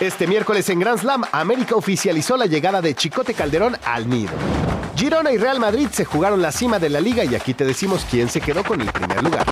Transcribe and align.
Este 0.00 0.26
miércoles 0.26 0.66
en 0.70 0.80
Grand 0.80 0.98
Slam, 0.98 1.24
América 1.30 1.74
oficializó 1.74 2.38
la 2.38 2.46
llegada 2.46 2.80
de 2.80 2.94
Chicote 2.94 3.34
Calderón 3.34 3.76
al 3.84 4.08
nido. 4.08 4.32
Girona 4.96 5.30
y 5.30 5.36
Real 5.36 5.60
Madrid 5.60 5.88
se 5.92 6.06
jugaron 6.06 6.40
la 6.40 6.52
cima 6.52 6.78
de 6.78 6.88
la 6.88 7.02
liga 7.02 7.22
y 7.22 7.34
aquí 7.34 7.52
te 7.52 7.66
decimos 7.66 8.06
quién 8.10 8.30
se 8.30 8.40
quedó 8.40 8.64
con 8.64 8.80
el 8.80 8.90
primer 8.90 9.22
lugar. 9.22 9.44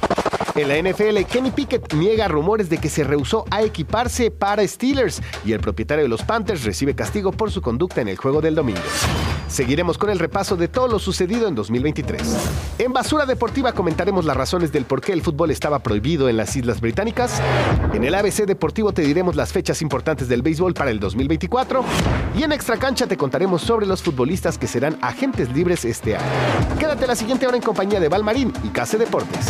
En 0.55 0.69
la 0.69 0.91
NFL, 0.91 1.23
Kenny 1.31 1.51
Pickett 1.51 1.93
niega 1.93 2.29
rumores 2.29 2.71
de 2.71 2.79
que 2.79 2.89
se 2.89 3.05
rehusó 3.05 3.45
a 3.51 3.61
equiparse 3.61 4.31
para 4.31 4.67
Steelers 4.67 5.21
y 5.45 5.53
el 5.53 5.61
propietario 5.61 6.05
de 6.05 6.09
los 6.09 6.23
Panthers 6.23 6.65
recibe 6.65 6.95
castigo 6.95 7.31
por 7.31 7.51
su 7.51 7.61
conducta 7.61 8.01
en 8.01 8.09
el 8.09 8.17
juego 8.17 8.41
del 8.41 8.55
domingo. 8.55 8.81
Seguiremos 9.49 9.99
con 9.99 10.11
el 10.11 10.19
repaso 10.19 10.57
de 10.57 10.69
todo 10.69 10.89
lo 10.89 10.99
sucedido 10.99 11.49
en 11.49 11.55
2023. 11.55 12.23
En 12.79 12.93
Basura 12.93 13.27
Deportiva 13.27 13.73
comentaremos 13.73 14.25
las 14.25 14.37
razones 14.37 14.73
del 14.73 14.85
por 14.85 15.01
qué 15.01 15.13
el 15.13 15.23
fútbol 15.23 15.51
estaba 15.51 15.81
prohibido 15.81 16.29
en 16.29 16.37
las 16.37 16.55
Islas 16.55 16.81
Británicas. 16.81 17.41
En 17.93 18.05
el 18.05 18.15
ABC 18.15 18.47
Deportivo 18.47 18.93
te 18.93 19.03
diremos 19.03 19.37
las 19.37 19.53
fechas 19.53 19.83
importantes 19.83 20.29
del 20.29 20.43
béisbol 20.43 20.75
para 20.75 20.91
el 20.91 21.01
2024. 21.01 21.85
Y 22.39 22.43
en 22.43 22.53
Extra 22.53 22.77
Cancha 22.77 23.07
te 23.07 23.17
contaremos 23.17 23.63
sobre 23.63 23.87
los 23.87 24.03
futbolistas 24.03 24.59
que 24.59 24.67
serán 24.67 24.99
agentes 25.01 25.51
libres 25.53 25.85
este 25.85 26.17
año. 26.17 26.27
Quédate 26.79 27.07
la 27.07 27.17
siguiente 27.17 27.47
hora 27.47 27.57
en 27.57 27.63
compañía 27.63 28.01
de 28.01 28.09
Valmarín 28.09 28.53
y 28.63 28.69
Case 28.69 28.99
Deportes. 28.99 29.47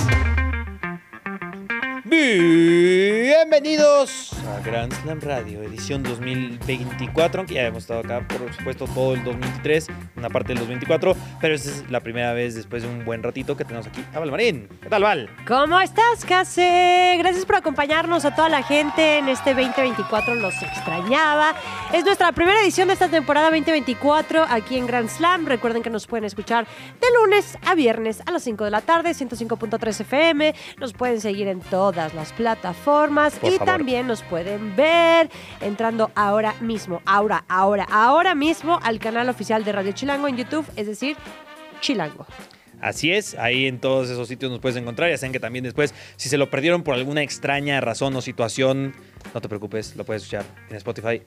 Bienvenidos 2.11 4.33
a 4.47 4.61
Grand 4.64 4.91
Slam 5.03 5.20
Radio, 5.20 5.62
edición 5.62 6.03
2024, 6.03 7.41
aunque 7.41 7.53
ya 7.55 7.67
hemos 7.67 7.83
estado 7.83 8.00
acá, 8.00 8.27
por 8.27 8.50
supuesto, 8.55 8.87
todo 8.87 9.12
el 9.12 9.23
2023, 9.25 9.89
una 10.17 10.31
parte 10.31 10.48
del 10.48 10.61
2024, 10.61 11.15
pero 11.39 11.55
esta 11.55 11.69
es 11.69 11.84
la 11.91 12.00
primera 12.00 12.33
vez 12.33 12.55
después 12.55 12.83
de 12.83 12.89
un 12.89 13.05
buen 13.05 13.23
ratito 13.23 13.59
que 13.59 13.67
tenemos 13.67 13.87
aquí 13.87 14.03
a 14.15 14.20
Valmarín. 14.20 14.70
¿Qué 14.81 14.89
tal, 14.89 15.03
Val? 15.03 15.28
¿Cómo 15.47 15.78
estás, 15.81 16.25
Case? 16.25 17.17
Gracias 17.19 17.45
por 17.45 17.56
acompañarnos 17.56 18.25
a 18.25 18.34
toda 18.34 18.48
la 18.48 18.62
gente 18.62 19.19
en 19.19 19.28
este 19.28 19.53
2024, 19.53 20.34
los 20.37 20.55
extrañaba. 20.62 21.55
Es 21.93 22.06
nuestra 22.06 22.33
primera 22.33 22.59
edición 22.62 22.89
de 22.89 22.95
esta 22.95 23.09
temporada 23.09 23.50
2024 23.50 24.47
aquí 24.48 24.78
en 24.78 24.87
Grand 24.87 25.11
Slam. 25.11 25.45
Recuerden 25.45 25.83
que 25.83 25.91
nos 25.91 26.06
pueden 26.06 26.25
escuchar 26.25 26.67
de 27.00 27.06
lunes 27.20 27.59
a 27.67 27.75
viernes 27.75 28.22
a 28.25 28.31
las 28.31 28.45
5 28.45 28.65
de 28.65 28.70
la 28.70 28.81
tarde, 28.81 29.11
105.3 29.11 30.00
FM. 30.00 30.55
Nos 30.78 30.95
pueden 30.95 31.20
seguir 31.20 31.48
en 31.48 31.61
todas 31.98 32.14
las 32.14 32.32
plataformas 32.32 33.34
Por 33.34 33.50
y 33.50 33.58
favor. 33.58 33.74
también 33.74 34.06
nos 34.06 34.22
pueden 34.22 34.77
ver 34.77 35.28
entrando 35.60 36.12
ahora 36.14 36.54
mismo, 36.60 37.02
ahora, 37.04 37.44
ahora, 37.48 37.88
ahora 37.91 38.36
mismo 38.36 38.78
al 38.84 39.00
canal 39.00 39.28
oficial 39.28 39.64
de 39.64 39.72
Radio 39.72 39.91
Chilango 39.91 40.28
en 40.28 40.36
YouTube, 40.36 40.64
es 40.76 40.86
decir, 40.86 41.16
Chilango. 41.80 42.24
Así 42.81 43.12
es, 43.12 43.34
ahí 43.34 43.67
en 43.67 43.81
todos 43.81 44.09
esos 44.09 44.29
sitios 44.29 44.51
nos 44.51 44.61
puedes 44.61 44.77
encontrar. 44.77 45.11
Ya 45.11 45.19
saben 45.19 45.33
que 45.33 45.41
también 45.41 45.65
después, 45.65 45.95
si 46.17 46.29
se 46.29 46.39
lo 46.39 46.51
perdieron 46.51 46.83
por 46.83 46.95
alguna 46.95 47.23
extraña 47.23 47.81
razón 47.81 48.15
o 48.17 48.21
situación, 48.21 48.95
no 49.34 49.41
te 49.41 49.48
preocupes, 49.48 49.97
lo 49.97 50.05
puedes 50.05 50.23
escuchar 50.23 50.45
en 50.71 50.77
Spotify, 50.77 51.23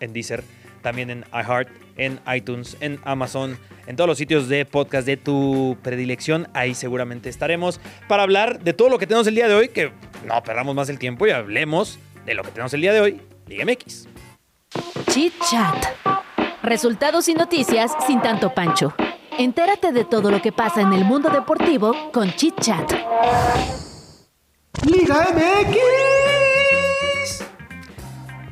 en 0.00 0.12
Deezer, 0.12 0.44
también 0.82 1.10
en 1.10 1.24
iHeart, 1.32 1.68
en 1.96 2.20
iTunes, 2.34 2.76
en 2.80 3.00
Amazon, 3.04 3.58
en 3.86 3.96
todos 3.96 4.08
los 4.08 4.18
sitios 4.18 4.48
de 4.48 4.64
podcast 4.64 5.06
de 5.06 5.16
tu 5.16 5.76
predilección. 5.82 6.48
Ahí 6.54 6.74
seguramente 6.74 7.28
estaremos 7.28 7.80
para 8.08 8.22
hablar 8.22 8.62
de 8.62 8.72
todo 8.72 8.88
lo 8.88 8.98
que 8.98 9.06
tenemos 9.06 9.26
el 9.26 9.34
día 9.34 9.48
de 9.48 9.54
hoy, 9.54 9.68
que 9.68 9.92
no 10.26 10.42
perdamos 10.42 10.74
más 10.74 10.88
el 10.88 10.98
tiempo 10.98 11.26
y 11.26 11.30
hablemos 11.30 11.98
de 12.26 12.34
lo 12.34 12.42
que 12.42 12.50
tenemos 12.50 12.72
el 12.74 12.80
día 12.80 12.92
de 12.92 13.00
hoy, 13.00 13.20
Liga 13.46 13.64
MX. 13.64 14.08
Chit 15.10 15.34
Chat. 15.50 15.84
Resultados 16.62 17.28
y 17.28 17.34
noticias 17.34 17.90
sin 18.06 18.20
tanto 18.22 18.54
pancho. 18.54 18.94
Entérate 19.38 19.92
de 19.92 20.04
todo 20.04 20.30
lo 20.30 20.42
que 20.42 20.52
pasa 20.52 20.82
en 20.82 20.92
el 20.92 21.04
mundo 21.04 21.30
deportivo 21.30 22.12
con 22.12 22.30
Chit 22.34 22.60
Chat. 22.60 22.92
Liga 24.84 25.28
MX. 25.34 25.78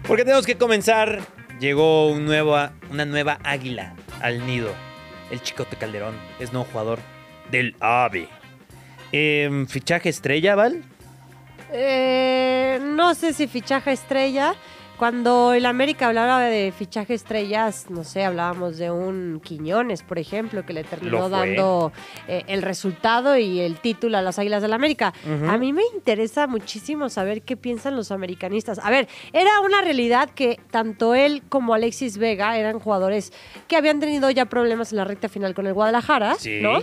Porque 0.06 0.24
tenemos 0.24 0.46
que 0.46 0.56
comenzar. 0.56 1.20
Llegó 1.60 2.08
un 2.08 2.24
nuevo, 2.24 2.56
una 2.91 3.04
nueva 3.04 3.38
águila 3.44 3.94
al 4.22 4.46
nido. 4.46 4.72
El 5.30 5.42
Chicote 5.42 5.76
Calderón 5.76 6.14
es 6.38 6.52
nuevo 6.52 6.66
jugador 6.70 6.98
del 7.50 7.76
AVE. 7.80 8.28
Em, 9.12 9.66
¿Fichaje 9.66 10.08
estrella, 10.08 10.54
Val? 10.54 10.82
Eh, 11.72 12.78
no 12.82 13.14
sé 13.14 13.34
si 13.34 13.47
fichaje 13.47 13.92
estrella. 13.92 14.54
Cuando 15.00 15.55
el 15.55 15.65
América 15.65 16.09
hablaba 16.09 16.41
de 16.43 16.75
fichaje 16.77 17.15
estrellas, 17.15 17.87
no 17.88 18.05
sé, 18.05 18.22
hablábamos 18.22 18.77
de 18.77 18.91
un 18.91 19.41
Quiñones, 19.43 20.03
por 20.03 20.19
ejemplo, 20.19 20.66
que 20.66 20.75
le 20.75 20.84
terminó 20.84 21.31
dando 21.31 21.91
eh, 22.28 22.44
el 22.49 22.61
resultado 22.61 23.39
y 23.39 23.60
el 23.60 23.78
título 23.81 24.19
a 24.19 24.21
las 24.21 24.39
Águilas 24.39 24.60
del 24.60 24.75
América. 24.75 25.15
A 25.49 25.56
mí 25.56 25.72
me 25.72 25.81
interesa 25.94 26.47
muchísimo 26.47 27.09
saber 27.09 27.41
qué 27.41 27.56
piensan 27.56 27.97
los 27.97 28.10
americanistas. 28.12 28.78
A 28.78 28.91
ver, 28.91 29.09
era 29.33 29.60
una 29.60 29.81
realidad 29.81 30.28
que 30.28 30.60
tanto 30.71 31.15
él 31.15 31.43
como 31.49 31.72
Alexis 31.72 32.19
Vega 32.19 32.59
eran 32.59 32.78
jugadores 32.78 33.33
que 33.69 33.77
habían 33.78 34.00
tenido 34.00 34.28
ya 34.31 34.44
problemas 34.44 34.93
en 34.93 34.99
la 34.99 35.05
recta 35.06 35.31
final 35.31 35.55
con 35.55 35.66
el 35.66 35.72
Guadalajara, 35.72 36.34
Sí. 36.34 36.60
¿no? 36.60 36.81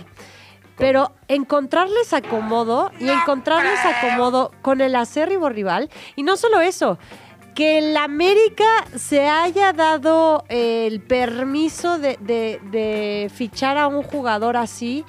Pero 0.76 1.12
encontrarles 1.28 2.12
acomodo 2.12 2.90
y 2.98 3.08
encontrarles 3.08 3.78
acomodo 3.84 4.50
con 4.62 4.80
el 4.80 4.96
acérrimo 4.96 5.48
rival. 5.48 5.88
Y 6.16 6.22
no 6.24 6.36
solo 6.36 6.60
eso, 6.60 6.98
que 7.54 7.78
el 7.78 7.96
América 7.96 8.64
se 8.96 9.26
haya 9.28 9.72
dado 9.72 10.44
el 10.48 11.00
permiso 11.00 11.98
de, 11.98 12.16
de- 12.20 12.60
de 12.70 13.30
fichar 13.34 13.76
a 13.78 13.86
un 13.88 14.02
jugador 14.02 14.56
así, 14.56 15.04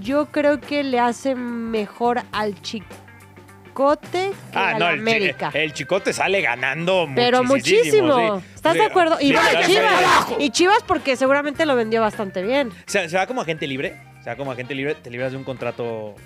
yo 0.00 0.26
creo 0.26 0.60
que 0.60 0.82
le 0.82 0.98
hace 1.00 1.34
mejor 1.34 2.22
al 2.32 2.60
Chicote 2.60 4.32
que 4.52 4.58
al 4.58 4.82
Ah, 4.82 4.90
el, 4.90 4.94
chi- 4.96 5.00
América. 5.00 5.50
el 5.54 5.72
Chicote 5.72 6.12
sale 6.12 6.40
ganando 6.40 7.08
Pero 7.14 7.44
muchísimo. 7.44 8.40
sí. 8.40 8.44
¿Estás 8.56 8.72
Sí, 8.72 8.78
de 8.80 8.84
acuerdo? 8.86 9.16
Y 9.20 9.32
bueno, 9.32 9.48
literalmente. 9.48 10.24
Chivas. 10.26 10.40
Y 10.40 10.50
Chivas 10.50 10.82
porque 10.86 11.16
seguramente 11.16 11.64
lo 11.64 11.76
vendió 11.76 12.00
bastante 12.00 12.42
bien. 12.42 12.70
Se, 12.86 13.08
se 13.08 13.16
va 13.16 13.26
como 13.28 13.40
agente 13.42 13.66
libre. 13.68 13.94
Se 14.24 14.30
va 14.30 14.36
como 14.36 14.50
agente 14.50 14.74
libre. 14.74 14.96
Te 14.96 15.10
libras 15.10 15.30
de 15.30 15.38
un 15.38 15.44
contrato 15.44 16.16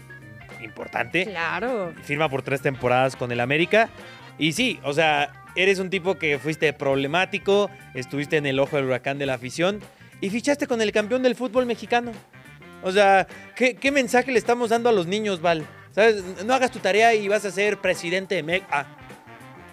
importante. 0.62 1.24
Claro. 1.26 1.92
Firma 2.02 2.28
por 2.30 2.40
tres 2.42 2.62
temporadas 2.62 3.16
con 3.16 3.30
el 3.32 3.40
América. 3.40 3.90
Y 4.38 4.52
sí, 4.52 4.80
o 4.84 4.92
sea, 4.92 5.44
eres 5.56 5.78
un 5.78 5.90
tipo 5.90 6.16
que 6.16 6.38
fuiste 6.38 6.72
problemático, 6.72 7.70
estuviste 7.94 8.36
en 8.36 8.46
el 8.46 8.58
ojo 8.58 8.76
del 8.76 8.86
huracán 8.86 9.18
de 9.18 9.26
la 9.26 9.34
afición 9.34 9.80
y 10.20 10.30
fichaste 10.30 10.66
con 10.66 10.80
el 10.80 10.92
campeón 10.92 11.22
del 11.22 11.34
fútbol 11.34 11.66
mexicano. 11.66 12.12
O 12.82 12.90
sea, 12.90 13.26
¿qué, 13.54 13.90
mensaje 13.92 14.32
le 14.32 14.38
estamos 14.38 14.70
dando 14.70 14.88
a 14.88 14.92
los 14.92 15.06
niños, 15.06 15.40
Val? 15.40 15.66
¿Sabes? 15.92 16.22
No 16.44 16.54
hagas 16.54 16.70
tu 16.70 16.78
tarea 16.78 17.14
y 17.14 17.28
vas 17.28 17.44
a 17.44 17.50
ser 17.50 17.78
presidente 17.78 18.34
de 18.34 18.42
México. 18.42 18.66
Ah, 18.70 18.86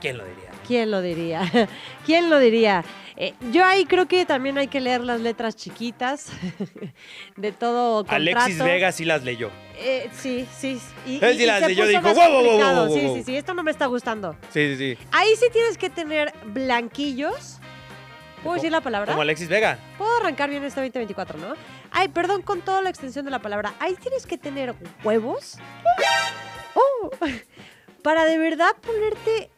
¿quién 0.02 0.18
lo 0.18 0.25
diría? 0.25 0.50
¿Quién 0.68 0.92
lo 0.92 1.02
diría? 1.02 1.69
¿Quién 2.06 2.30
lo 2.30 2.40
diría? 2.40 2.84
Eh, 3.22 3.34
yo 3.52 3.66
ahí 3.66 3.84
creo 3.84 4.07
que 4.07 4.25
también 4.25 4.57
hay 4.57 4.69
que 4.69 4.80
leer 4.80 5.02
las 5.02 5.19
letras 5.19 5.57
chiquitas 5.57 6.31
de 7.35 7.52
todo 7.52 8.06
contrato. 8.06 8.16
Alexis 8.16 8.63
Vega 8.63 8.94
sí 8.94 9.03
las 9.03 9.25
leyó. 9.25 9.52
Eh, 9.78 10.09
sí, 10.13 10.47
sí. 10.57 10.80
Y, 11.06 11.22
Él 11.24 11.35
sí 11.35 11.44
y 11.44 11.46
las 11.46 11.62
leyó, 11.62 11.85
dijo, 11.85 12.02
"Wow, 12.02 12.13
wow, 12.16 12.30
wow, 12.31 12.44
complicado". 12.44 12.88
wow, 12.88 12.97
Sí, 12.97 13.07
sí, 13.16 13.24
sí, 13.25 13.35
esto 13.35 13.53
no 13.53 13.62
me 13.62 13.72
está 13.72 13.88
gustando. 13.88 14.38
Sí, 14.54 14.74
sí, 14.74 14.95
sí. 14.95 15.07
Ahí 15.12 15.36
sí 15.36 15.48
tienes 15.51 15.77
que 15.77 15.89
tener 15.89 16.33
blanquillos. 16.45 17.60
¿Puedo 18.42 18.56
decir 18.56 18.71
la 18.71 18.80
palabra? 18.80 19.12
Como 19.12 19.22
Alexis 19.22 19.50
Vega. 19.50 19.77
Puedo 19.98 20.15
arrancar 20.15 20.50
bien 20.50 20.63
este 20.63 20.80
2024, 20.80 21.38
¿no? 21.39 21.56
Ay, 21.92 22.07
perdón 22.07 22.42
con 22.42 22.62
toda 22.62 22.81
la 22.81 22.89
extensión 22.89 23.25
de 23.25 23.31
la 23.31 23.39
palabra. 23.39 23.74
Ahí 23.81 23.95
tienes 23.95 24.25
que 24.25 24.38
tener 24.38 24.75
huevos. 25.04 25.57
Oh, 26.75 27.10
para 28.04 28.25
de 28.25 28.38
verdad 28.38 28.72
ponerte 28.80 29.50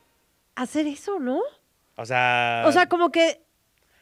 a 0.55 0.61
hacer 0.63 0.87
eso, 0.87 1.19
¿no? 1.19 1.41
O 1.97 2.05
sea. 2.05 2.63
O 2.65 2.71
sea, 2.71 2.87
como 2.87 3.11
que 3.11 3.41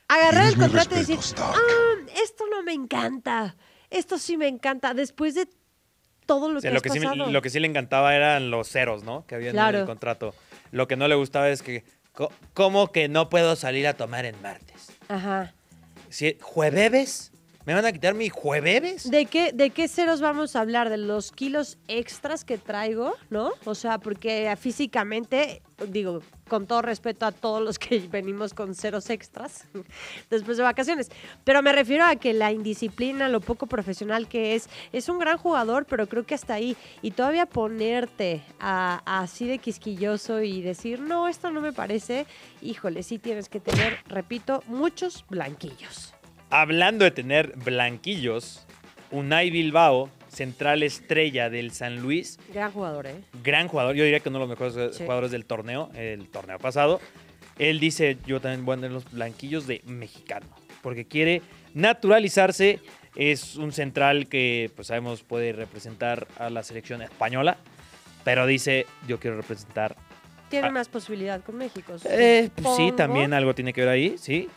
agarrar 0.10 0.48
el 0.48 0.58
contrato 0.58 0.96
y 0.96 1.00
decir, 1.00 1.20
Stark. 1.20 1.56
ah, 1.56 2.12
esto 2.22 2.44
no 2.52 2.64
me 2.64 2.74
encanta, 2.74 3.56
esto 3.90 4.18
sí 4.18 4.36
me 4.36 4.48
encanta, 4.48 4.94
después 4.94 5.36
de 5.36 5.48
todo 6.26 6.52
lo 6.52 6.60
o 6.60 6.62
sea, 6.62 6.70
que 6.70 6.74
lo, 6.74 6.78
has 6.78 6.84
que 6.84 6.90
sí, 6.92 7.32
lo 7.32 7.42
que 7.42 7.50
sí 7.50 7.60
le 7.60 7.68
encantaba 7.68 8.16
eran 8.16 8.52
los 8.52 8.70
ceros, 8.70 9.04
¿no? 9.04 9.26
Que 9.26 9.36
había 9.36 9.50
en 9.50 9.76
el 9.76 9.86
contrato. 9.86 10.36
Lo 10.72 10.88
que 10.88 10.96
no 10.96 11.08
le 11.08 11.16
gustaba 11.16 11.50
es 11.50 11.64
que. 11.64 11.84
¿Cómo 12.54 12.92
que 12.92 13.08
no 13.08 13.30
puedo 13.30 13.56
salir 13.56 13.88
a 13.88 13.94
tomar 13.94 14.26
en 14.26 14.40
martes? 14.42 14.92
Ajá. 15.08 15.54
Si, 16.10 16.38
¿Jueves? 16.42 17.32
¿Me 17.66 17.74
van 17.74 17.86
a 17.86 17.92
quitar 17.92 18.14
mi 18.14 18.30
jueves? 18.30 19.10
¿De 19.10 19.26
qué, 19.26 19.54
¿De 19.54 19.70
qué 19.70 19.88
ceros 19.88 20.22
vamos 20.22 20.56
a 20.56 20.62
hablar? 20.62 20.90
¿De 20.90 20.98
los 20.98 21.32
kilos 21.32 21.78
extras 21.88 22.44
que 22.44 22.58
traigo? 22.58 23.16
¿No? 23.30 23.52
O 23.64 23.76
sea, 23.76 24.00
porque 24.00 24.54
físicamente, 24.60 25.62
digo, 25.88 26.22
con 26.48 26.68
todo 26.68 26.82
respeto 26.82 27.26
a 27.26 27.32
todos 27.32 27.62
los 27.62 27.80
que 27.80 28.00
venimos 28.12 28.54
con 28.54 28.76
ceros 28.76 29.10
extras 29.10 29.66
después 30.30 30.58
de 30.58 30.64
vacaciones. 30.64 31.10
Pero 31.44 31.62
me 31.62 31.72
refiero 31.72 32.06
a 32.06 32.16
que 32.16 32.34
la 32.34 32.52
indisciplina, 32.52 33.30
lo 33.30 33.40
poco 33.42 33.68
profesional 33.68 34.28
que 34.28 34.56
es, 34.56 34.70
es 34.92 35.10
un 35.10 35.20
gran 35.20 35.38
jugador, 35.38 35.86
pero 35.86 36.08
creo 36.08 36.26
que 36.26 36.36
hasta 36.36 36.54
ahí. 36.56 36.76
Y 37.02 37.12
todavía 37.12 37.46
ponerte 37.46 38.42
a- 38.60 39.02
así 39.06 39.48
de 39.48 39.58
quisquilloso 39.60 40.42
y 40.42 40.62
decir, 40.62 41.00
no, 41.00 41.28
esto 41.28 41.52
no 41.52 41.62
me 41.62 41.74
parece, 41.74 42.26
híjole, 42.62 43.04
sí 43.04 43.20
tienes 43.20 43.50
que 43.50 43.60
tener, 43.60 43.98
repito, 44.08 44.64
muchos 44.68 45.26
blanquillos. 45.30 46.14
Hablando 46.50 47.06
de 47.06 47.12
tener 47.12 47.54
blanquillos, 47.58 48.66
Unai 49.12 49.50
Bilbao, 49.50 50.10
central 50.30 50.84
estrella 50.84 51.50
del 51.50 51.72
San 51.72 52.02
Luis, 52.02 52.40
Gran 52.54 52.72
jugador, 52.72 53.08
¿eh? 53.08 53.16
gran 53.44 53.68
jugador, 53.68 53.96
yo 53.96 54.04
diría 54.04 54.20
que 54.20 54.30
uno 54.30 54.40
de 54.40 54.48
los 54.48 54.50
mejores 54.50 54.96
Sí. 54.96 55.04
jugadores 55.04 55.32
del 55.32 55.46
torneo, 55.46 55.90
el 55.96 56.28
torneo 56.30 56.58
pasado. 56.60 57.00
Él 57.58 57.80
dice, 57.80 58.18
yo 58.26 58.40
también 58.40 58.64
voy 58.66 58.74
a 58.74 58.78
tener 58.78 58.92
los 58.92 59.12
blanquillos 59.12 59.68
de 59.68 59.82
mexicano, 59.86 60.46
porque 60.82 61.06
quiere 61.06 61.42
naturalizarse. 61.74 62.80
Es 63.16 63.56
un 63.58 63.72
central 63.74 64.28
que, 64.30 64.72
pues 64.76 64.88
sabemos, 64.88 65.24
puede 65.24 65.52
representar 65.52 66.28
a 66.38 66.50
la 66.50 66.64
selección 66.64 67.02
española, 67.02 67.58
pero 68.24 68.46
dice, 68.46 68.86
yo 69.08 69.20
quiero 69.20 69.36
representar... 69.38 69.96
Tiene 70.50 70.68
Ah. 70.68 70.72
más 70.72 70.88
posibilidad 70.90 71.42
con 71.44 71.58
México. 71.58 71.96
Eh, 72.06 72.50
pues 72.56 72.76
sí, 72.78 72.92
también 72.96 73.34
algo 73.34 73.54
tiene 73.54 73.74
que 73.74 73.82
ver 73.82 73.90
ahí, 73.90 74.16
sí. 74.18 74.48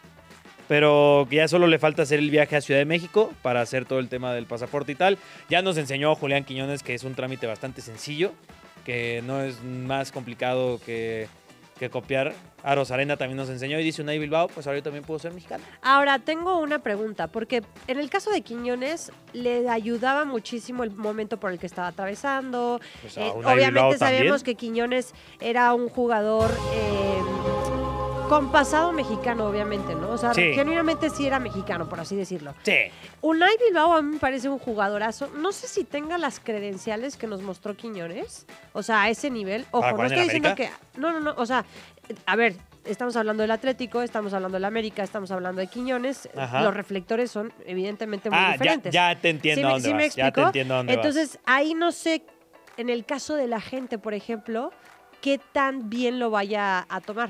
Pero 0.68 1.26
que 1.28 1.36
ya 1.36 1.48
solo 1.48 1.66
le 1.66 1.78
falta 1.78 2.02
hacer 2.02 2.18
el 2.18 2.30
viaje 2.30 2.56
a 2.56 2.60
Ciudad 2.60 2.80
de 2.80 2.86
México 2.86 3.32
para 3.42 3.60
hacer 3.60 3.84
todo 3.84 3.98
el 3.98 4.08
tema 4.08 4.32
del 4.32 4.46
pasaporte 4.46 4.92
y 4.92 4.94
tal. 4.94 5.18
Ya 5.48 5.62
nos 5.62 5.76
enseñó 5.76 6.14
Julián 6.14 6.44
Quiñones 6.44 6.82
que 6.82 6.94
es 6.94 7.04
un 7.04 7.14
trámite 7.14 7.46
bastante 7.46 7.80
sencillo, 7.82 8.32
que 8.84 9.22
no 9.26 9.42
es 9.42 9.62
más 9.62 10.12
complicado 10.12 10.80
que, 10.84 11.28
que 11.78 11.90
copiar. 11.90 12.32
Aros 12.64 12.92
Arena 12.92 13.16
también 13.16 13.36
nos 13.36 13.48
enseñó 13.48 13.78
y 13.80 13.82
dice 13.82 14.02
Unai 14.02 14.18
Bilbao, 14.20 14.46
pues 14.46 14.66
ahora 14.66 14.78
yo 14.78 14.84
también 14.84 15.04
puedo 15.04 15.18
ser 15.18 15.32
mexicano. 15.32 15.64
Ahora, 15.82 16.20
tengo 16.20 16.60
una 16.60 16.78
pregunta, 16.78 17.26
porque 17.26 17.62
en 17.88 17.98
el 17.98 18.08
caso 18.08 18.30
de 18.30 18.42
Quiñones 18.42 19.10
le 19.32 19.68
ayudaba 19.68 20.24
muchísimo 20.24 20.84
el 20.84 20.92
momento 20.92 21.38
por 21.38 21.50
el 21.50 21.58
que 21.58 21.66
estaba 21.66 21.88
atravesando. 21.88 22.80
Pues 23.00 23.18
a 23.18 23.26
Eh, 23.26 23.32
obviamente 23.34 23.98
también. 23.98 24.32
que 24.44 24.54
Quiñones 24.54 25.12
era 25.40 25.74
un 25.74 25.88
jugador 25.88 26.52
eh, 26.72 27.11
con 28.32 28.50
pasado 28.50 28.92
mexicano, 28.92 29.44
obviamente, 29.46 29.94
¿no? 29.94 30.08
O 30.08 30.16
sea, 30.16 30.32
Sí. 30.32 30.54
genuinamente 30.54 31.10
sí 31.10 31.26
era 31.26 31.38
mexicano, 31.38 31.86
por 31.86 32.00
así 32.00 32.16
decirlo. 32.16 32.54
Sí, 32.62 32.76
Unai 33.20 33.58
Bilbao 33.58 33.92
a 33.92 34.00
mí 34.00 34.14
me 34.14 34.18
parece 34.18 34.48
un 34.48 34.58
jugadorazo. 34.58 35.28
No 35.36 35.52
sé 35.52 35.68
si 35.68 35.84
tenga 35.84 36.16
las 36.16 36.40
credenciales 36.40 37.18
que 37.18 37.26
nos 37.26 37.42
mostró 37.42 37.76
Quiñones. 37.76 38.46
O 38.72 38.82
sea, 38.82 39.02
a 39.02 39.10
ese 39.10 39.28
nivel. 39.28 39.66
Ojo, 39.70 39.82
¿Para 39.82 39.90
no 39.92 39.96
jugar 39.98 40.12
en 40.12 40.18
estoy 40.18 40.22
el 40.22 40.42
diciendo 40.42 40.56
que. 40.56 40.66
América? 40.68 40.86
No, 40.96 41.12
no, 41.12 41.20
no. 41.20 41.34
O 41.36 41.44
sea, 41.44 41.66
a 42.24 42.36
ver, 42.36 42.56
estamos 42.86 43.14
hablando 43.16 43.42
del 43.42 43.50
Atlético, 43.50 44.00
estamos 44.00 44.32
hablando 44.32 44.56
del 44.56 44.64
América, 44.64 45.02
estamos 45.02 45.30
hablando 45.30 45.60
de 45.60 45.66
Quiñones. 45.66 46.30
Ajá. 46.34 46.62
Los 46.62 46.72
reflectores 46.72 47.30
son 47.30 47.52
evidentemente 47.66 48.30
muy 48.30 48.38
ah, 48.38 48.46
ya, 48.46 48.52
diferentes. 48.54 48.94
ya 48.94 49.14
te 49.20 49.28
entiendo 49.28 49.60
¿Sí 49.60 49.62
a 49.62 49.66
me- 49.66 49.72
dónde 49.74 49.88
sí 49.90 49.94
me 49.94 50.04
vas. 50.06 50.16
Ya 50.16 50.22
te 50.22 50.28
explico? 50.28 50.46
entiendo 50.48 50.72
a 50.72 50.76
dónde 50.78 50.96
vas. 50.96 51.04
Entonces, 51.06 51.38
ahí 51.44 51.74
no 51.74 51.92
sé, 51.92 52.24
en 52.78 52.88
el 52.88 53.04
caso 53.04 53.34
de 53.34 53.46
la 53.46 53.60
gente, 53.60 53.98
por 53.98 54.14
ejemplo, 54.14 54.72
qué 55.20 55.38
tan 55.52 55.90
bien 55.90 56.18
lo 56.18 56.30
vaya 56.30 56.86
a 56.88 57.02
tomar. 57.02 57.28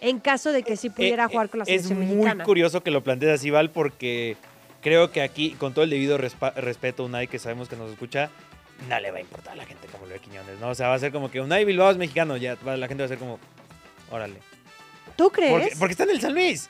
En 0.00 0.20
caso 0.20 0.52
de 0.52 0.62
que 0.62 0.76
sí 0.76 0.90
pudiera 0.90 1.24
Eh, 1.24 1.28
jugar 1.30 1.48
con 1.48 1.58
la 1.58 1.64
Es 1.64 1.68
selección 1.82 1.98
muy 1.98 2.06
mexicana. 2.16 2.44
curioso 2.44 2.82
que 2.82 2.90
lo 2.90 3.02
plantees 3.02 3.32
así, 3.40 3.50
Val, 3.50 3.70
porque 3.70 4.36
creo 4.82 5.10
que 5.10 5.22
aquí, 5.22 5.52
con 5.52 5.72
todo 5.74 5.84
el 5.84 5.90
debido 5.90 6.18
respeto 6.18 7.02
a 7.02 7.06
Unai, 7.06 7.28
que 7.28 7.38
sabemos 7.38 7.68
que 7.68 7.76
nos 7.76 7.90
escucha, 7.90 8.30
no 8.88 9.00
le 9.00 9.10
va 9.10 9.18
a 9.18 9.20
importar 9.20 9.54
a 9.54 9.56
la 9.56 9.64
gente 9.64 9.86
como 9.88 10.04
lo 10.06 10.12
de 10.12 10.18
Quiñones, 10.20 10.60
¿no? 10.60 10.68
O 10.68 10.74
sea, 10.74 10.88
va 10.88 10.94
a 10.94 10.98
ser 10.98 11.12
como 11.12 11.30
que 11.30 11.40
Unai 11.40 11.64
Bilbao 11.64 11.90
es 11.90 11.96
mexicano, 11.96 12.36
ya 12.36 12.56
la 12.64 12.86
gente 12.88 13.02
va 13.02 13.06
a 13.06 13.08
ser 13.08 13.18
como, 13.18 13.38
órale. 14.10 14.36
¿Tú 15.16 15.30
crees? 15.30 15.50
Porque, 15.50 15.70
porque 15.78 15.92
está 15.92 16.04
en 16.04 16.10
el 16.10 16.20
San 16.20 16.34
Luis. 16.34 16.68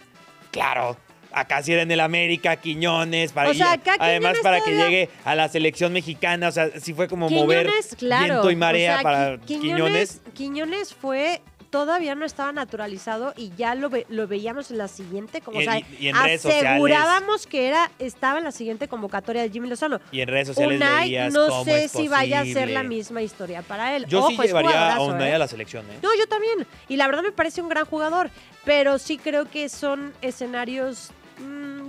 Claro. 0.53 0.97
Acá 1.33 1.63
sí 1.63 1.73
era 1.73 1.83
en 1.83 1.91
el 1.91 2.01
América, 2.01 2.57
Quiñones, 2.57 3.33
para 3.33 3.51
O 3.51 3.55
sea, 3.55 3.73
acá 3.73 3.97
además 3.99 4.39
Quiñones 4.39 4.43
para 4.43 4.61
que 4.65 4.71
llegue 4.77 5.11
a 5.25 5.35
la 5.35 5.49
selección 5.49 5.93
mexicana, 5.93 6.49
o 6.49 6.53
sea, 6.53 6.71
sí 6.81 6.95
fue 6.95 7.09
como 7.09 7.29
mover 7.29 7.69
claro. 7.99 8.25
viento 8.27 8.51
y 8.53 8.57
marea 8.57 8.93
O 8.93 8.95
sea, 8.95 9.03
para 9.03 9.35
Qui- 9.41 9.45
Quiñones. 9.61 9.63
Quiñones. 9.67 10.21
Quiñones 10.35 10.95
fue 10.95 11.43
todavía 11.77 12.15
no 12.15 12.25
estaba 12.25 12.53
naturalizado 12.53 13.35
y 13.37 13.53
ya 13.57 13.75
lo, 13.75 13.91
ve- 13.91 14.07
lo 14.09 14.27
veíamos 14.27 14.71
en 14.71 14.79
la 14.79 14.89
siguiente, 14.89 15.43
como, 15.43 15.59
o 15.59 15.61
Y- 15.61 15.65
sea, 15.65 15.79
y- 15.79 15.85
y 16.01 16.09
en 16.09 16.17
redes 16.17 16.41
sociales. 16.41 16.71
asegurábamos 16.71 17.47
que 17.47 17.69
era 17.69 17.91
estaba 17.99 18.39
en 18.39 18.45
la 18.45 18.53
siguiente 18.53 18.89
convocatoria 18.89 19.43
de 19.43 19.51
Jimmy 19.51 19.69
Lozano. 19.69 20.01
Y 20.11 20.23
en 20.23 20.29
redes 20.29 20.49
sociales 20.49 20.77
Unai, 20.81 21.31
no 21.31 21.49
cómo 21.49 21.65
sé 21.65 21.85
es 21.85 21.93
si 21.93 22.09
vaya 22.09 22.41
a 22.41 22.45
ser 22.47 22.71
la 22.71 22.83
misma 22.83 23.21
historia 23.21 23.61
para 23.61 23.95
él. 23.95 24.07
Yo 24.07 24.21
Ojo, 24.21 24.31
sí 24.31 24.39
llevaría 24.49 24.95
a 24.95 25.01
Unai 25.03 25.31
¿eh? 25.31 25.35
a 25.35 25.39
la 25.39 25.49
selección, 25.49 25.85
¿eh? 25.91 25.99
No, 26.03 26.09
yo 26.19 26.27
también. 26.27 26.67
Y 26.89 26.97
la 26.97 27.07
verdad 27.09 27.23
me 27.23 27.33
parece 27.33 27.61
un 27.61 27.69
gran 27.69 27.85
jugador, 27.85 28.31
pero 28.65 28.99
sí 28.99 29.19
creo 29.19 29.51
que 29.51 29.69
son 29.69 30.15
escenarios 30.23 31.11
mm, 31.39 31.89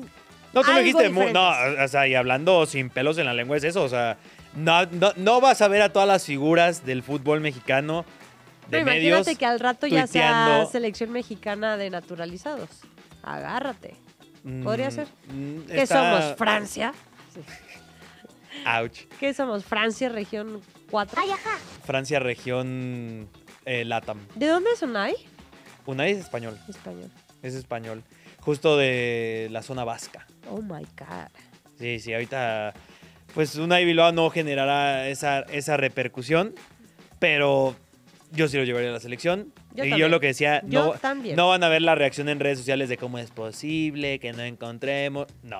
No, 0.54 0.62
tú 0.62 0.62
lo 0.64 0.64
algo 0.66 0.80
dijiste, 0.80 1.10
mu- 1.10 1.30
no, 1.32 1.50
o 1.84 1.88
sea, 1.88 2.08
y 2.08 2.16
hablando 2.16 2.66
sin 2.66 2.90
pelos 2.90 3.18
en 3.18 3.26
la 3.26 3.34
lengua 3.34 3.56
es 3.58 3.64
eso, 3.64 3.84
o 3.84 3.90
sea, 3.90 4.18
no, 4.56 4.86
no, 4.88 5.14
no 5.18 5.40
vas 5.40 5.62
a 5.62 5.68
ver 5.68 5.82
a 5.84 5.94
todas 5.94 6.08
las 6.08 6.26
figuras 6.26 6.84
del 6.86 7.04
fútbol 7.04 7.42
mexicano 7.42 8.06
de 8.70 8.84
medios. 8.84 9.04
imagínate 9.20 9.36
que 9.36 9.46
al 9.46 9.60
rato 9.60 9.88
ya 9.88 10.08
sea 10.08 10.66
selección 10.72 11.12
mexicana 11.12 11.78
de 11.78 11.90
naturalizados. 11.90 12.70
Agárrate. 13.24 13.96
podría 14.64 14.90
mm, 14.90 14.92
ser. 14.92 15.08
mm, 15.34 15.60
¿Qué 15.68 15.82
está- 15.82 16.22
somos? 16.22 16.38
¿Francia? 16.38 16.94
Ouch. 18.82 19.02
¿Qué 19.20 19.34
somos? 19.34 19.64
¿Francia, 19.64 20.10
región 20.10 20.62
4? 20.90 21.22
Francia, 21.86 22.20
región 22.20 23.30
eh, 23.66 23.86
Latam. 23.86 24.20
¿De 24.36 24.48
dónde 24.48 24.72
es 24.72 24.82
Unai? 24.82 25.16
Unai 25.86 26.12
es 26.12 26.18
español, 26.20 26.60
Español. 26.68 27.10
es 27.42 27.54
español. 27.54 28.04
Justo 28.42 28.78
de 28.78 29.48
la 29.52 29.62
zona 29.62 29.84
vasca. 29.84 30.26
Oh 30.50 30.62
my 30.62 30.84
God. 30.98 31.30
Sí, 31.78 32.00
sí, 32.00 32.14
ahorita. 32.14 32.74
Pues 33.34 33.56
Unai 33.56 33.86
Bilbao 33.86 34.12
no 34.12 34.30
generará 34.30 35.08
esa, 35.10 35.42
esa 35.42 35.78
repercusión, 35.78 36.56
pero 37.20 37.76
yo 38.32 38.48
sí 38.48 38.58
lo 38.58 38.64
llevaría 38.64 38.90
a 38.90 38.94
la 38.94 39.00
selección. 39.00 39.54
Yo 39.74 39.84
y 39.84 39.88
yo 39.88 39.92
también. 39.92 40.12
lo 40.12 40.20
que 40.20 40.28
decía, 40.28 40.62
Yo 40.66 40.86
no, 40.86 40.92
también. 40.94 41.36
no 41.36 41.48
van 41.50 41.64
a 41.64 41.70
ver 41.70 41.82
la 41.82 41.96
reacción 41.96 42.30
en 42.30 42.40
redes 42.40 42.58
sociales 42.60 42.90
de 42.90 42.98
cómo 42.98 43.18
es 43.20 43.32
posible, 43.32 44.20
que 44.20 44.34
no 44.34 44.44
encontremos. 44.44 45.28
No. 45.44 45.60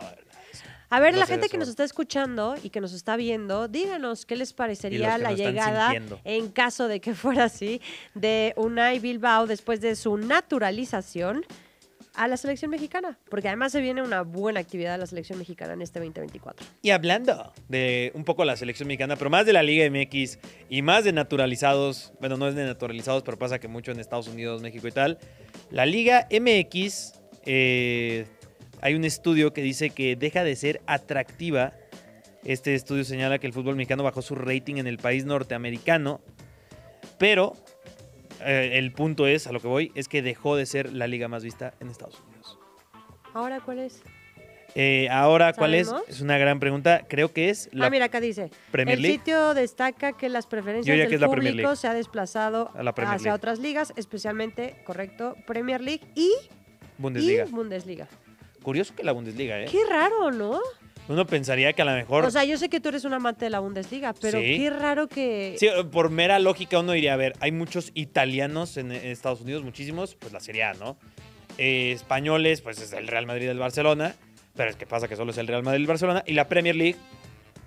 A 0.90 1.00
ver, 1.02 1.14
No 1.14 1.20
la 1.20 1.26
sé 1.26 1.34
gente 1.34 1.50
que 1.50 1.58
eso. 1.58 1.60
nos 1.62 1.68
está 1.70 1.84
escuchando 1.84 2.56
y 2.64 2.70
que 2.70 2.80
nos 2.80 2.94
está 2.94 3.18
viendo, 3.18 3.68
díganos 3.68 4.26
qué 4.26 4.38
les 4.38 4.52
Y 4.52 4.54
parecería 4.54 5.16
que 5.18 5.22
la 5.24 5.30
nos 5.32 5.40
están 5.40 5.54
llegada, 5.54 5.90
sintiendo. 5.92 6.22
en 6.24 6.48
caso 6.50 6.88
de 6.88 7.02
que 7.02 7.14
fuera 7.14 7.44
así, 7.46 7.82
de 8.16 8.54
Unai 8.56 9.00
Bilbao 9.00 9.48
después 9.48 9.82
de 9.82 9.96
su 9.98 10.18
naturalización 10.18 11.44
a 12.18 12.28
la 12.28 12.36
selección 12.36 12.72
mexicana. 12.72 13.18
Porque 13.30 13.48
además 13.48 13.72
se 13.72 13.80
viene 13.80 14.02
una 14.02 14.24
buena 14.24 14.60
actividad 14.60 14.94
de 14.94 14.98
la 14.98 15.06
selección 15.06 15.40
mexicana 15.40 15.74
en 15.74 15.82
este 15.82 16.00
2024. 16.00 16.66
Y 16.82 16.90
hablando 16.90 17.54
de 17.70 18.12
un 18.16 18.26
poco 18.26 18.44
la 18.44 18.58
selección 18.58 18.88
mexicana, 18.88 19.16
pero 19.16 19.30
más 19.30 19.46
de 19.46 19.54
la 19.54 19.64
Liga 19.64 19.90
MX 19.90 20.40
y 20.70 20.82
más 20.82 21.06
de 21.06 21.14
naturalizados, 21.14 22.12
bueno, 22.20 22.36
no 22.36 22.48
es 22.48 22.56
de 22.56 22.66
naturalizados, 22.66 23.24
pero 23.24 23.38
pasa 23.38 23.60
que 23.60 23.68
mucho 23.68 23.92
en 23.92 24.00
Estados 24.00 24.28
Unidos, 24.28 24.62
México 24.62 24.88
y 24.88 24.92
tal. 24.92 25.20
La 25.70 25.86
Liga 25.86 26.28
MX, 26.32 27.14
eh, 27.46 28.26
hay 28.82 28.96
un 28.96 29.06
estudio 29.06 29.54
que 29.54 29.62
dice 29.62 29.92
que 29.92 30.16
deja 30.16 30.44
de 30.44 30.56
ser 30.56 30.82
atractiva. 30.88 31.74
Este 32.44 32.74
estudio 32.74 33.04
señala 33.04 33.38
que 33.38 33.48
el 33.48 33.54
fútbol 33.54 33.76
mexicano 33.76 34.04
bajó 34.04 34.22
su 34.22 34.36
rating 34.36 34.78
en 34.78 34.88
el 34.88 34.98
país 34.98 35.26
norteamericano, 35.26 36.20
pero 37.20 37.54
eh, 38.42 38.78
el 38.78 38.92
punto 38.92 39.28
es, 39.28 39.48
a 39.48 39.52
lo 39.52 39.60
que 39.60 39.68
voy, 39.68 39.92
es 39.96 40.08
que 40.08 40.22
dejó 40.22 40.56
de 40.56 40.66
ser 40.66 40.94
la 40.94 41.08
liga 41.08 41.28
más 41.28 41.44
vista 41.44 41.74
en 41.80 41.90
Estados 41.90 42.22
Unidos. 42.28 42.58
¿Ahora 43.34 43.60
cuál 43.60 43.80
es? 43.80 44.02
Eh, 44.76 45.08
ahora, 45.10 45.54
¿cuál 45.54 45.74
es? 45.74 45.88
¿Sabemos? 45.88 46.10
Es 46.10 46.22
una 46.22 46.38
gran 46.38 46.60
pregunta. 46.60 47.06
Creo 47.08 47.34
que 47.34 47.50
es 47.50 47.70
la 47.72 47.88
ah, 47.88 47.90
mira, 47.90 48.06
acá 48.06 48.20
dice. 48.20 48.52
Premier 48.72 48.98
el 48.98 49.02
League. 49.02 49.18
sitio 49.18 49.54
destaca 49.54 50.14
que 50.14 50.30
las 50.30 50.46
preferencias 50.46 50.96
del 50.96 51.10
que 51.10 51.18
la 51.18 51.28
público 51.28 51.76
se 51.76 51.88
ha 51.88 51.94
desplazado 51.94 52.70
A 52.76 52.84
la 52.84 52.94
Premier 52.94 53.16
hacia 53.16 53.32
League. 53.32 53.36
otras 53.36 53.60
ligas, 53.60 53.94
especialmente, 53.96 54.76
correcto, 54.86 55.36
Premier 55.48 55.82
League 55.82 56.02
y, 56.14 56.32
Bundesliga. 56.98 57.46
y 57.48 57.52
Bundesliga. 57.52 58.08
Curioso 58.62 58.94
que 58.96 59.04
la 59.04 59.14
Bundesliga, 59.14 59.60
¿eh? 59.62 59.66
Qué 59.72 59.80
raro, 59.90 60.30
¿no? 60.32 60.60
Uno 61.10 61.26
pensaría 61.26 61.72
que 61.74 61.82
a 61.82 61.86
lo 61.86 61.94
mejor... 61.94 62.26
O 62.26 62.32
sea, 62.32 62.44
yo 62.44 62.58
sé 62.58 62.68
que 62.70 62.80
tú 62.82 62.90
eres 62.90 63.06
un 63.06 63.14
amante 63.14 63.46
de 63.46 63.50
la 63.50 63.60
Bundesliga, 63.60 64.14
pero 64.20 64.40
Sí. 64.40 64.58
qué 64.58 64.70
raro 64.70 65.08
que... 65.08 65.56
Sí, 65.58 65.68
por 65.92 66.10
mera 66.10 66.38
lógica 66.40 66.80
uno 66.80 66.92
diría, 66.92 67.14
a 67.14 67.18
ver, 67.18 67.34
hay 67.40 67.52
muchos 67.52 67.92
italianos 67.94 68.76
en, 68.78 68.92
Estados 68.92 69.42
Unidos, 69.42 69.64
muchísimos, 69.64 70.16
pues 70.16 70.34
la 70.34 70.40
Serie 70.42 70.64
A, 70.64 70.74
¿no? 70.74 70.98
Eh, 71.58 71.92
españoles, 71.94 72.62
pues 72.62 72.82
es 72.82 72.92
el 72.94 73.08
Real 73.08 73.26
Madrid 73.26 73.46
y 73.46 73.50
el 73.50 73.58
Barcelona, 73.60 74.16
pero 74.56 74.70
es 74.70 74.76
que 74.76 74.86
pasa 74.86 75.08
que 75.08 75.16
solo 75.16 75.32
es 75.32 75.38
el 75.38 75.48
Real 75.48 75.64
Madrid 75.64 75.80
y 75.80 75.84
el 75.84 75.88
Barcelona, 75.88 76.24
y 76.28 76.34
la 76.34 76.48
Premier 76.50 76.76
League, 76.76 76.98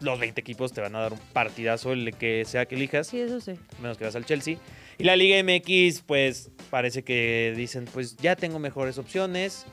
los 0.01 0.19
20 0.19 0.41
equipos 0.41 0.73
te 0.73 0.81
van 0.81 0.95
a 0.97 1.01
dar 1.01 1.13
un 1.13 1.19
partidazo, 1.33 1.93
el 1.93 2.15
que 2.15 2.45
sea 2.45 2.67
que 2.67 2.75
elijas, 2.75 3.07
Sí, 3.09 3.21
eso 3.21 3.41
sí. 3.41 3.53
menos 3.81 3.97
que 3.99 4.05
vas 4.05 4.17
al 4.17 4.25
Chelsea. 4.27 4.57
Y 4.99 5.05
la 5.05 5.17
Liga 5.17 5.43
MX, 5.43 6.03
pues 6.03 6.51
parece 6.69 7.03
que 7.05 7.55
dicen, 7.57 7.87
pues 7.93 8.17
ya 8.17 8.37
tengo 8.37 8.59
mejores 8.59 8.99
opciones, 8.99 9.65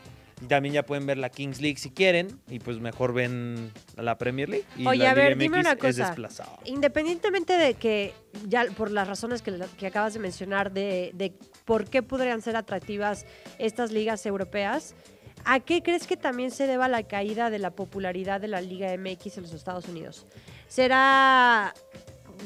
Y 0.41 0.45
también 0.45 0.73
ya 0.73 0.83
pueden 0.83 1.05
ver 1.05 1.17
la 1.17 1.29
Kings 1.29 1.61
League 1.61 1.77
si 1.77 1.89
quieren. 1.89 2.39
Y 2.47 2.59
pues 2.59 2.79
mejor 2.79 3.13
ven 3.13 3.71
la 3.95 4.17
Premier 4.17 4.49
League. 4.49 4.65
Y 4.77 4.85
Oye, 4.85 5.03
la 5.03 5.11
a 5.11 5.15
Liga 5.15 5.29
dime 5.29 5.57
MX 5.57 5.59
una 5.59 5.71
es 5.71 5.77
cosa. 6.15 6.57
Independientemente 6.65 7.53
de 7.53 7.73
que, 7.73 8.13
ya 8.47 8.65
por 8.77 8.91
las 8.91 9.07
razones 9.07 9.41
que, 9.41 9.59
que 9.77 9.87
acabas 9.87 10.13
de 10.13 10.19
mencionar, 10.19 10.71
de, 10.71 11.11
de 11.15 11.33
por 11.65 11.89
qué 11.89 12.03
podrían 12.03 12.41
ser 12.41 12.55
atractivas 12.55 13.25
estas 13.57 13.91
ligas 13.91 14.25
europeas, 14.25 14.95
¿a 15.43 15.59
qué 15.59 15.81
crees 15.81 16.05
que 16.05 16.17
también 16.17 16.51
se 16.51 16.67
deba 16.67 16.87
la 16.87 17.03
caída 17.03 17.49
de 17.49 17.59
la 17.59 17.71
popularidad 17.71 18.39
de 18.39 18.47
la 18.47 18.61
Liga 18.61 18.95
MX 18.95 19.37
en 19.37 19.43
los 19.43 19.53
Estados 19.53 19.87
Unidos? 19.87 20.27
¿Será 20.67 21.73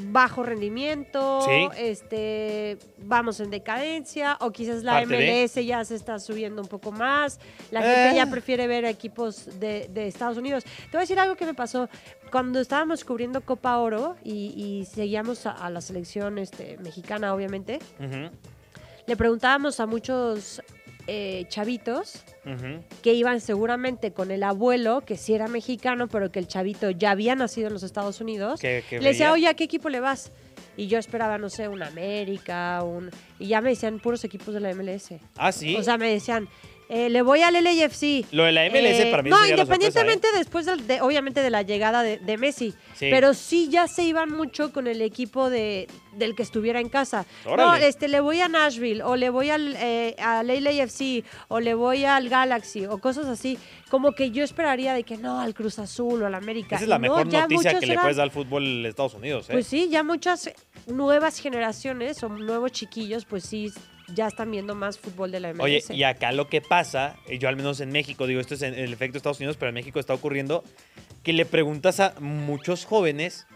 bajo 0.08 0.44
rendimiento? 0.44 1.42
Sí. 1.42 1.68
Este, 1.78 2.78
¿Vamos 3.00 3.40
en 3.40 3.50
decadencia? 3.50 4.38
¿O 4.42 4.52
quizás 4.52 4.84
la 4.84 4.94
Parte 4.94 5.16
de. 5.18 5.44
MLS 5.44 5.56
ya 5.66 5.84
se 5.86 5.96
está 5.96 6.20
subiendo 6.20 6.62
un 6.62 6.68
poco 6.68 6.92
más? 6.92 7.40
La 7.72 7.82
Eh. 7.82 7.96
gente 7.96 8.16
ya 8.18 8.26
prefiere 8.30 8.68
ver 8.68 8.86
equipos 8.86 9.60
de, 9.60 9.88
de 9.94 10.08
Estados 10.08 10.38
Unidos. 10.38 10.64
Te 10.64 10.92
voy 10.92 10.98
a 10.98 11.02
decir 11.02 11.20
algo 11.20 11.36
que 11.36 11.46
me 11.46 11.54
pasó. 11.54 11.90
Cuando 12.32 12.60
estábamos 12.60 13.04
cubriendo 13.04 13.42
Copa 13.42 13.78
Oro 13.78 14.16
y, 14.24 14.54
y 14.82 14.86
seguíamos 14.86 15.46
a, 15.46 15.52
a 15.52 15.70
la 15.70 15.82
selección 15.82 16.38
este, 16.38 16.78
mexicana, 16.78 17.34
obviamente, 17.34 17.80
le 19.08 19.16
preguntábamos 19.18 19.80
a 19.80 19.86
muchos 19.86 20.62
eh, 21.08 21.46
chavitos 21.48 22.24
que 23.02 23.14
iban 23.14 23.40
seguramente 23.40 24.12
con 24.12 24.32
el 24.32 24.44
abuelo, 24.44 25.02
que 25.02 25.18
sí 25.18 25.34
era 25.34 25.48
mexicano, 25.48 26.08
pero 26.08 26.32
que 26.32 26.40
el 26.40 26.48
chavito 26.48 26.90
ya 26.90 27.12
había 27.12 27.36
nacido 27.36 27.68
en 27.68 27.74
los 27.74 27.84
Estados 27.84 28.22
Unidos. 28.22 28.60
Que 28.60 28.84
le 28.92 29.10
decía, 29.10 29.32
oye, 29.32 29.48
¿a 29.48 29.54
qué 29.54 29.64
equipo 29.64 29.90
le 29.90 30.00
vas? 30.00 30.32
Y 30.78 30.88
yo 30.88 30.98
esperaba, 30.98 31.38
no 31.38 31.50
sé, 31.50 31.68
un 31.68 31.84
América, 31.84 32.82
un... 32.84 33.10
Y 33.40 33.48
ya 33.48 33.62
me 33.62 33.70
decían 33.70 34.00
puros 34.00 34.24
equipos 34.24 34.54
de 34.54 34.62
la 34.62 34.74
MLS. 34.74 35.14
Ah, 35.38 35.52
sí. 35.52 35.76
O 35.76 35.84
sea, 35.84 35.98
me 35.98 36.10
decían, 36.12 36.48
eh, 36.94 37.10
le 37.10 37.22
voy 37.22 37.42
al 37.42 37.54
LAFC. 37.54 38.26
Lo 38.34 38.44
de 38.44 38.52
la 38.52 38.66
MLS 38.70 39.00
Eh, 39.00 39.08
para 39.10 39.24
mí 39.24 39.30
No, 39.30 39.38
sería 39.40 39.56
la 39.56 39.66
sorpresa, 39.66 39.76
independientemente 39.86 40.28
¿eh? 40.28 40.38
después, 40.38 40.66
del- 40.66 40.86
de, 40.88 41.00
obviamente, 41.00 41.42
de 41.42 41.50
la 41.50 41.62
llegada 41.62 42.04
de, 42.04 42.18
de 42.18 42.38
Messi. 42.38 42.74
Sí. 42.96 43.08
Pero 43.10 43.34
sí 43.34 43.70
ya 43.70 43.88
se 43.88 44.04
iban 44.04 44.30
mucho 44.30 44.74
con 44.74 44.88
el 44.88 45.02
equipo 45.02 45.50
de, 45.50 45.88
del 46.18 46.36
que 46.36 46.44
estuviera 46.44 46.82
en 46.82 46.90
casa. 46.90 47.26
No, 47.46 47.54
Órale. 47.54 47.88
este, 47.88 48.10
le 48.10 48.20
voy 48.20 48.42
a 48.42 48.50
Nashville, 48.50 49.02
o 49.04 49.16
le 49.16 49.30
voy 49.30 49.50
al, 49.50 49.74
eh, 49.80 50.16
al 50.20 50.48
LAFC, 50.48 51.24
o 51.48 51.60
le 51.62 51.74
voy 51.76 52.04
al 52.04 52.28
Galaxy, 52.28 52.86
o 52.86 52.98
cosas 52.98 53.26
así. 53.28 53.58
Como 53.90 54.12
que 54.12 54.32
yo 54.32 54.44
esperaría 54.44 54.94
de 54.94 55.04
que 55.04 55.16
no, 55.18 55.40
al 55.40 55.54
Cruz 55.54 55.80
Azul 55.80 56.22
o 56.22 56.26
al 56.26 56.36
América. 56.36 56.76
Esa 56.76 56.84
es 56.86 56.90
la 56.90 56.98
no, 56.98 57.02
mejor 57.04 57.26
noticia 57.32 57.80
que 57.80 57.86
le 57.86 57.98
puedes 57.98 58.18
dar 58.18 58.26
al 58.26 58.32
fútbol 58.32 58.84
de 58.84 58.90
Estados 58.90 59.14
Unidos, 59.14 59.50
¿eh? 59.50 59.54
Pues 59.54 59.66
sí, 59.68 59.88
ya 59.90 60.04
muchas 60.04 60.50
nuevas 60.88 61.40
generaciones 61.40 62.22
o 62.24 62.30
nuevos 62.30 62.72
chiquillos, 62.72 63.26
pues 63.26 63.44
sí, 63.44 63.72
ya 64.14 64.28
están 64.28 64.52
viendo 64.52 64.76
más 64.76 65.00
fútbol 65.00 65.32
de 65.32 65.40
la 65.40 65.54
MLS. 65.54 65.62
Oye, 65.64 65.84
y 65.90 66.04
acá 66.04 66.32
lo 66.32 66.48
que 66.48 66.62
pasa, 66.62 67.16
eh, 67.28 67.38
yo 67.38 67.50
al 67.50 67.56
menos 67.56 67.80
en 67.80 67.92
México, 67.92 68.28
digo, 68.28 68.40
esto 68.40 68.54
es 68.56 68.62
en 68.62 68.74
el 68.74 68.94
efecto 68.94 69.14
de 69.14 69.18
Estados 69.18 69.40
Unidos, 69.40 69.58
pero 69.58 69.70
en 69.70 69.76
México 69.76 70.00
está 70.00 70.14
ocurriendo 70.14 70.64
que 71.24 71.34
le 71.34 71.46
preguntas 71.46 72.00
a 72.00 72.14
muchos 72.20 72.86
jóvenes 72.86 73.48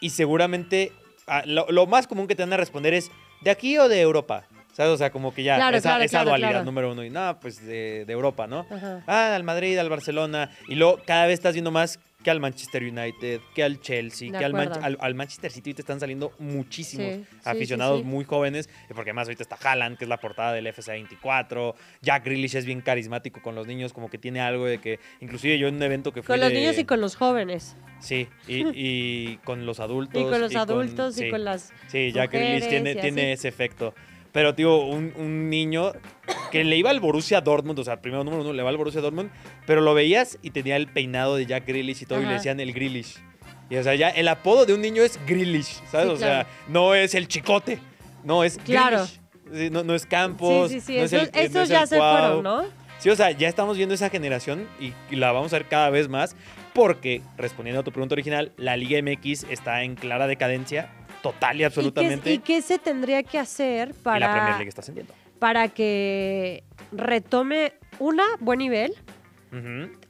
y 0.00 0.10
seguramente 0.10 0.92
ah, 1.26 1.42
lo, 1.46 1.66
lo 1.70 1.86
más 1.86 2.06
común 2.06 2.26
que 2.26 2.34
te 2.34 2.42
van 2.42 2.52
a 2.52 2.56
responder 2.56 2.94
es, 2.94 3.10
¿de 3.42 3.50
aquí 3.50 3.78
o 3.78 3.88
de 3.88 4.00
Europa? 4.00 4.46
¿Sabes? 4.72 4.92
O 4.92 4.96
sea, 4.96 5.10
como 5.10 5.32
que 5.32 5.44
ya, 5.44 5.54
Claro, 5.54 5.76
esa, 5.76 5.90
claro, 5.90 6.04
esa 6.04 6.22
claro, 6.22 6.30
dualidad 6.30 6.64
número 6.64 6.90
uno. 6.90 7.04
Y 7.04 7.10
no, 7.10 7.38
pues 7.40 7.64
de, 7.64 8.04
de 8.04 8.12
Europa, 8.12 8.48
¿no? 8.48 8.66
Ajá. 8.68 9.04
Ah, 9.06 9.36
al 9.36 9.44
Madrid, 9.44 9.78
al 9.78 9.88
Barcelona. 9.88 10.50
Y 10.66 10.74
luego 10.74 11.00
cada 11.06 11.26
vez 11.26 11.34
estás 11.34 11.52
viendo 11.52 11.70
más 11.70 12.00
que 12.24 12.30
al 12.32 12.40
Manchester 12.40 12.82
United, 12.82 13.40
que 13.54 13.62
al 13.62 13.80
Chelsea, 13.80 14.32
De 14.32 14.38
que 14.38 14.44
al, 14.44 14.52
Man- 14.52 14.72
al, 14.82 14.96
al 15.00 15.14
Manchester 15.14 15.52
City. 15.52 15.70
Ahorita 15.70 15.82
están 15.82 16.00
saliendo 16.00 16.32
muchísimos 16.40 17.06
Sí, 17.16 17.24
aficionados 17.44 17.98
sí, 17.98 18.02
sí. 18.04 18.08
muy 18.10 18.24
jóvenes. 18.24 18.68
Porque 18.88 19.10
además 19.10 19.28
ahorita 19.28 19.42
está 19.44 19.56
Haaland, 19.62 19.96
que 19.98 20.04
es 20.06 20.08
la 20.08 20.18
portada 20.18 20.52
del 20.52 20.66
FC 20.66 20.90
24. 20.92 21.76
Jack 22.02 22.24
Grealish 22.24 22.56
es 22.56 22.64
bien 22.66 22.80
carismático 22.80 23.40
con 23.42 23.54
los 23.54 23.66
niños, 23.66 23.92
como 23.92 24.10
que 24.10 24.18
tiene 24.18 24.40
algo 24.40 24.64
de 24.66 24.78
que... 24.80 24.98
Inclusive 25.20 25.58
yo 25.58 25.68
en 25.68 25.76
un 25.76 25.82
evento 25.82 26.12
que 26.12 26.22
fui 26.22 26.32
Con 26.32 26.40
los 26.40 26.48
de- 26.48 26.54
niños 26.56 26.78
y 26.78 26.84
con 26.84 27.00
los 27.00 27.14
jóvenes. 27.14 27.76
Sí, 28.00 28.26
y, 28.48 28.64
y 28.74 29.36
con 29.44 29.66
los 29.66 29.78
adultos. 29.78 30.20
Y 30.20 30.24
con 30.24 30.40
los 30.40 30.54
adultos 30.56 31.18
y 31.20 31.30
con 31.30 31.44
las 31.44 31.72
Sí, 31.88 32.10
Jack 32.12 32.32
Grealish 32.32 32.68
tiene, 32.68 32.94
tiene 32.96 33.32
ese 33.34 33.48
efecto. 33.48 33.94
Pero, 34.34 34.52
tío, 34.56 34.78
un, 34.78 35.12
un 35.16 35.48
niño 35.48 35.92
que 36.50 36.64
le 36.64 36.76
iba 36.76 36.90
al 36.90 36.98
Borussia 36.98 37.40
Dortmund, 37.40 37.78
o 37.78 37.84
sea, 37.84 38.00
primero 38.00 38.24
número 38.24 38.42
uno, 38.42 38.52
le 38.52 38.64
va 38.64 38.70
al 38.70 38.76
Borussia 38.76 39.00
Dortmund, 39.00 39.30
pero 39.64 39.80
lo 39.80 39.94
veías 39.94 40.40
y 40.42 40.50
tenía 40.50 40.74
el 40.74 40.88
peinado 40.88 41.36
de 41.36 41.46
Jack 41.46 41.68
Grealish 41.68 42.02
y 42.02 42.06
todo, 42.06 42.20
y 42.20 42.26
le 42.26 42.32
decían 42.32 42.58
el 42.58 42.72
Grealish. 42.72 43.18
Y, 43.70 43.76
o 43.76 43.82
sea, 43.84 43.94
ya 43.94 44.08
el 44.08 44.26
apodo 44.26 44.66
de 44.66 44.74
un 44.74 44.80
niño 44.80 45.04
es 45.04 45.20
Grealish, 45.24 45.80
¿sabes? 45.88 46.08
Sí, 46.08 46.12
o 46.14 46.16
sea, 46.16 46.48
no 46.66 46.96
es 46.96 47.14
el 47.14 47.28
chicote, 47.28 47.78
no, 48.24 48.42
es 48.42 48.58
Claro. 48.58 49.06
Grealish. 49.46 49.70
No, 49.70 49.84
no 49.84 49.94
es 49.94 50.04
Campos, 50.04 50.68
sí, 50.68 50.80
sí, 50.80 50.86
sí. 50.86 50.96
no 50.98 51.04
es 51.04 51.12
Esos, 51.12 51.54
no 51.54 51.60
es 51.62 51.68
ya 51.68 51.86
se 51.86 51.96
fueron, 51.96 52.42
¿no? 52.42 52.64
Sí, 52.98 53.10
o 53.10 53.14
sea, 53.16 53.30
ya 53.30 53.48
estamos 53.48 53.76
viendo 53.76 53.94
esa 53.94 54.10
generación 54.10 54.66
y, 54.80 54.94
y 55.12 55.16
la 55.16 55.30
vamos 55.30 55.52
a 55.52 55.58
ver 55.58 55.68
cada 55.68 55.90
vez 55.90 56.08
más 56.08 56.34
porque, 56.72 57.22
respondiendo 57.36 57.82
a 57.82 57.84
tu 57.84 57.92
pregunta 57.92 58.16
original, 58.16 58.50
la 58.56 58.76
Liga 58.76 59.00
MX 59.00 59.44
está 59.44 59.84
en 59.84 59.94
clara 59.94 60.26
decadencia, 60.26 60.90
total 61.24 61.56
y 61.56 61.56
¿Y 61.56 61.58
qué, 61.60 61.64
absolutamente. 61.64 62.32
y 62.34 62.38
qué 62.38 62.60
se 62.60 62.78
tendría 62.78 63.22
que 63.22 63.38
hacer 63.38 63.88
y 63.88 63.92
la 63.92 64.26
Premier 64.26 64.28
para, 64.28 64.56
League 64.58 64.68
está 64.68 64.82
ascendiendo. 64.82 65.14
para 65.38 65.68
que 65.68 66.62
retome 66.92 67.72
una 67.98 68.24
buen 68.40 68.58
nivel? 68.58 68.94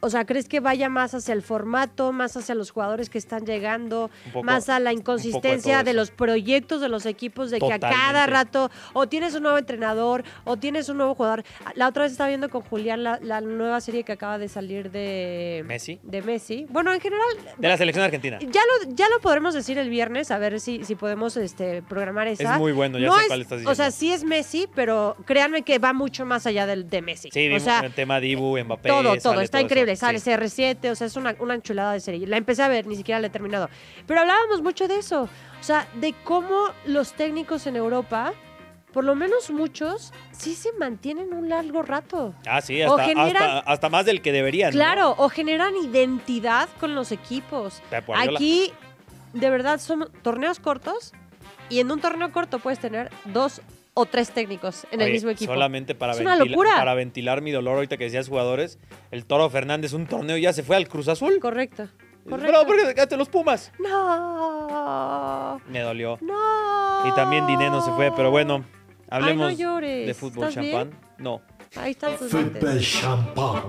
O 0.00 0.10
sea, 0.10 0.24
¿crees 0.24 0.48
que 0.48 0.60
vaya 0.60 0.88
más 0.88 1.14
hacia 1.14 1.34
el 1.34 1.42
formato, 1.42 2.12
más 2.12 2.36
hacia 2.36 2.54
los 2.54 2.70
jugadores 2.70 3.10
que 3.10 3.18
están 3.18 3.44
llegando, 3.44 4.10
poco- 4.32 4.44
más 4.44 4.68
a 4.68 4.78
la 4.80 4.90
de 4.90 4.96
inconsistencia 4.96 5.82
de, 5.82 5.92
los 5.94 6.10
proyectos 6.10 6.80
de 6.80 6.88
los 6.88 7.06
equipos, 7.06 7.50
de 7.50 7.58
que 7.58 7.72
a 7.72 7.78
cada 7.78 8.26
rato 8.26 8.70
o 8.92 9.06
tienes 9.08 9.34
un 9.34 9.42
nuevo 9.42 9.58
entrenador 9.58 10.24
o 10.44 10.56
tienes 10.56 10.88
un 10.88 10.98
nuevo 10.98 11.14
jugador? 11.14 11.44
La 11.74 11.88
otra 11.88 12.04
vez 12.04 12.12
estaba 12.12 12.28
viendo 12.28 12.48
con 12.48 12.62
Julián 12.62 13.02
la, 13.02 13.18
la 13.22 13.40
nueva 13.40 13.80
serie 13.80 14.04
que 14.04 14.12
acaba 14.12 14.38
de 14.38 14.48
salir 14.48 14.90
de 14.90 15.62
Messi. 15.66 15.98
De 16.02 16.22
Messi. 16.22 16.66
Bueno, 16.70 16.92
en 16.92 17.00
general, 17.00 17.24
De 17.58 17.68
la 17.68 17.76
selección 17.76 18.04
argentina. 18.04 18.38
ya 18.40 18.60
lo, 18.86 18.94
ya 18.94 19.08
lo 19.08 19.20
podremos 19.20 19.54
decir 19.54 19.78
el 19.78 19.88
viernes, 19.90 20.30
a 20.30 20.38
ver 20.38 20.60
si, 20.60 20.84
si 20.84 20.94
podemos 20.94 21.36
este, 21.36 21.82
programar 21.82 22.28
esa. 22.28 22.54
Es 22.54 22.58
muy 22.58 22.72
bueno, 22.72 22.98
ya 22.98 23.06
No 23.08 23.14
sé 23.16 23.22
es- 23.22 23.26
cuál 23.28 23.40
estás 23.42 23.52
O 23.52 23.58
diciendo. 23.58 23.74
sea, 23.74 23.90
sí 23.90 24.12
es 24.12 24.24
Messi, 24.24 24.68
pero 24.74 25.16
créanme 25.26 25.62
que 25.62 25.78
va 25.78 25.92
mucho 25.92 26.24
más 26.26 26.46
allá 26.46 26.66
del, 26.66 26.88
de 26.88 27.02
Messi. 27.02 27.28
sí, 27.32 27.40
o 27.40 27.48
vimos 27.48 27.62
sea, 27.62 27.80
el 27.80 27.92
tema 27.92 28.20
Dibu, 28.20 28.58
Mbappé. 28.58 28.88
todo, 28.88 29.16
todo, 29.16 29.33
está 29.42 29.60
increíble. 29.60 29.96
Sale 29.96 30.18
Sí. 30.20 30.30
CR7, 30.30 30.90
o 30.90 30.94
sea, 30.94 31.06
es 31.06 31.16
una, 31.16 31.34
una 31.40 31.54
enchulada 31.54 31.92
de 31.92 32.00
serie. 32.00 32.26
La 32.26 32.36
empecé 32.36 32.62
a 32.62 32.68
ver, 32.68 32.86
ni 32.86 32.96
siquiera 32.96 33.20
la 33.20 33.26
he 33.26 33.30
terminado. 33.30 33.68
Pero 34.06 34.20
hablábamos 34.20 34.62
mucho 34.62 34.86
de 34.88 34.98
eso. 34.98 35.22
O 35.60 35.62
sea, 35.62 35.86
de 35.94 36.14
cómo 36.24 36.68
los 36.86 37.12
técnicos 37.14 37.66
en 37.66 37.76
Europa, 37.76 38.32
por 38.92 39.04
lo 39.04 39.14
menos 39.14 39.50
muchos, 39.50 40.12
sí 40.30 40.54
se 40.54 40.72
mantienen 40.74 41.32
un 41.32 41.48
largo 41.48 41.82
rato. 41.82 42.34
Ah, 42.46 42.60
sí, 42.60 42.80
o 42.82 42.92
hasta, 42.96 43.04
generan- 43.08 43.42
hasta, 43.42 43.58
hasta 43.72 43.88
más 43.88 44.06
del 44.06 44.22
que 44.22 44.30
deberían. 44.32 44.70
¿no? 44.70 44.74
Claro, 44.76 45.14
o 45.18 45.28
generan 45.28 45.74
identidad 45.76 46.68
con 46.80 46.94
los 46.94 47.10
equipos. 47.12 47.82
Aquí, 48.14 48.72
de 49.32 49.50
verdad, 49.50 49.80
son 49.80 50.10
torneos 50.22 50.60
cortos 50.60 51.12
y 51.68 51.80
en 51.80 51.90
un 51.90 52.00
torneo 52.00 52.30
corto 52.30 52.58
puedes 52.58 52.78
tener 52.78 53.10
dos 53.26 53.60
o 53.94 54.06
tres 54.06 54.30
técnicos 54.32 54.86
en 54.90 55.00
el 55.00 55.12
mismo 55.12 55.30
equipo. 55.30 55.52
Solamente 55.52 55.94
para, 55.94 56.12
Es 56.14 56.20
una 56.20 56.36
locura. 56.36 56.76
para 56.76 56.94
ventilar 56.94 57.40
mi 57.42 57.52
dolor 57.52 57.76
ahorita 57.76 57.96
que 57.96 58.04
decías 58.04 58.28
jugadores, 58.28 58.78
el 59.12 59.24
Toro 59.24 59.48
Fernández, 59.50 59.92
un 59.92 60.06
torneo 60.06 60.36
ya 60.36 60.52
se 60.52 60.62
fue 60.64 60.76
al 60.76 60.88
Cruz 60.88 61.08
Azul. 61.08 61.38
Correcto. 61.40 61.88
Pero 62.24 62.36
Correcto. 62.38 62.66
¿por 62.66 62.76
qué 62.76 62.84
sacaste 62.86 63.16
los 63.16 63.28
Pumas? 63.28 63.70
No. 63.78 65.60
Me 65.68 65.80
dolió. 65.80 66.18
No. 66.22 67.06
Y 67.08 67.14
también 67.14 67.46
Dineno 67.46 67.80
se 67.82 67.90
fue, 67.92 68.10
pero 68.16 68.30
bueno, 68.30 68.64
hablemos 69.10 69.50
Ay, 69.50 69.54
no 69.56 69.60
llores. 69.60 70.06
de 70.06 70.14
fútbol 70.14 70.50
champán. 70.50 70.90
No. 71.18 71.42
Ahí 71.76 71.90
están 71.92 72.14
Football 72.16 72.52
lentes. 72.62 73.00
champagne. 73.00 73.62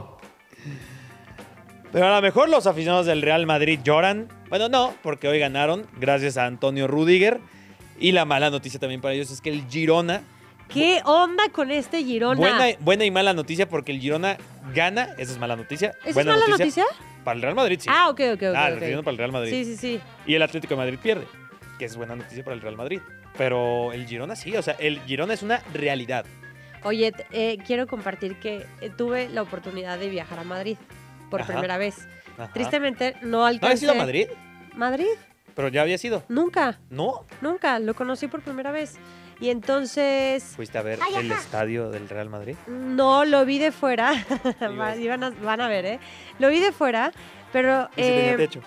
Pero 1.91 2.08
a 2.08 2.15
lo 2.15 2.22
mejor 2.22 2.50
los 2.50 2.67
aficionados 2.67 3.05
del 3.05 3.22
Real 3.22 3.46
Madrid 3.46 3.79
lloran. 3.84 4.27
Bueno, 4.50 4.70
no, 4.70 4.94
porque 5.01 5.27
hoy 5.27 5.39
ganaron 5.39 5.86
gracias 5.98 6.38
a 6.38 6.46
Antonio 6.46 6.88
Rudiger. 6.88 7.39
Y 8.00 8.12
la 8.12 8.25
mala 8.25 8.50
noticia 8.50 8.80
también 8.80 9.02
para 9.02 9.14
ellos 9.14 9.32
es 9.32 9.42
que 9.42 9.50
el 9.50 9.66
Girona. 9.70 10.22
¿Qué 10.68 11.02
onda 11.06 11.44
con 11.52 11.72
este 11.72 12.04
Girona? 12.04 12.40
Buena, 12.40 12.66
buena 12.80 13.06
y 13.06 13.12
mala 13.12 13.34
noticia 13.34 13.70
porque 13.70 13.92
el 13.92 14.00
Girona 14.00 14.38
gana. 14.74 15.10
Esa 15.18 15.34
es 15.34 15.38
mala 15.38 15.56
noticia. 15.56 15.94
¿Esa 16.04 16.14
buena 16.14 16.34
es 16.36 16.40
mala 16.42 16.58
noticia? 16.58 16.86
Para 17.24 17.36
el 17.36 17.42
Real 17.42 17.56
Madrid, 17.56 17.80
sí. 17.82 17.90
Ah, 17.92 18.10
ok, 18.10 18.20
ok, 18.34 18.44
ok. 18.44 18.56
Ah, 18.56 18.70
para 19.04 19.12
el 19.12 19.18
Real 19.18 19.32
Madrid. 19.32 19.52
Sí, 19.52 19.66
sí, 19.66 19.78
sí. 19.78 20.02
Y 20.25 20.36
el 20.36 20.42
Atlético 20.42 20.74
de 20.74 20.78
Madrid 20.78 21.00
pierde. 21.02 21.25
Que 21.80 21.86
es 21.86 21.96
buena 21.96 22.16
noticia 22.16 22.44
para 22.44 22.56
el 22.56 22.62
Real 22.62 22.75
Madrid. 22.75 23.00
Pero 23.38 23.92
el 23.94 24.08
Girona 24.08 24.36
sí, 24.36 24.56
o 24.56 24.62
sea, 24.62 24.75
el 24.80 25.02
Girona 25.02 25.34
es 25.34 25.44
una 25.44 25.62
realidad. 25.74 26.25
Oye, 26.84 27.12
eh, 27.32 27.58
quiero 27.66 27.88
compartir 27.88 28.40
que 28.40 28.66
eh, 28.82 28.92
tuve 28.96 29.28
la 29.30 29.42
oportunidad 29.42 29.98
de 29.98 30.08
viajar 30.10 30.40
a 30.40 30.44
Madrid 30.44 30.78
por 31.32 31.42
Ajá. 31.42 31.54
primera 31.54 31.78
vez. 31.78 32.08
Ajá. 32.38 32.54
Tristemente 32.54 33.16
no 33.22 33.40
¿No 33.40 33.46
alcancé. 33.46 33.66
habías 33.68 33.84
ido 33.84 33.92
a 33.92 33.96
Madrid? 33.96 34.28
Madrid, 34.75 35.08
Pero 35.56 35.70
ya 35.70 35.82
había 35.82 35.98
sido. 35.98 36.24
nunca, 36.28 36.80
¿No? 36.90 37.26
nunca. 37.42 37.80
Lo 37.80 37.94
conocí 37.96 38.28
por 38.28 38.42
primera 38.42 38.72
vez. 38.72 38.96
Y 39.40 39.50
entonces 39.50 40.44
¿Fuiste 40.56 40.78
a 40.78 40.82
ver 40.82 40.98
el 41.18 41.32
estadio 41.32 41.90
del 41.90 42.08
Real 42.08 42.30
Madrid? 42.30 42.56
no 42.68 43.26
lo 43.26 43.46
vi 43.46 43.58
de 43.60 43.72
fuera. 43.74 44.14
Digo. 44.62 44.78
Va- 44.78 44.96
Iban 44.96 45.24
a- 45.26 45.30
van 45.32 45.60
a 45.62 45.68
ver, 45.68 45.86
¿eh? 45.86 46.00
Lo 46.40 46.48
vi 46.50 46.60
de 46.60 46.72
fuera. 46.72 47.12
Pero 47.56 47.88
Y 47.96 48.02
sí 48.02 48.08
tenía 48.10 48.34
eh, 48.34 48.38
techo. 48.38 48.60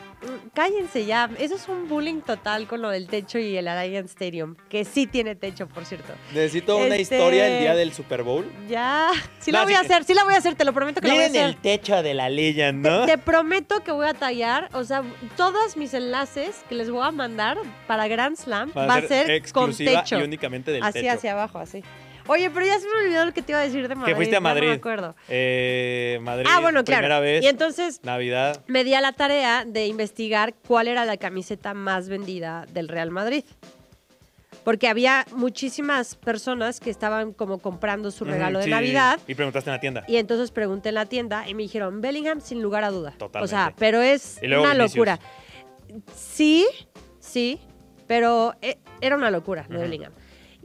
cállense 0.54 1.04
ya. 1.04 1.28
Eso 1.38 1.56
es 1.56 1.68
un 1.68 1.90
bullying 1.90 2.22
total 2.22 2.66
con 2.66 2.80
lo 2.80 2.88
del 2.88 3.06
techo 3.06 3.38
y 3.38 3.54
el 3.54 3.68
Allianz 3.68 4.12
Stadium, 4.12 4.56
que 4.70 4.86
sí 4.86 5.06
tiene 5.06 5.34
techo, 5.34 5.68
por 5.68 5.84
cierto. 5.84 6.14
Necesito 6.32 6.78
una 6.78 6.96
Este- 6.96 7.02
historia 7.16 7.48
el 7.48 7.60
día 7.60 7.74
del 7.74 7.92
Super 7.92 8.22
Bowl. 8.22 8.50
Ya, 8.66 9.10
sí 9.40 9.52
No, 9.52 9.58
la 9.58 9.64
voy 9.64 9.74
a 9.74 9.80
sí 9.80 9.84
hacer, 9.84 10.04
sí 10.04 10.14
la 10.14 10.24
voy 10.24 10.32
a 10.32 10.38
hacer, 10.38 10.54
te 10.54 10.64
lo 10.64 10.72
prometo 10.72 11.02
que 11.02 11.08
la 11.08 11.12
voy 11.14 11.24
a 11.24 11.28
Miren 11.28 11.42
hacer. 11.44 11.54
el 11.56 11.60
techo 11.60 12.02
de 12.02 12.14
la 12.14 12.30
leyenda, 12.30 13.00
¿no? 13.00 13.04
Te 13.04 13.18
prometo 13.18 13.84
que 13.84 13.92
voy 13.92 14.06
a 14.08 14.14
tallar, 14.14 14.70
o 14.72 14.82
sea, 14.84 15.02
todos 15.36 15.76
mis 15.76 15.92
enlaces 15.92 16.64
que 16.70 16.74
les 16.74 16.88
voy 16.90 17.06
a 17.06 17.10
mandar 17.10 17.58
para 17.86 18.08
Grand 18.08 18.36
Slam 18.38 18.72
va 18.74 18.94
a 18.94 19.02
ser 19.02 19.42
con 19.52 19.76
techo. 19.76 20.18
y 20.18 20.22
únicamente 20.22 20.70
del 20.72 20.82
Así 20.82 21.00
techo. 21.02 21.12
hacia 21.12 21.32
abajo, 21.32 21.58
así. 21.58 21.82
Oye, 22.28 22.50
pero 22.50 22.64
ya 22.66 22.78
se 22.78 22.86
me 22.86 23.04
olvidó 23.06 23.24
lo 23.24 23.32
que 23.32 23.42
te 23.42 23.52
iba 23.52 23.60
a 23.60 23.64
decir 23.64 23.88
de 23.88 23.94
Madrid. 23.94 24.14
fuiste 24.14 24.36
a 24.36 24.38
ya 24.38 24.40
no 24.40 24.48
Madrid. 24.48 24.68
me 24.68 24.74
acuerdo. 24.74 25.16
Eh, 25.28 26.18
Madrid, 26.22 26.46
Ah, 26.48 26.60
bueno, 26.60 26.84
claro. 26.84 27.00
primera 27.00 27.20
vez, 27.20 27.42
Y 27.42 27.48
entonces 27.48 28.00
Navidad. 28.04 28.62
me 28.66 28.84
di 28.84 28.94
a 28.94 29.00
la 29.00 29.12
tarea 29.12 29.64
de 29.66 29.86
investigar 29.86 30.54
cuál 30.66 30.88
era 30.88 31.04
la 31.04 31.16
camiseta 31.16 31.74
más 31.74 32.08
vendida 32.08 32.66
del 32.72 32.88
Real 32.88 33.10
Madrid. 33.10 33.44
Porque 34.64 34.86
había 34.88 35.24
muchísimas 35.34 36.14
personas 36.16 36.78
que 36.80 36.90
estaban 36.90 37.32
como 37.32 37.58
comprando 37.58 38.10
su 38.10 38.26
regalo 38.26 38.58
de 38.58 38.66
sí, 38.66 38.70
Navidad. 38.70 39.18
Y 39.26 39.34
preguntaste 39.34 39.70
en 39.70 39.74
la 39.76 39.80
tienda. 39.80 40.04
Y 40.06 40.16
entonces 40.18 40.50
pregunté 40.50 40.90
en 40.90 40.96
la 40.96 41.06
tienda 41.06 41.48
y 41.48 41.54
me 41.54 41.62
dijeron 41.62 42.02
Bellingham 42.02 42.42
sin 42.42 42.60
lugar 42.60 42.84
a 42.84 42.90
duda. 42.90 43.12
Totalmente. 43.12 43.44
O 43.44 43.48
sea, 43.48 43.72
pero 43.78 44.02
es 44.02 44.38
una 44.42 44.72
Vinicius. 44.74 44.76
locura. 44.94 45.18
Sí, 46.14 46.66
sí, 47.18 47.58
pero 48.06 48.54
e- 48.60 48.76
era 49.00 49.16
una 49.16 49.30
locura 49.30 49.64
lo 49.70 49.78
de. 49.78 49.84
Bellingham. 49.84 50.12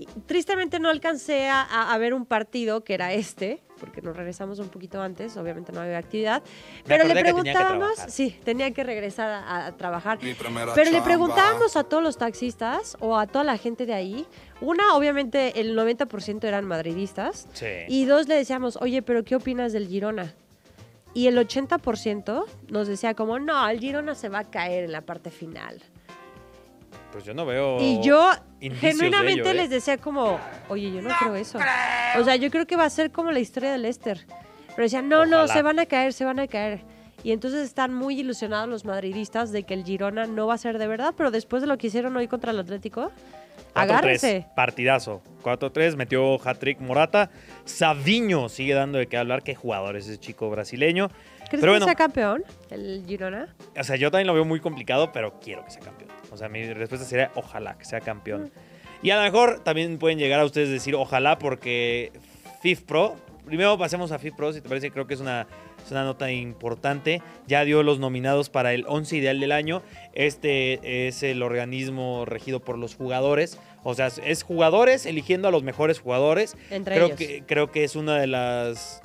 Y 0.03 0.19
tristemente 0.25 0.79
no 0.79 0.89
alcancé 0.89 1.47
a, 1.47 1.61
a- 1.93 1.97
ver 1.97 2.13
un 2.13 2.25
partido 2.25 2.83
que 2.83 2.93
era 2.93 3.13
este, 3.13 3.61
porque 3.79 4.01
nos 4.01 4.15
regresamos 4.17 4.59
un 4.59 4.67
poquito 4.69 5.01
antes, 5.01 5.37
obviamente 5.37 5.71
no 5.71 5.79
había 5.81 5.97
actividad. 5.97 6.43
Pero 6.85 7.05
le 7.05 7.11
acordé 7.13 7.23
que 7.23 7.33
tenía 7.33 7.53
que 7.53 7.59
preguntábamos, 7.59 7.99
sí, 8.13 8.37
tenía 8.43 8.71
que 8.71 8.83
regresar 8.83 9.29
a, 9.29 9.67
a 9.67 9.71
trabajar. 9.77 10.21
Mi 10.21 10.33
primera 10.33 10.73
Pero 10.73 10.91
le 10.91 11.01
preguntábamos 11.01 11.77
a 11.77 11.83
todos 11.83 12.03
los 12.03 12.17
taxistas 12.17 12.97
o 12.99 13.17
a 13.17 13.27
toda 13.27 13.43
la 13.45 13.57
gente 13.57 13.85
de 13.85 13.93
ahí. 13.93 14.25
Una, 14.61 14.93
obviamente, 14.95 15.59
el 15.61 15.77
90% 15.77 16.43
eran 16.45 16.65
madridistas. 16.65 17.47
Sí. 17.53 17.65
Y 17.87 18.05
dos, 18.05 18.27
le 18.27 18.35
decíamos, 18.35 18.77
oye, 18.81 19.01
pero 19.01 19.23
¿qué 19.23 19.35
opinas 19.35 19.71
del 19.73 19.87
Girona? 19.87 20.33
Y 21.13 21.27
el 21.27 21.37
80% 21.37 22.45
nos 22.69 22.87
decía 22.87 23.13
como, 23.13 23.39
no, 23.39 23.69
el 23.69 23.79
Girona 23.79 24.15
se 24.15 24.29
va 24.29 24.39
a 24.39 24.43
caer 24.45 24.83
en 24.85 24.91
la 24.91 25.01
parte 25.01 25.29
final. 25.31 25.81
Pues 27.13 27.25
yo 27.25 27.33
no 27.35 27.45
veo. 27.45 27.77
y 27.79 28.01
yo 28.01 28.31
de 28.59 28.71
genuinamente 28.71 29.41
ello, 29.41 29.51
¿eh? 29.51 29.53
les 29.53 29.69
decía 29.69 29.97
como, 29.97 30.39
oye, 30.67 30.91
yo 30.91 31.01
no 31.01 31.09
creo 31.19 31.35
eso. 31.35 31.59
O 32.19 32.23
sea, 32.23 32.35
yo 32.35 32.49
creo 32.49 32.65
que 32.65 32.75
va 32.75 32.85
a 32.85 32.89
ser 32.89 33.11
como 33.11 33.31
la 33.31 33.39
historia 33.39 33.71
del 33.71 33.83
Leicester. 33.83 34.25
Pero 34.69 34.83
decían, 34.83 35.07
no, 35.07 35.25
no, 35.27 35.47
se 35.47 35.61
van 35.61 35.79
a 35.79 35.85
caer, 35.85 36.13
se 36.13 36.25
van 36.25 36.39
a 36.39 36.47
caer. 36.47 36.81
Y 37.23 37.31
entonces 37.31 37.61
están 37.61 37.93
muy 37.93 38.19
ilusionados 38.19 38.67
los 38.67 38.83
madridistas 38.83 39.51
de 39.51 39.63
que 39.63 39.75
el 39.75 39.85
Girona 39.85 40.25
no 40.25 40.47
va 40.47 40.55
a 40.55 40.57
ser 40.57 40.77
de 40.77 40.87
verdad, 40.87 41.13
pero 41.15 41.31
después 41.31 41.61
de 41.61 41.67
lo 41.67 41.77
que 41.77 41.87
hicieron 41.87 42.17
hoy 42.17 42.27
contra 42.27 42.51
el 42.51 42.59
Atlético, 42.59 43.11
4-3, 43.11 43.11
agárrense. 43.75 44.45
Partidazo. 44.55 45.21
4-3, 45.43 45.95
metió 45.95 46.35
hat-trick 46.43 46.79
Morata. 46.81 47.29
Saviño 47.65 48.49
sigue 48.49 48.73
dando 48.73 48.97
de 48.97 49.07
qué 49.07 49.17
hablar. 49.17 49.43
Qué 49.43 49.55
jugador 49.55 49.95
es 49.95 50.07
ese 50.07 50.19
chico 50.19 50.49
brasileño. 50.49 51.09
¿Crees 51.09 51.49
Pero 51.51 51.61
que 51.61 51.69
bueno. 51.69 51.85
sea 51.85 51.95
campeón 51.95 52.43
el 52.71 53.05
Girona? 53.07 53.55
O 53.79 53.83
sea, 53.83 53.95
yo 53.95 54.09
también 54.09 54.27
lo 54.27 54.33
veo 54.33 54.45
muy 54.45 54.59
complicado, 54.59 55.11
pero 55.13 55.39
quiero 55.39 55.63
que 55.63 55.71
sea 55.71 55.81
campeón. 55.81 56.09
O 56.33 56.37
sea, 56.37 56.49
mi 56.49 56.73
respuesta 56.73 57.05
sería 57.05 57.31
ojalá 57.35 57.77
que 57.77 57.85
sea 57.85 58.01
campeón. 58.01 58.51
Y 59.01 59.11
a 59.11 59.17
lo 59.17 59.21
mejor 59.21 59.59
también 59.63 59.97
pueden 59.99 60.17
llegar 60.17 60.39
a 60.39 60.45
ustedes 60.45 60.69
decir 60.69 60.95
ojalá 60.95 61.37
porque 61.37 62.11
FIF 62.61 62.81
Pro, 62.81 63.15
primero 63.45 63.77
pasemos 63.77 64.11
a 64.11 64.19
FIF 64.19 64.33
Pro, 64.33 64.51
si 64.53 64.61
te 64.61 64.69
parece, 64.69 64.89
creo 64.91 65.05
que 65.05 65.13
es 65.13 65.19
una, 65.19 65.45
es 65.85 65.91
una 65.91 66.03
nota 66.03 66.31
importante. 66.31 67.21
Ya 67.45 67.65
dio 67.65 67.83
los 67.83 67.99
nominados 67.99 68.49
para 68.49 68.73
el 68.73 68.85
11 68.87 69.17
ideal 69.17 69.39
del 69.39 69.51
año. 69.51 69.81
Este 70.13 71.07
es 71.07 71.21
el 71.23 71.43
organismo 71.43 72.25
regido 72.25 72.61
por 72.61 72.77
los 72.77 72.95
jugadores. 72.95 73.59
O 73.83 73.93
sea, 73.93 74.07
es 74.07 74.43
jugadores 74.43 75.05
eligiendo 75.05 75.49
a 75.49 75.51
los 75.51 75.63
mejores 75.63 75.99
jugadores. 75.99 76.55
Entre 76.71 76.95
creo 76.95 77.07
ellos. 77.07 77.17
que 77.17 77.43
creo 77.45 77.71
que 77.71 77.83
es 77.83 77.95
una 77.95 78.17
de 78.17 78.27
las 78.27 79.01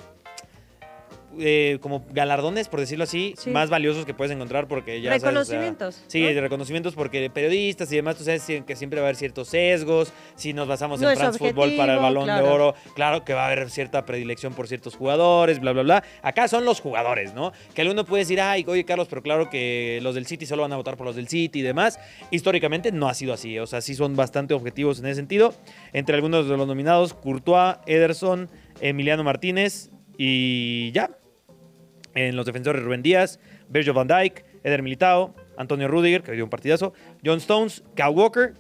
eh, 1.41 1.79
como 1.81 2.05
galardones 2.11 2.69
por 2.69 2.81
decirlo 2.81 3.05
así 3.05 3.35
Sí. 3.39 3.51
más 3.51 3.71
valiosos 3.71 4.05
que 4.05 4.15
puedes 4.15 4.35
encontrar 4.35 4.69
porque 4.69 5.01
ya 5.01 5.11
sabes, 5.11 5.23
o 5.23 5.25
sea, 5.25 5.31
Reconocimientos, 5.31 6.03
sí 6.07 6.21
de 6.21 6.41
reconocimientos 6.41 6.95
porque 6.95 7.31
periodistas 7.31 7.91
y 7.93 7.97
demás 7.97 8.17
tú 8.17 8.25
sabes 8.25 8.45
que 8.67 8.77
siempre 8.77 9.01
va 9.01 9.07
a 9.07 9.09
haber 9.09 9.17
ciertos 9.17 9.49
sesgos 9.49 10.13
si 10.37 10.53
nos 10.53 10.67
basamos 10.69 11.01
No 11.01 11.11
en 11.11 11.17
France 11.17 11.39
Football 11.39 11.77
para 11.77 11.95
el 11.95 12.01
balón 12.01 12.27
de 12.27 12.43
oro 12.49 12.75
claro 12.95 13.25
que 13.25 13.35
va 13.35 13.45
a 13.45 13.47
haber 13.53 13.71
cierta 13.71 14.05
predilección 14.05 14.55
por 14.55 14.69
ciertos 14.69 14.97
jugadores 14.97 15.61
bla 15.61 15.73
bla 15.73 15.83
bla. 15.83 16.05
Acá 16.23 16.49
son 16.49 16.65
los 16.65 16.81
jugadores 16.81 17.35
no 17.35 17.53
que 17.75 17.83
alguno 17.83 18.05
puede 18.05 18.23
decir 18.23 18.41
ay 18.41 18.65
oye 18.67 18.85
Carlos 18.85 19.09
pero 19.09 19.23
claro 19.23 19.49
que 19.51 20.01
los 20.03 20.15
del 20.15 20.27
City 20.27 20.47
solo 20.47 20.63
van 20.63 20.73
a 20.73 20.77
votar 20.77 20.97
por 20.97 21.07
los 21.07 21.17
del 21.17 21.29
City 21.29 21.61
y 21.61 21.63
demás 21.63 21.99
históricamente 22.31 22.93
no 22.93 23.09
ha 23.09 23.15
sido 23.15 23.33
así 23.33 23.59
o 23.59 23.67
sea 23.67 23.81
sí 23.81 23.95
son 23.95 24.17
bastante 24.17 24.55
objetivos 24.55 24.99
en 24.99 25.07
ese 25.07 25.17
sentido. 25.17 25.55
Entre 25.93 26.15
algunos 26.15 26.49
de 26.49 26.57
los 26.57 26.67
nominados 26.67 27.15
Courtois 27.15 27.77
Ederson 27.87 28.49
Emiliano 28.81 29.25
Martínez 29.25 29.91
y 30.17 30.91
ya 30.93 31.11
en 32.27 32.35
los 32.35 32.47
defensores 32.47 32.83
Rubén 32.83 33.03
Díaz, 33.03 33.39
Virgil 33.69 33.93
van 33.93 34.09
Dijk, 34.09 34.45
Eder 34.65 34.83
Militao, 34.83 35.35
Antonio 35.57 35.87
Rudiger, 35.87 36.23
que 36.23 36.33
dio 36.33 36.43
un 36.43 36.51
partidazo, 36.51 36.93
John 37.25 37.39
Stones, 37.39 37.85
Kyle 37.95 38.09
Walker, 38.09 38.55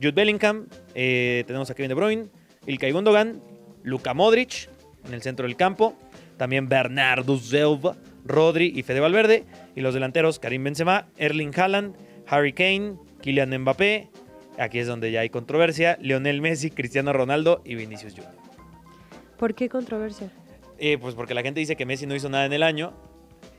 Jude 0.00 0.12
Bellingham, 0.12 0.66
eh, 0.94 1.44
tenemos 1.46 1.70
a 1.70 1.74
Kevin 1.74 1.90
De 1.90 1.94
Bruyne, 1.94 2.28
Ilkay 2.66 2.90
Gundogan, 2.90 3.40
Luka 3.84 4.14
Modric 4.14 4.68
en 5.06 5.14
el 5.14 5.22
centro 5.22 5.46
del 5.46 5.56
campo, 5.56 5.96
también 6.36 6.68
Bernardo 6.68 7.38
Silva, 7.38 7.96
Rodri 8.24 8.72
y 8.74 8.82
Fede 8.82 8.98
Valverde, 8.98 9.44
y 9.76 9.80
los 9.80 9.94
delanteros 9.94 10.40
Karim 10.40 10.64
Benzema, 10.64 11.06
Erling 11.16 11.52
Haaland, 11.56 11.94
Harry 12.26 12.52
Kane, 12.52 12.96
Kylian 13.22 13.56
Mbappé, 13.56 14.08
aquí 14.58 14.80
es 14.80 14.88
donde 14.88 15.12
ya 15.12 15.20
hay 15.20 15.30
controversia, 15.30 15.98
Lionel 16.00 16.40
Messi, 16.40 16.70
Cristiano 16.70 17.12
Ronaldo 17.12 17.62
y 17.64 17.76
Vinicius 17.76 18.14
Junior. 18.14 18.34
¿Por 19.38 19.54
qué 19.54 19.68
controversia? 19.68 20.30
Eh, 20.78 20.98
pues 20.98 21.14
porque 21.14 21.34
la 21.34 21.42
gente 21.42 21.60
dice 21.60 21.76
que 21.76 21.86
Messi 21.86 22.06
no 22.06 22.14
hizo 22.14 22.28
nada 22.28 22.46
en 22.46 22.52
el 22.52 22.62
año. 22.62 22.92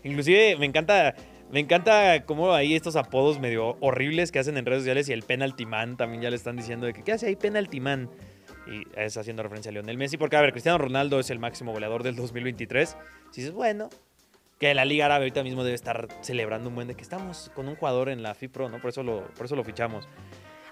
Inclusive 0.04 0.58
me 0.58 0.65
encanta, 0.65 1.15
me 1.51 1.60
encanta 1.60 2.25
cómo 2.25 2.54
hay 2.54 2.75
estos 2.75 2.95
apodos 2.95 3.39
medio 3.39 3.78
horribles 3.80 4.32
que 4.32 4.39
hacen 4.39 4.58
en 4.58 4.65
redes 4.65 4.82
sociales 4.82 5.10
y 5.10 5.13
el 5.13 5.23
penalty 5.23 5.65
man 5.65 5.97
también 5.97 6.21
ya 6.21 6.30
le 6.30 6.36
están 6.36 6.56
diciendo 6.56 6.86
de 6.86 6.93
que 6.93 7.04
¿qué 7.04 7.13
hace 7.13 7.28
ahí 7.28 7.36
penalty 7.36 7.80
man? 7.80 8.10
Y 8.67 8.84
es 8.99 9.15
haciendo 9.17 9.43
referencia 9.43 9.69
a 9.69 9.73
Lionel 9.73 9.97
Messi 9.97 10.17
porque 10.17 10.36
a 10.38 10.41
ver, 10.41 10.51
Cristiano 10.51 10.78
Ronaldo 10.78 11.19
es 11.19 11.30
el 11.30 11.39
máximo 11.39 11.71
goleador 11.71 12.04
del 12.04 12.15
2023. 12.15 12.97
Si 13.32 13.41
dices, 13.41 13.54
bueno, 13.54 13.89
que 14.60 14.73
la 14.73 14.86
Liga 14.86 15.06
Árabe 15.06 15.25
ahorita 15.25 15.43
mismo 15.43 15.63
debe 15.63 15.75
estar 15.75 16.08
celebrando 16.21 16.69
un 16.69 16.75
buen 16.75 16.88
de 16.88 16.95
que 16.95 17.04
estamos 17.04 17.51
con 17.54 17.67
un 17.67 17.75
jugador 17.75 18.10
en 18.10 18.23
la 18.23 18.34
FIPRO, 18.34 18.69
¿no? 18.69 18.80
Por 18.80 18.89
eso 18.89 19.04
lo, 19.04 19.28
por 19.36 19.45
eso 19.45 19.56
lo 19.56 19.63
fichamos. 19.63 20.08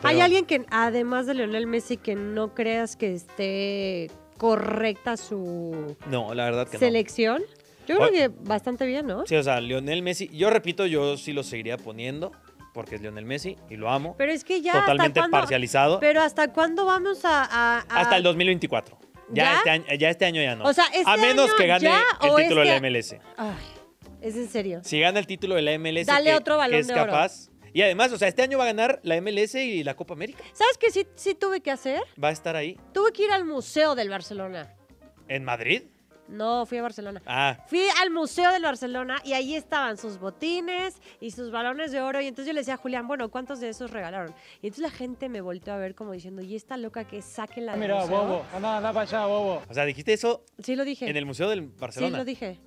¿Hay 0.02 0.20
alguien 0.20 0.46
que, 0.46 0.66
además 0.70 1.28
de 1.28 1.34
Lionel 1.34 1.68
Messi, 1.68 1.98
que 1.98 2.16
no 2.16 2.54
creas 2.54 2.96
que 2.96 3.14
esté 3.14 4.12
correcta 4.38 5.18
su 5.18 5.96
No, 6.08 6.34
la 6.34 6.46
verdad 6.46 6.68
que 6.68 6.74
no. 6.74 6.80
selección? 6.80 7.42
Yo 7.88 7.98
creo 7.98 8.12
que 8.12 8.28
bastante 8.30 8.86
bien, 8.86 9.08
¿no? 9.08 9.26
Sí, 9.26 9.36
o 9.36 9.44
sea, 9.44 9.60
Lionel 9.60 10.02
Messi, 10.04 10.30
yo 10.30 10.50
repito, 10.50 10.86
yo 10.86 11.18
sí 11.18 11.34
lo 11.34 11.44
seguiría 11.44 11.78
poniendo 11.78 12.32
porque 12.74 12.96
es 12.96 13.02
Lionel 13.02 13.26
Messi 13.26 13.58
y 13.70 13.76
lo 13.76 13.90
amo. 13.90 14.16
Pero 14.18 14.32
es 14.32 14.44
que 14.46 14.62
ya 14.62 14.72
totalmente 14.74 15.20
cuándo, 15.20 15.38
parcializado. 15.38 16.00
Pero 16.00 16.22
hasta 16.22 16.52
cuándo 16.54 16.86
vamos 16.86 17.26
a, 17.26 17.44
a- 17.44 17.80
a- 17.80 18.02
hasta 18.02 18.16
el 18.18 18.24
2024. 18.24 18.98
Ya, 19.32 19.44
¿Ya? 19.44 19.54
Este 19.58 19.70
año, 19.70 19.86
ya 20.00 20.10
este 20.10 20.26
año 20.26 20.42
ya 20.42 20.56
no. 20.56 20.64
O 20.66 20.74
sea, 20.74 20.86
¿este 20.94 21.04
a 21.10 21.18
menos 21.18 21.48
año 21.50 21.58
que 21.58 21.68
gane 21.68 21.84
ya 21.86 22.02
el 22.22 22.36
título 22.36 22.62
de 22.62 22.68
la 22.68 22.76
este- 22.76 22.90
MLS. 22.90 23.20
Ay, 23.38 23.56
es 24.22 24.36
en 24.36 24.48
serio. 24.50 24.80
Si 24.84 25.00
gana 25.00 25.20
el 25.20 25.28
título 25.28 25.56
de 25.56 25.62
la 25.64 25.72
MLS, 25.78 26.06
Dale 26.08 26.32
que, 26.32 26.36
otro 26.36 26.58
balón 26.58 26.72
que 26.72 26.80
es 26.80 26.88
de 26.88 26.94
oro. 26.94 27.12
Y 27.74 27.82
además, 27.82 28.12
o 28.12 28.18
sea, 28.18 28.28
este 28.28 28.42
año 28.44 28.58
va 28.58 28.66
a 28.66 28.68
ganar 28.68 29.00
la 29.04 29.20
MLS 29.20 29.56
y 29.56 29.84
la 29.84 29.96
Copa 29.96 30.14
América. 30.14 30.44
¿Sabes 30.54 30.78
qué 30.78 30.92
sí, 30.92 31.08
sí 31.16 31.34
tuve 31.36 31.62
que 31.62 31.72
hacer? 31.72 32.02
Va 32.24 32.30
a 32.30 32.32
estar 32.32 32.56
ahí. 32.56 32.78
Tuve 32.94 33.12
que 33.12 33.24
ir 33.24 33.32
al 33.32 33.46
museo 33.46 33.96
del 33.96 34.10
Barcelona. 34.10 34.74
¿En 35.28 35.44
Madrid? 35.44 35.84
No, 36.28 36.66
fui 36.66 36.78
a 36.78 36.82
Barcelona. 36.82 37.22
Ah, 37.26 37.58
Fui 37.68 37.84
al 38.02 38.10
Museo 38.10 38.52
del 38.54 38.64
Barcelona 38.64 39.18
y 39.26 39.34
ahí 39.34 39.56
estaban 39.56 39.98
sus 39.98 40.18
botines 40.20 41.02
y 41.20 41.32
sus 41.32 41.52
balones 41.52 41.92
de 41.92 42.00
oro. 42.00 42.22
Y 42.22 42.28
entonces 42.28 42.48
yo 42.48 42.54
le 42.54 42.62
decía 42.62 42.76
a 42.76 42.78
Julián, 42.78 43.08
bueno, 43.08 43.30
¿cuántos 43.30 43.60
de 43.60 43.68
esos 43.70 43.92
regalaron? 43.92 44.34
Y 44.62 44.68
entonces 44.68 44.84
la 44.84 44.90
gente 44.98 45.28
me 45.28 45.42
volteó 45.42 45.74
a 45.74 45.78
ver 45.78 45.96
como 45.96 46.14
diciendo, 46.14 46.42
¿y 46.42 46.56
esta 46.56 46.78
loca 46.78 47.06
que 47.06 47.22
saquen 47.22 47.66
la 47.66 47.76
Mira, 47.76 48.00
museo?". 48.02 48.18
bobo, 48.24 48.46
anda, 48.54 48.78
anda 48.78 48.94
para 48.94 49.02
allá, 49.02 49.26
bobo. 49.26 49.62
o 49.70 49.74
sea, 49.74 49.84
dijiste 49.84 50.14
eso 50.14 50.46
Sí, 50.60 50.76
lo 50.78 50.86
dije. 50.86 51.10
en 51.10 51.18
el 51.18 51.26
Museo 51.26 51.50
del 51.50 51.60
sí, 51.66 51.72
Barcelona. 51.78 52.18
lo 52.20 52.26
dije. 52.26 52.58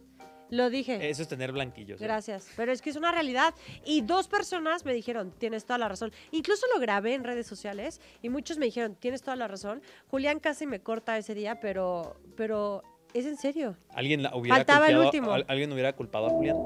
Lo 0.50 0.70
dije. 0.70 1.11
Eso 1.11 1.22
es 1.22 1.28
tener 1.28 1.52
blanquillos. 1.52 2.00
¿eh? 2.00 2.04
Gracias. 2.04 2.48
Pero 2.56 2.70
es 2.72 2.80
que 2.82 2.90
es 2.90 2.96
una 2.96 3.11
realidad. 3.12 3.54
Y 3.85 4.02
dos 4.02 4.28
personas 4.28 4.85
me 4.85 4.94
dijeron, 4.94 5.32
tienes 5.38 5.64
toda 5.64 5.78
la 5.78 5.88
razón. 5.88 6.12
Incluso 6.30 6.66
lo 6.74 6.80
grabé 6.80 7.14
en 7.14 7.24
redes 7.24 7.46
sociales 7.46 8.00
y 8.22 8.28
muchos 8.28 8.59
me 8.59 8.66
dijeron, 8.66 8.94
tienes 8.94 9.22
toda 9.22 9.37
la 9.37 9.48
razón. 9.48 9.82
Julián 10.09 10.38
casi 10.40 10.66
me 10.66 10.80
corta 10.80 11.18
ese 11.18 11.35
día, 11.35 11.59
pero, 11.61 12.16
pero 12.37 12.82
es 13.14 13.26
en 13.26 13.37
serio. 13.37 13.76
¿Alguien 13.94 14.22
la 14.22 14.37
hubiera 14.37 14.56
Faltaba 14.56 14.87
el 14.88 14.94
culpado- 14.96 15.06
último. 15.06 15.32
al- 15.32 15.44
¿Alguien 15.48 15.72
hubiera 15.72 15.92
culpado 15.94 16.26
a 16.26 16.30
Julián 16.30 16.56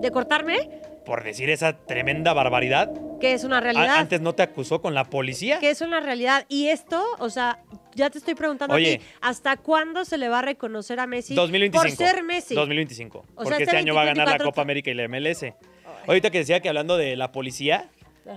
¿De 0.00 0.10
cortarme? 0.10 0.80
Por 1.10 1.24
decir 1.24 1.50
esa 1.50 1.76
tremenda 1.76 2.32
barbaridad? 2.32 2.88
Que 3.18 3.32
es 3.32 3.42
una 3.42 3.58
A- 3.58 3.60
realidad. 3.60 3.96
¿Antes 3.96 4.20
no 4.20 4.32
te 4.32 4.44
acusó 4.44 4.80
con 4.80 4.94
la 4.94 5.02
policía? 5.10 5.58
que 5.58 5.70
es 5.70 5.80
una 5.80 5.98
realidad. 5.98 6.46
Y 6.48 6.68
esto, 6.68 7.04
o 7.18 7.28
sea, 7.30 7.58
ya 7.96 8.10
te 8.10 8.18
estoy 8.18 8.36
preguntando 8.36 8.74
a 8.74 8.76
Oye. 8.76 8.98
ti, 8.98 9.04
¿hasta 9.20 9.56
cuándo 9.56 10.04
se 10.04 10.18
le 10.18 10.28
va 10.28 10.38
a 10.38 10.42
reconocer 10.42 11.00
a 11.00 11.08
Messi 11.08 11.34
2025. 11.34 11.82
por 11.82 11.90
ser 11.90 12.22
Messi? 12.22 12.54
2025. 12.54 13.18
O 13.18 13.22
sea, 13.22 13.34
porque 13.34 13.50
este 13.54 13.62
este 13.64 13.76
año 13.78 13.92
va 13.92 14.02
a 14.02 14.04
ganar 14.04 14.18
la 14.28 14.38
2024 14.38 14.52
Copa 14.52 14.62
América 14.62 14.90
y 14.92 14.94
la 14.94 15.02
MLS. 15.08 15.52
Ahorita 16.06 16.30
que 16.30 16.38
decía 16.38 16.60
que 16.60 16.68
hablando 16.68 16.96
de 16.96 17.16
la 17.16 17.32
policía, 17.32 17.88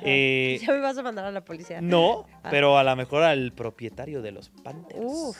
eh, 0.04 0.58
Ya 0.60 0.74
me 0.74 0.80
vas 0.80 0.98
a 0.98 1.04
mandar 1.04 1.26
a 1.26 1.32
la 1.32 1.46
policía. 1.46 1.80
no, 1.80 2.26
Ah. 2.42 2.48
pero 2.50 2.76
a 2.80 2.84
lo 2.84 2.96
mejor 2.96 3.22
al 3.22 3.52
propietario 3.54 4.24
de 4.24 4.32
los 4.32 4.50
Panthers. 4.50 5.00
Uf. 5.00 5.38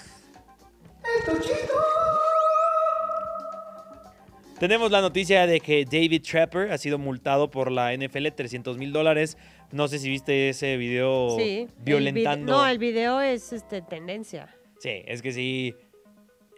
Tenemos 4.64 4.92
la 4.92 5.02
noticia 5.02 5.46
de 5.46 5.60
que 5.60 5.84
David 5.84 6.22
Trapper 6.22 6.72
ha 6.72 6.78
sido 6.78 6.98
multado 6.98 7.52
por 7.52 7.70
la 7.70 7.94
NFL 7.94 8.28
300 8.34 8.78
mil 8.78 8.94
dólares. 8.94 9.38
No 9.74 9.90
sé 9.90 10.00
si 10.00 10.08
viste 10.08 10.48
ese 10.48 10.78
video 10.78 11.36
Sí. 11.38 11.68
el 11.68 11.84
violentando. 11.84 12.50
no, 12.54 12.66
el 12.66 12.78
video 12.78 13.20
es 13.20 13.52
este, 13.52 13.82
tendencia. 13.82 14.56
Sí, 14.80 15.02
es 15.06 15.22
que 15.22 15.34
sí. 15.34 15.76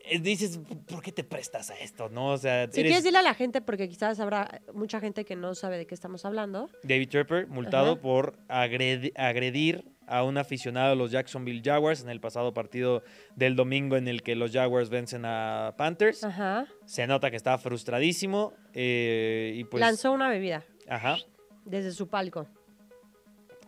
eh, 0.07 0.19
Dices, 0.19 0.59
¿por 0.87 1.01
qué 1.01 1.11
te 1.11 1.23
prestas 1.23 1.71
a 1.71 1.79
esto? 1.79 2.07
¿No? 2.09 2.27
O 2.33 2.37
sea, 2.37 2.65
Si 2.71 2.81
eres 2.81 2.91
quieres 2.91 2.97
decirle 2.97 3.17
a 3.17 3.23
la 3.23 3.33
gente, 3.33 3.59
porque 3.61 3.89
quizás 3.89 4.19
habrá 4.19 4.61
mucha 4.71 4.99
gente 4.99 5.25
que 5.25 5.35
no 5.35 5.55
sabe 5.55 5.79
de 5.79 5.87
qué 5.87 5.95
estamos 5.95 6.25
hablando. 6.25 6.69
David 6.83 7.09
Trapper 7.09 7.47
multado 7.47 7.93
Ajá. 7.93 8.01
por 8.03 8.37
agredi- 8.49 9.13
agredir 9.15 9.83
a 10.07 10.23
un 10.23 10.37
aficionado 10.37 10.89
de 10.91 10.95
los 10.95 11.11
Jacksonville 11.11 11.61
Jaguars 11.63 12.01
en 12.01 12.09
el 12.09 12.19
pasado 12.19 12.53
partido 12.53 13.03
del 13.35 13.55
domingo 13.55 13.95
en 13.97 14.07
el 14.07 14.21
que 14.23 14.35
los 14.35 14.51
Jaguars 14.51 14.89
vencen 14.89 15.23
a 15.25 15.73
Panthers. 15.77 16.23
Ajá. 16.23 16.65
Se 16.85 17.07
nota 17.07 17.29
que 17.31 17.37
está 17.37 17.57
frustradísimo 17.57 18.53
eh, 18.73 19.53
y 19.55 19.63
pues... 19.63 19.81
Lanzó 19.81 20.11
una 20.11 20.29
bebida 20.29 20.63
Ajá, 20.87 21.17
desde 21.65 21.91
su 21.91 22.07
palco. 22.07 22.47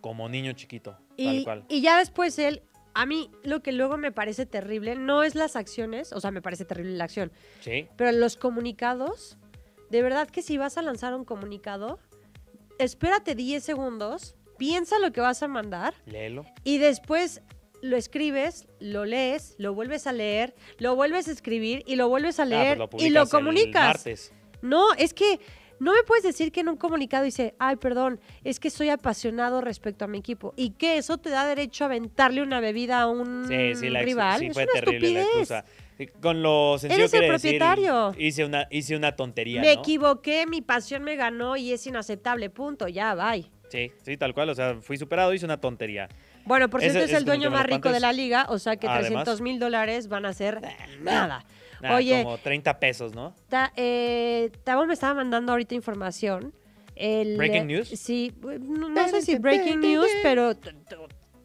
como 0.02 0.30
niño 0.30 0.54
chiquito, 0.54 0.91
tal 0.91 1.36
Y, 1.36 1.43
cual. 1.43 1.65
y 1.69 1.82
ya 1.82 1.97
después 1.97 2.38
él, 2.39 2.62
a 2.93 3.06
mí 3.06 3.30
lo 3.43 3.62
que 3.63 3.71
luego 3.71 3.97
me 3.97 4.12
parece 4.12 4.45
terrible 4.45 4.95
no 4.95 5.23
es 5.23 5.36
las 5.36 5.56
acciones, 5.56 6.13
o 6.13 6.19
sea, 6.21 6.32
me 6.32 6.41
parece 6.41 6.65
terrible 6.65 6.95
la 6.95 7.04
acción, 7.06 7.32
Sí, 7.62 7.88
pero 7.97 8.12
los 8.12 8.38
comunicados, 8.38 9.38
de 9.89 10.02
verdad 10.04 10.28
que 10.30 10.41
si 10.43 10.58
vas 10.58 10.78
a 10.78 10.82
lanzar 10.84 11.13
un 11.15 11.26
comunicado, 11.26 12.00
espérate 12.80 13.34
10 13.36 13.63
segundos, 13.63 14.36
piensa 14.58 15.00
lo 15.00 15.12
que 15.12 15.22
vas 15.22 15.41
a 15.43 15.48
mandar 15.48 15.93
léelo. 16.06 16.46
y 16.63 16.78
después 16.78 17.41
lo 17.82 17.96
escribes, 17.96 18.67
lo 18.80 19.06
lees, 19.06 19.56
lo 19.60 19.74
vuelves 19.74 20.08
a 20.08 20.12
leer, 20.13 20.56
lo 20.80 20.96
vuelves 20.96 21.28
a 21.28 21.32
escribir 21.32 21.84
y 21.86 21.96
lo 21.96 22.10
vuelves 22.10 22.39
a 22.39 22.43
Ah, 22.43 22.46
pues 22.46 22.50
leer 22.60 22.78
lo 22.80 22.89
y 22.98 23.10
lo 23.10 23.22
el 23.24 23.30
comunicas. 23.30 23.86
martes. 23.88 24.34
No, 24.63 24.93
es 24.96 25.13
que 25.13 25.39
no 25.80 25.93
me 25.93 26.02
puedes 26.02 26.24
decir 26.24 26.52
que 26.52 26.62
en 26.62 26.70
un 26.70 26.78
comunicado 26.78 27.24
dice, 27.24 27.54
ay, 27.60 27.76
perdón, 27.76 28.20
es 28.43 28.60
que 28.60 28.72
soy 28.72 28.89
apasionado 28.89 29.62
respecto 29.62 30.06
a 30.06 30.08
mi 30.08 30.17
equipo. 30.17 30.52
Y 30.58 30.72
que 30.72 30.98
eso 30.98 31.20
te 31.20 31.30
da 31.30 31.46
derecho 31.46 31.84
a 31.84 31.88
aventarle 31.88 32.41
una 32.41 32.60
bebida 32.60 33.00
a 33.02 33.08
un 33.08 33.46
Sí, 33.48 33.76
sí, 33.76 33.89
la 33.89 34.00
ex- 34.00 34.06
rival. 34.08 34.39
sí 34.39 34.46
es 34.48 34.58
una 34.58 34.65
terrible 34.65 35.13
la 35.13 35.22
excusa. 35.22 35.65
Con 36.20 36.41
lo 36.41 36.78
sencillo 36.80 37.02
Eres 37.04 37.12
que 37.12 37.17
el 37.17 37.32
decir, 37.32 37.50
propietario. 37.60 38.15
hice 38.17 38.43
una, 38.46 38.67
hice 38.72 38.96
una 38.96 39.15
tontería, 39.15 39.62
Me 39.62 39.76
¿no? 39.76 39.82
equivoqué, 39.82 40.48
mi 40.48 40.62
pasión 40.63 41.04
me 41.04 41.15
ganó 41.15 41.56
y 41.58 41.72
es 41.72 41.86
inaceptable, 41.86 42.50
punto, 42.50 42.88
ya, 42.88 43.13
bye. 43.13 43.50
Sí, 43.69 43.91
sí, 44.03 44.17
tal 44.17 44.34
cual. 44.34 44.49
O 44.49 44.56
sea, 44.56 44.75
fui 44.82 44.97
superado, 44.97 45.34
hice 45.34 45.45
una 45.45 45.60
tontería. 45.60 46.08
Bueno, 46.45 46.69
por 46.69 46.80
cierto, 46.82 46.99
es 46.99 47.06
ese 47.06 47.17
el 47.17 47.25
dueño 47.25 47.51
más 47.51 47.65
rico 47.65 47.91
de 47.91 47.99
la 47.99 48.13
liga, 48.13 48.45
o 48.49 48.58
sea 48.60 48.77
que 48.77 48.88
Además. 48.88 49.08
300 49.25 49.41
mil 49.41 49.60
dólares 49.60 50.08
van 50.08 50.25
a 50.25 50.34
ser 50.34 50.62
nada. 51.01 51.45
Oye, 51.93 52.23
Como 52.23 52.38
30 52.38 52.80
pesos, 52.80 53.13
¿no? 53.13 53.36
Ta- 53.49 53.71
eh, 53.75 54.49
Tabo 54.63 54.86
me 54.86 54.93
estaba 54.93 55.13
mandando 55.13 55.51
ahorita 55.51 55.75
información. 55.75 56.53
El, 56.95 57.38
¿Breaking 57.38 57.63
eh, 57.69 57.75
news? 57.75 57.89
Sí, 57.89 58.34
no, 58.41 58.89
no 58.89 59.08
sé 59.10 59.21
si 59.21 59.36
breaking 59.38 59.82
news, 59.82 60.08
pero 60.23 60.53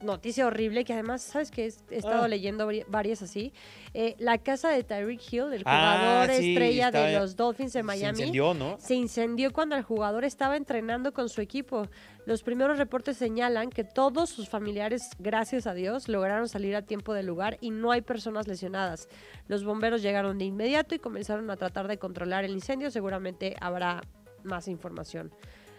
noticia 0.00 0.46
horrible 0.46 0.84
que 0.84 0.94
además, 0.94 1.22
¿sabes 1.22 1.50
qué? 1.50 1.70
He 1.90 1.96
estado 1.98 2.24
Ah. 2.24 2.28
leyendo 2.28 2.66
vari- 2.66 2.84
varias 2.88 3.22
así. 3.22 3.52
Eh, 3.94 4.16
la 4.18 4.38
casa 4.38 4.70
de 4.70 4.82
Tyreek 4.82 5.20
Hill, 5.32 5.52
el 5.52 5.62
Ah, 5.64 5.98
jugador 6.24 6.36
sí, 6.40 6.52
estrella 6.54 6.90
de 6.90 7.18
los 7.18 7.36
Dolphins 7.36 7.72
de 7.74 7.80
Se 7.80 7.82
Miami. 7.84 8.18
incendió, 8.18 8.54
¿no? 8.54 8.78
Se 8.80 8.94
incendió 8.94 9.52
cuando 9.52 9.76
el 9.76 9.82
jugador 9.82 10.24
estaba 10.24 10.56
entrenando 10.56 11.12
con 11.12 11.28
su 11.28 11.40
equipo. 11.40 11.86
Los 12.24 12.42
primeros 12.44 12.78
reportes 12.78 13.16
señalan 13.16 13.68
que 13.70 13.82
todos 13.82 14.30
sus 14.30 14.48
familiares, 14.48 15.10
gracias 15.18 15.66
a 15.66 15.74
Dios, 15.74 16.08
lograron 16.08 16.48
salir 16.48 16.76
a 16.76 16.82
tiempo 16.82 17.14
del 17.14 17.26
lugar 17.26 17.58
y 17.60 17.70
no 17.70 17.90
hay 17.90 18.00
personas 18.02 18.46
lesionadas. 18.46 19.08
Los 19.48 19.64
bomberos 19.64 20.02
llegaron 20.02 20.38
de 20.38 20.44
inmediato 20.44 20.94
y 20.94 21.00
comenzaron 21.00 21.50
a 21.50 21.56
tratar 21.56 21.88
de 21.88 21.98
controlar 21.98 22.44
el 22.44 22.52
incendio. 22.52 22.90
Seguramente 22.92 23.56
habrá 23.60 24.02
más 24.44 24.68
información 24.68 25.32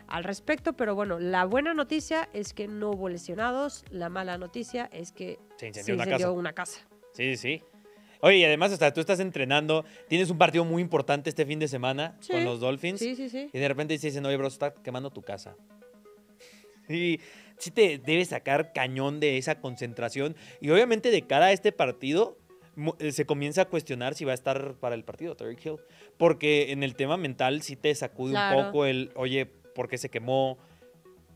al 0.07 0.25
respecto, 0.25 0.73
pero 0.73 0.95
bueno, 0.95 1.17
la 1.17 1.45
buena 1.45 1.73
noticia 1.73 2.27
es 2.33 2.53
que 2.53 2.67
no 2.67 2.91
hubo 2.91 3.07
lesionados, 3.07 3.85
la 3.89 4.09
mala 4.09 4.37
noticia 4.37 4.89
es 4.91 5.13
que 5.13 5.39
Se 5.55 5.67
incendió 5.67 5.85
se 5.85 5.93
una 5.93 6.03
incendió 6.03 6.27
casa. 6.27 6.39
una 6.39 6.53
casa. 6.53 6.79
Sí, 7.13 7.37
sí. 7.37 7.61
Oye, 8.19 8.37
y 8.37 8.45
además 8.45 8.71
hasta 8.73 8.91
tú 8.93 8.99
estás 9.01 9.19
entrenando, 9.21 9.85
tienes 10.07 10.29
un 10.29 10.37
partido 10.37 10.65
muy 10.65 10.81
importante 10.81 11.29
este 11.29 11.45
fin 11.45 11.57
de 11.59 11.67
semana 11.69 12.15
Sí, 12.19 12.31
con 12.33 12.43
los 12.45 12.59
Dolphins 12.59 12.99
Sí, 12.99 13.15
sí, 13.15 13.29
sí. 13.29 13.49
y 13.51 13.57
de 13.59 13.67
repente 13.67 13.97
te 13.97 14.07
dicen, 14.07 14.25
oye, 14.25 14.35
bro, 14.37 14.47
está 14.47 14.73
quemando 14.73 15.09
tu 15.09 15.21
casa. 15.21 15.55
Y 16.89 17.19
sí 17.57 17.71
te 17.71 17.97
debe 17.97 18.25
sacar 18.25 18.73
cañón 18.73 19.19
de 19.19 19.37
esa 19.37 19.59
concentración 19.61 20.35
y 20.59 20.69
obviamente 20.69 21.11
de 21.11 21.21
cara 21.21 21.45
a 21.47 21.51
este 21.53 21.71
partido 21.71 22.37
eh, 22.99 23.11
se 23.11 23.25
comienza 23.25 23.61
a 23.61 23.65
cuestionar 23.65 24.15
si 24.15 24.25
va 24.25 24.31
a 24.31 24.35
estar 24.35 24.73
para 24.79 24.95
el 24.95 25.03
partido 25.03 25.35
Tyreek 25.35 25.65
Hill, 25.65 25.75
porque 26.17 26.71
en 26.71 26.83
el 26.83 26.95
tema 26.95 27.17
mental 27.17 27.61
sí 27.61 27.75
te 27.75 27.93
sacude 27.95 28.31
Claro. 28.31 28.57
un 28.59 28.65
poco 28.65 28.85
el, 28.85 29.11
oye, 29.15 29.45
¿por 29.45 29.87
qué 29.87 29.97
se 29.97 30.09
quemó? 30.09 30.57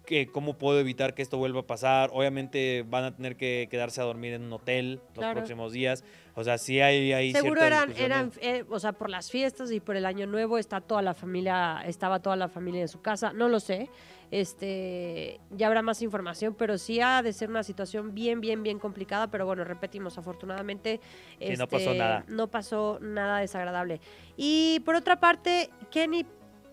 ¿Qué, 0.06 0.28
¿Cómo 0.28 0.58
puedo 0.58 0.80
evitar 0.80 1.14
que 1.14 1.22
esto 1.22 1.38
vuelva 1.38 1.60
a 1.60 1.68
pasar? 1.68 2.12
Obviamente 2.14 2.86
van 2.88 3.04
a 3.04 3.16
tener 3.16 3.36
que 3.36 3.68
quedarse 3.70 4.00
a 4.00 4.06
dormir 4.06 4.34
en 4.34 4.44
un 4.44 4.54
hotel 4.54 5.02
los 5.10 5.18
Claro. 5.18 5.36
próximos 5.36 5.74
días. 5.74 6.04
O 6.34 6.46
sea, 6.46 6.58
sí 6.58 6.80
hay, 6.80 7.12
hay 7.12 7.34
Seguro 7.34 7.62
eran, 7.62 7.94
eran 7.98 8.32
eh, 8.42 8.64
o 8.70 8.80
sea, 8.80 8.94
por 8.94 9.10
las 9.10 9.30
fiestas 9.30 9.70
y 9.70 9.82
por 9.82 9.98
el 9.98 10.06
año 10.06 10.26
nuevo 10.26 10.58
está 10.60 10.80
toda 10.80 11.02
la 11.02 11.14
familia, 11.14 11.84
estaba 11.86 12.22
toda 12.22 12.38
la 12.38 12.48
familia 12.48 12.82
en 12.82 12.88
su 12.88 13.02
casa, 13.02 13.34
no 13.34 13.50
lo 13.50 13.60
sé. 13.60 13.90
Este, 14.30 15.40
ya 15.52 15.68
habrá 15.68 15.82
más 15.82 16.02
información, 16.02 16.54
pero 16.54 16.78
sí 16.78 17.00
ha 17.00 17.22
de 17.22 17.32
ser 17.32 17.50
una 17.50 17.64
situación 17.64 18.14
bien, 18.14 18.42
bien, 18.42 18.62
bien 18.64 18.78
complicada. 18.80 19.28
Pero 19.32 19.46
bueno, 19.46 19.64
repetimos, 19.64 20.18
afortunadamente 20.18 21.00
Sí, 21.40 21.54
no 21.58 21.68
pasó 21.68 21.92
este, 21.92 21.98
nada. 21.98 22.26
no 22.28 22.48
pasó 22.48 23.00
nada 23.02 23.40
desagradable. 23.40 24.02
Y 24.36 24.82
por 24.82 24.96
otra 24.96 25.20
parte, 25.20 25.70
Kenny 25.92 26.26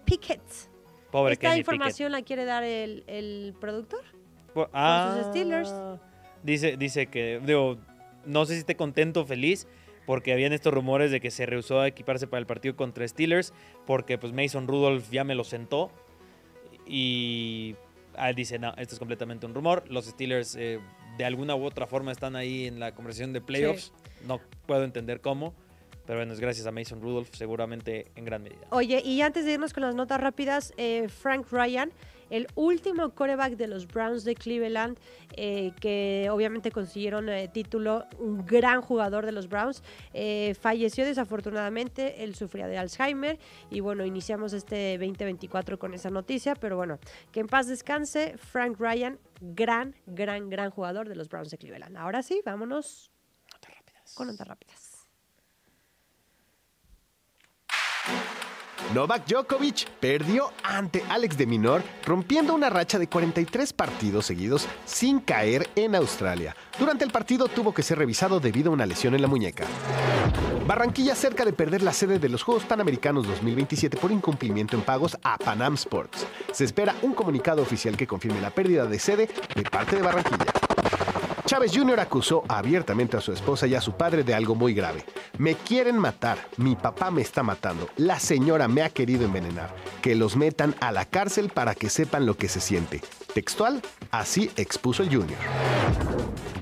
Pickett. 0.04 0.42
Pobre 1.10 1.34
¿Esta 1.34 1.48
Kenny 1.50 1.60
información 1.60 2.10
la 2.10 2.22
quiere 2.22 2.44
dar 2.44 2.64
el, 2.64 3.04
el 3.06 3.54
productor? 3.60 4.02
Con 4.52 4.68
sus 5.16 5.26
Steelers. 5.28 5.72
Dice, 6.42 6.76
dice 6.76 7.06
que, 7.06 7.40
digo, 7.44 7.78
no 8.26 8.44
sé 8.46 8.54
si 8.54 8.60
esté 8.60 8.76
contento 8.76 9.22
o 9.22 9.24
feliz, 9.24 9.66
porque 10.06 10.32
habían 10.32 10.52
estos 10.52 10.74
rumores 10.74 11.10
de 11.10 11.20
que 11.20 11.30
se 11.30 11.46
rehusó 11.46 11.80
a 11.80 11.88
equiparse 11.88 12.26
para 12.26 12.40
el 12.40 12.46
partido 12.46 12.76
contra 12.76 13.06
Steelers, 13.06 13.52
porque 13.86 14.18
pues 14.18 14.32
Mason 14.32 14.66
Rudolph 14.68 15.08
ya 15.10 15.24
me 15.24 15.34
lo 15.34 15.44
sentó. 15.44 15.90
Y 16.86 17.76
él 18.18 18.34
dice, 18.34 18.58
no, 18.58 18.74
esto 18.76 18.94
es 18.94 18.98
completamente 18.98 19.46
un 19.46 19.54
rumor. 19.54 19.84
Los 19.88 20.06
Steelers 20.06 20.56
eh, 20.56 20.80
de 21.18 21.24
alguna 21.24 21.54
u 21.54 21.64
otra 21.64 21.86
forma 21.86 22.12
están 22.12 22.36
ahí 22.36 22.66
en 22.66 22.80
la 22.80 22.94
conversación 22.94 23.32
de 23.32 23.40
playoffs. 23.40 23.92
No 24.26 24.40
puedo 24.66 24.84
entender 24.84 25.20
cómo. 25.20 25.54
Pero 26.06 26.18
bueno, 26.18 26.34
es 26.34 26.40
gracias 26.40 26.66
a 26.66 26.70
Mason 26.70 27.00
Rudolph, 27.00 27.30
seguramente 27.32 28.10
en 28.14 28.26
gran 28.26 28.42
medida. 28.42 28.66
Oye, 28.70 29.00
y 29.02 29.22
antes 29.22 29.46
de 29.46 29.52
irnos 29.52 29.72
con 29.72 29.82
las 29.84 29.94
notas 29.94 30.20
rápidas, 30.20 30.74
eh, 30.76 31.08
Frank 31.08 31.46
Ryan, 31.50 31.90
el 32.30 32.46
último 32.54 33.10
coreback 33.10 33.56
de 33.56 33.66
los 33.66 33.86
Browns 33.86 34.24
de 34.24 34.34
Cleveland, 34.34 34.98
eh, 35.32 35.72
que 35.80 36.28
obviamente 36.30 36.70
consiguieron 36.70 37.28
eh, 37.28 37.48
título, 37.48 38.06
un 38.18 38.44
gran 38.44 38.80
jugador 38.82 39.26
de 39.26 39.32
los 39.32 39.48
Browns, 39.48 39.82
eh, 40.12 40.54
falleció 40.60 41.04
desafortunadamente, 41.04 42.24
él 42.24 42.34
sufría 42.34 42.66
de 42.66 42.78
Alzheimer 42.78 43.38
y 43.70 43.80
bueno, 43.80 44.04
iniciamos 44.04 44.52
este 44.52 44.98
2024 44.98 45.78
con 45.78 45.94
esa 45.94 46.10
noticia, 46.10 46.54
pero 46.54 46.76
bueno, 46.76 46.98
que 47.32 47.40
en 47.40 47.46
paz 47.46 47.66
descanse, 47.66 48.36
Frank 48.38 48.78
Ryan, 48.78 49.18
gran, 49.40 49.94
gran, 50.06 50.48
gran 50.50 50.70
jugador 50.70 51.08
de 51.08 51.16
los 51.16 51.28
Browns 51.28 51.50
de 51.50 51.58
Cleveland. 51.58 51.96
Ahora 51.96 52.22
sí, 52.22 52.40
vámonos 52.44 53.10
con 54.14 54.28
notas 54.28 54.46
rápidas. 54.46 54.93
Novak 58.94 59.26
Djokovic 59.26 59.90
perdió 59.98 60.52
ante 60.62 61.02
Alex 61.10 61.36
de 61.36 61.46
Minor, 61.46 61.82
rompiendo 62.04 62.54
una 62.54 62.70
racha 62.70 62.96
de 62.96 63.08
43 63.08 63.72
partidos 63.72 64.24
seguidos 64.24 64.68
sin 64.84 65.18
caer 65.18 65.68
en 65.74 65.96
Australia. 65.96 66.54
Durante 66.78 67.04
el 67.04 67.10
partido 67.10 67.48
tuvo 67.48 67.74
que 67.74 67.82
ser 67.82 67.98
revisado 67.98 68.38
debido 68.38 68.70
a 68.70 68.72
una 68.72 68.86
lesión 68.86 69.16
en 69.16 69.22
la 69.22 69.26
muñeca. 69.26 69.64
Barranquilla 70.68 71.16
cerca 71.16 71.44
de 71.44 71.52
perder 71.52 71.82
la 71.82 71.92
sede 71.92 72.20
de 72.20 72.28
los 72.28 72.44
Juegos 72.44 72.66
Panamericanos 72.66 73.26
2027 73.26 73.96
por 73.96 74.12
incumplimiento 74.12 74.76
en 74.76 74.82
pagos 74.82 75.18
a 75.24 75.38
Panam 75.38 75.74
Sports. 75.74 76.24
Se 76.52 76.62
espera 76.62 76.94
un 77.02 77.14
comunicado 77.14 77.62
oficial 77.62 77.96
que 77.96 78.06
confirme 78.06 78.40
la 78.40 78.50
pérdida 78.50 78.86
de 78.86 79.00
sede 79.00 79.28
de 79.56 79.62
parte 79.64 79.96
de 79.96 80.02
Barranquilla. 80.02 80.63
Chávez 81.54 81.70
Jr. 81.72 82.00
acusó 82.00 82.42
abiertamente 82.48 83.16
a 83.16 83.20
su 83.20 83.30
esposa 83.30 83.68
y 83.68 83.76
a 83.76 83.80
su 83.80 83.92
padre 83.92 84.24
de 84.24 84.34
algo 84.34 84.56
muy 84.56 84.74
grave. 84.74 85.04
Me 85.38 85.54
quieren 85.54 85.96
matar, 85.96 86.36
mi 86.56 86.74
papá 86.74 87.12
me 87.12 87.22
está 87.22 87.44
matando, 87.44 87.88
la 87.96 88.18
señora 88.18 88.66
me 88.66 88.82
ha 88.82 88.90
querido 88.90 89.24
envenenar. 89.24 89.72
Que 90.02 90.16
los 90.16 90.34
metan 90.34 90.74
a 90.80 90.90
la 90.90 91.04
cárcel 91.04 91.50
para 91.50 91.76
que 91.76 91.90
sepan 91.90 92.26
lo 92.26 92.36
que 92.36 92.48
se 92.48 92.60
siente. 92.60 93.02
Textual, 93.34 93.82
así 94.12 94.50
expuso 94.56 95.02
el 95.02 95.08
Jr. 95.08 95.36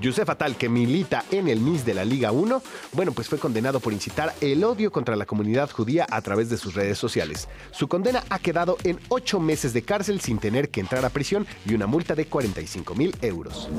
Yusef 0.01 0.29
Atal, 0.29 0.57
que 0.57 0.67
milita 0.67 1.23
en 1.31 1.47
el 1.47 1.61
MIS 1.61 1.85
de 1.85 1.93
la 1.93 2.03
Liga 2.03 2.33
1, 2.33 2.61
bueno, 2.91 3.13
pues 3.13 3.29
fue 3.29 3.39
condenado 3.39 3.79
por 3.79 3.93
incitar 3.93 4.33
el 4.41 4.61
odio 4.65 4.91
contra 4.91 5.15
la 5.15 5.25
comunidad 5.25 5.69
judía 5.69 6.05
a 6.09 6.21
través 6.21 6.49
de 6.49 6.57
sus 6.57 6.73
redes 6.73 6.97
sociales. 6.97 7.47
Su 7.71 7.87
condena 7.87 8.21
ha 8.29 8.39
quedado 8.39 8.77
en 8.83 8.99
ocho 9.07 9.39
meses 9.39 9.71
de 9.71 9.83
cárcel 9.83 10.19
sin 10.19 10.39
tener 10.39 10.69
que 10.69 10.81
entrar 10.81 11.05
a 11.05 11.09
prisión 11.09 11.47
y 11.65 11.73
una 11.73 11.87
multa 11.87 12.15
de 12.15 12.25
45 12.25 12.95
mil 12.95 13.15
euros. 13.21 13.69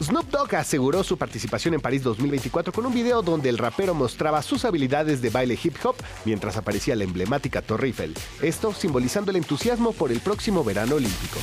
Snoop 0.00 0.30
Dogg 0.30 0.54
aseguró 0.54 1.02
su 1.02 1.18
participación 1.18 1.74
en 1.74 1.80
París 1.80 2.04
2024 2.04 2.72
con 2.72 2.86
un 2.86 2.94
video 2.94 3.22
donde 3.22 3.48
el 3.48 3.58
rapero 3.58 3.92
mostraba 3.92 4.42
sus 4.42 4.64
habilidades 4.64 5.20
de 5.20 5.30
baile 5.30 5.58
hip 5.60 5.74
hop 5.82 5.96
mientras 6.24 6.56
aparecía 6.56 6.94
la 6.94 7.04
emblemática 7.04 7.60
Torre 7.60 7.88
Eiffel. 7.88 8.14
Esto 8.40 8.72
simbolizando 8.72 9.32
el 9.32 9.38
entusiasmo 9.38 9.92
por 9.92 10.12
el 10.12 10.20
próximo 10.20 10.62
verano 10.62 10.94
olímpico. 10.94 11.40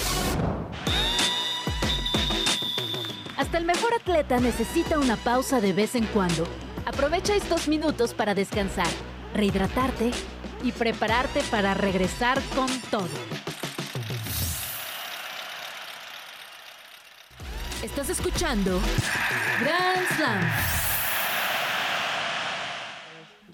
Hasta 3.35 3.57
el 3.57 3.65
mejor 3.65 3.91
atleta 3.95 4.39
necesita 4.39 4.99
una 4.99 5.15
pausa 5.17 5.59
de 5.59 5.73
vez 5.73 5.95
en 5.95 6.05
cuando. 6.05 6.47
Aprovecha 6.85 7.35
estos 7.35 7.67
minutos 7.67 8.13
para 8.13 8.35
descansar, 8.35 8.87
rehidratarte 9.33 10.11
y 10.63 10.71
prepararte 10.71 11.41
para 11.49 11.73
regresar 11.73 12.39
con 12.55 12.67
todo. 12.91 13.09
Estás 17.81 18.11
escuchando 18.11 18.79
Grand 19.59 20.07
Slam. 20.15 20.51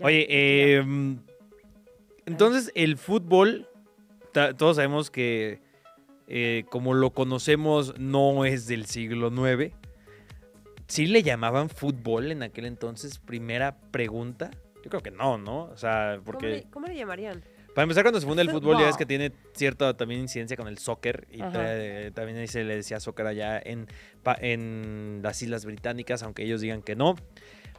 Oye, 0.02 0.28
eh, 0.30 0.84
entonces 2.26 2.72
el 2.76 2.98
fútbol, 2.98 3.70
todos 4.58 4.76
sabemos 4.76 5.10
que 5.10 5.62
eh, 6.30 6.64
como 6.70 6.94
lo 6.94 7.10
conocemos 7.12 7.98
no 8.00 8.46
es 8.46 8.68
del 8.68 8.86
siglo 8.86 9.28
IX. 9.30 9.74
¿Sí 10.88 11.06
le 11.06 11.22
llamaban 11.24 11.70
fútbol 11.70 12.32
en 12.32 12.42
aquel 12.44 12.66
entonces? 12.66 13.20
Primera 13.20 13.78
pregunta. 13.92 14.50
Yo 14.84 14.90
creo 14.90 15.02
que 15.04 15.12
no, 15.12 15.38
¿no? 15.38 15.64
O 15.66 15.78
sea, 15.78 16.14
¿Cómo, 16.16 16.24
porque... 16.26 16.48
le, 16.48 16.64
cómo 16.70 16.88
le 16.88 16.96
llamarían? 16.96 17.44
Para 17.76 17.84
empezar, 17.84 18.04
cuando 18.04 18.20
se 18.20 18.26
funda 18.26 18.42
el 18.42 18.50
fútbol, 18.50 18.78
ya 18.78 18.86
ves 18.86 18.88
Fútbol. 18.96 18.98
que 19.00 19.06
tiene 19.06 19.32
cierta 19.54 19.96
también 19.96 20.22
incidencia 20.22 20.58
con 20.58 20.68
el 20.68 20.78
soccer. 20.80 21.28
Y 21.32 21.40
también 21.40 22.38
ahí 22.38 22.48
se 22.48 22.64
le 22.64 22.76
decía 22.78 23.00
soccer 23.00 23.28
allá 23.28 23.62
en, 23.64 23.88
en 24.42 25.20
las 25.22 25.42
Islas 25.44 25.66
Británicas, 25.66 26.24
aunque 26.24 26.44
ellos 26.44 26.62
digan 26.62 26.82
que 26.82 26.96
no. 26.96 27.16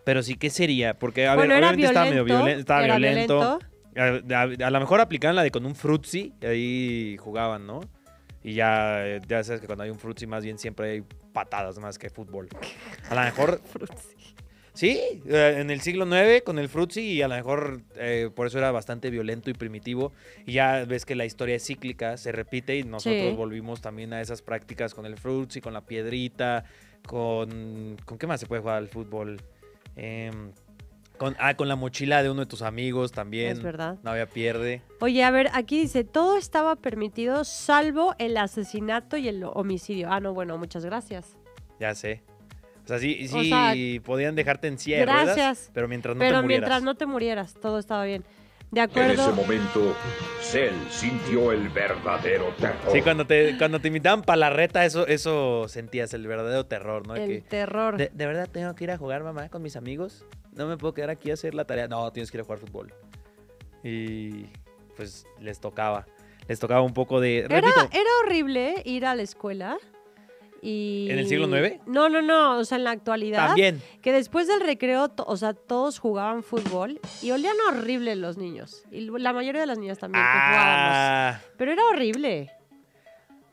Pero 0.04 0.22
sí, 0.22 0.36
¿qué 0.36 0.48
sería? 0.50 0.98
Porque, 0.98 1.26
a 1.26 1.34
bueno, 1.34 1.54
ver, 1.54 1.64
obviamente 1.64 1.86
estaba 1.88 2.06
medio 2.08 2.24
violento, 2.24 2.44
violento. 2.46 2.60
Estaba 2.60 2.82
violento. 2.84 3.58
violento. 3.94 4.34
A, 4.34 4.64
a- 4.64 4.66
a 4.68 4.70
lo 4.70 4.80
mejor 4.80 5.00
aplicaban 5.00 5.34
la 5.36 5.42
de 5.42 5.50
con 5.50 5.66
un 5.66 5.74
frutzi, 5.74 6.32
y 6.40 6.46
ahí 6.46 7.16
jugaban, 7.18 7.66
¿no? 7.66 7.80
Y 8.42 8.54
ya, 8.54 9.06
eh, 9.06 9.20
ya 9.28 9.44
sabes 9.44 9.60
que 9.60 9.66
cuando 9.66 9.84
hay 9.84 9.90
un 9.90 9.98
frutzi, 9.98 10.26
más 10.26 10.42
bien 10.44 10.58
siempre 10.58 10.90
hay 10.92 11.04
patadas 11.32 11.78
más 11.78 11.98
que 11.98 12.08
fútbol. 12.10 12.48
A 13.08 13.14
lo 13.14 13.20
mejor. 13.22 13.60
Sí, 14.72 15.20
eh, 15.26 15.56
en 15.58 15.68
el 15.70 15.80
siglo 15.80 16.06
IX 16.06 16.42
con 16.42 16.58
el 16.60 16.68
frutzi 16.68 17.00
y 17.02 17.22
a 17.22 17.28
lo 17.28 17.34
mejor 17.34 17.82
eh, 17.96 18.30
por 18.34 18.46
eso 18.46 18.56
era 18.56 18.70
bastante 18.70 19.10
violento 19.10 19.50
y 19.50 19.52
primitivo. 19.52 20.12
Y 20.46 20.52
ya 20.52 20.84
ves 20.86 21.04
que 21.04 21.16
la 21.16 21.24
historia 21.26 21.56
es 21.56 21.66
cíclica, 21.66 22.16
se 22.16 22.30
repite 22.30 22.76
y 22.78 22.84
nosotros 22.84 23.30
Sí. 23.30 23.36
volvimos 23.36 23.80
también 23.82 24.12
a 24.12 24.20
esas 24.20 24.42
prácticas 24.42 24.94
con 24.94 25.06
el 25.06 25.18
frutzi, 25.18 25.60
con 25.60 25.74
la 25.74 25.84
piedrita, 25.84 26.64
con... 27.04 27.96
¿Con 28.04 28.16
qué 28.16 28.26
más 28.28 28.40
se 28.40 28.46
puede 28.46 28.62
jugar 28.62 28.76
al 28.76 28.88
fútbol? 28.88 29.38
Em, 29.96 30.52
con, 31.20 31.36
ah, 31.38 31.52
con 31.54 31.68
la 31.68 31.76
mochila 31.76 32.22
de 32.22 32.30
uno 32.30 32.40
de 32.40 32.46
tus 32.46 32.62
amigos 32.62 33.12
también. 33.12 33.52
Es 33.52 33.62
verdad. 33.62 33.98
No 34.02 34.10
había 34.10 34.24
pierde. 34.26 34.80
Oye, 35.00 35.22
a 35.22 35.30
ver, 35.30 35.50
aquí 35.52 35.78
dice, 35.78 36.02
todo 36.02 36.38
estaba 36.38 36.76
permitido 36.76 37.44
salvo 37.44 38.14
el 38.18 38.38
asesinato 38.38 39.18
y 39.18 39.28
el 39.28 39.44
homicidio. 39.44 40.10
Ah, 40.10 40.18
no, 40.20 40.32
bueno, 40.32 40.56
muchas 40.56 40.82
gracias. 40.82 41.36
Ya 41.78 41.94
sé. 41.94 42.22
O 42.84 42.88
sea, 42.88 42.98
sí, 42.98 43.28
O 43.30 43.38
sí 43.38 43.50
sea, 43.50 43.74
podían 44.02 44.34
dejarte 44.34 44.68
en 44.68 44.78
silla 44.78 45.00
de 45.00 45.04
ruedas, 45.04 45.24
gracias. 45.36 45.70
pero 45.74 45.88
mientras 45.88 46.16
no 46.16 46.20
Pero 46.20 46.36
te 46.38 46.42
murieras. 46.42 46.60
mientras 46.62 46.82
no 46.84 46.94
te 46.94 47.04
murieras, 47.04 47.52
todo 47.60 47.78
estaba 47.78 48.06
bien. 48.06 48.24
De 48.70 48.82
En 48.82 48.88
ese 48.90 49.00
acuerdo. 49.20 49.32
momento, 49.34 49.96
Cell 50.40 50.74
sintió 50.90 51.50
el 51.50 51.68
verdadero 51.70 52.54
terror. 52.58 52.92
Sí, 52.92 53.02
cuando 53.02 53.26
te, 53.26 53.58
cuando 53.58 53.80
te 53.80 53.88
invitaban 53.88 54.22
para 54.22 54.36
la 54.36 54.50
reta, 54.50 54.84
eso, 54.84 55.06
eso 55.08 55.66
sentías 55.68 56.14
el 56.14 56.26
verdadero 56.26 56.66
terror, 56.66 57.04
¿no? 57.06 57.14
De 57.14 57.24
El 57.24 57.28
que, 57.30 57.40
terror. 57.48 57.96
de, 57.96 58.10
de 58.12 58.26
verdad 58.26 58.48
tengo 58.50 58.72
que 58.76 58.84
ir 58.84 58.90
a 58.92 58.96
jugar, 58.96 59.24
mamá, 59.24 59.48
con 59.48 59.60
mis 59.62 59.74
amigos. 59.74 60.24
No 60.52 60.66
me 60.68 60.76
puedo 60.76 60.94
quedar 60.94 61.10
aquí 61.10 61.30
a 61.30 61.34
hacer 61.34 61.54
la 61.54 61.64
tarea. 61.64 61.88
No, 61.88 62.12
tienes 62.12 62.30
que 62.30 62.36
ir 62.36 62.42
a 62.42 62.44
jugar 62.44 62.58
fútbol. 62.60 62.94
Y 63.82 64.46
pues 64.96 65.26
les 65.40 65.58
tocaba. 65.60 66.06
Les 66.48 66.58
tocaba 66.60 66.82
un 66.82 66.92
poco 66.94 67.20
de. 67.20 67.40
Era, 67.40 67.60
Repito, 67.60 67.80
era 67.92 68.10
horrible 68.24 68.82
ir 68.84 69.04
a 69.06 69.14
la 69.14 69.22
escuela. 69.22 69.78
Y... 70.62 71.08
¿En 71.10 71.18
el 71.18 71.26
siglo 71.26 71.46
IX? 71.48 71.78
No, 71.86 72.08
no, 72.08 72.20
no. 72.20 72.58
O 72.58 72.64
sea, 72.64 72.76
en 72.78 72.84
la 72.84 72.90
actualidad. 72.90 73.46
también. 73.48 73.82
Que 74.02 74.12
después 74.12 74.46
del 74.46 74.60
recreo, 74.60 75.10
o 75.16 75.36
sea, 75.36 75.54
todos 75.54 75.98
jugaban 75.98 76.42
fútbol 76.42 77.00
y 77.22 77.30
olían 77.30 77.56
horrible 77.68 78.14
los 78.16 78.36
niños. 78.36 78.82
Y 78.90 79.08
la 79.18 79.32
mayoría 79.32 79.60
de 79.62 79.66
las 79.66 79.78
niñas 79.78 79.98
también 79.98 80.22
que 80.22 80.30
jugábamos. 80.30 80.92
Ah, 80.96 81.40
Pero 81.56 81.72
era 81.72 81.82
horrible. 81.90 82.50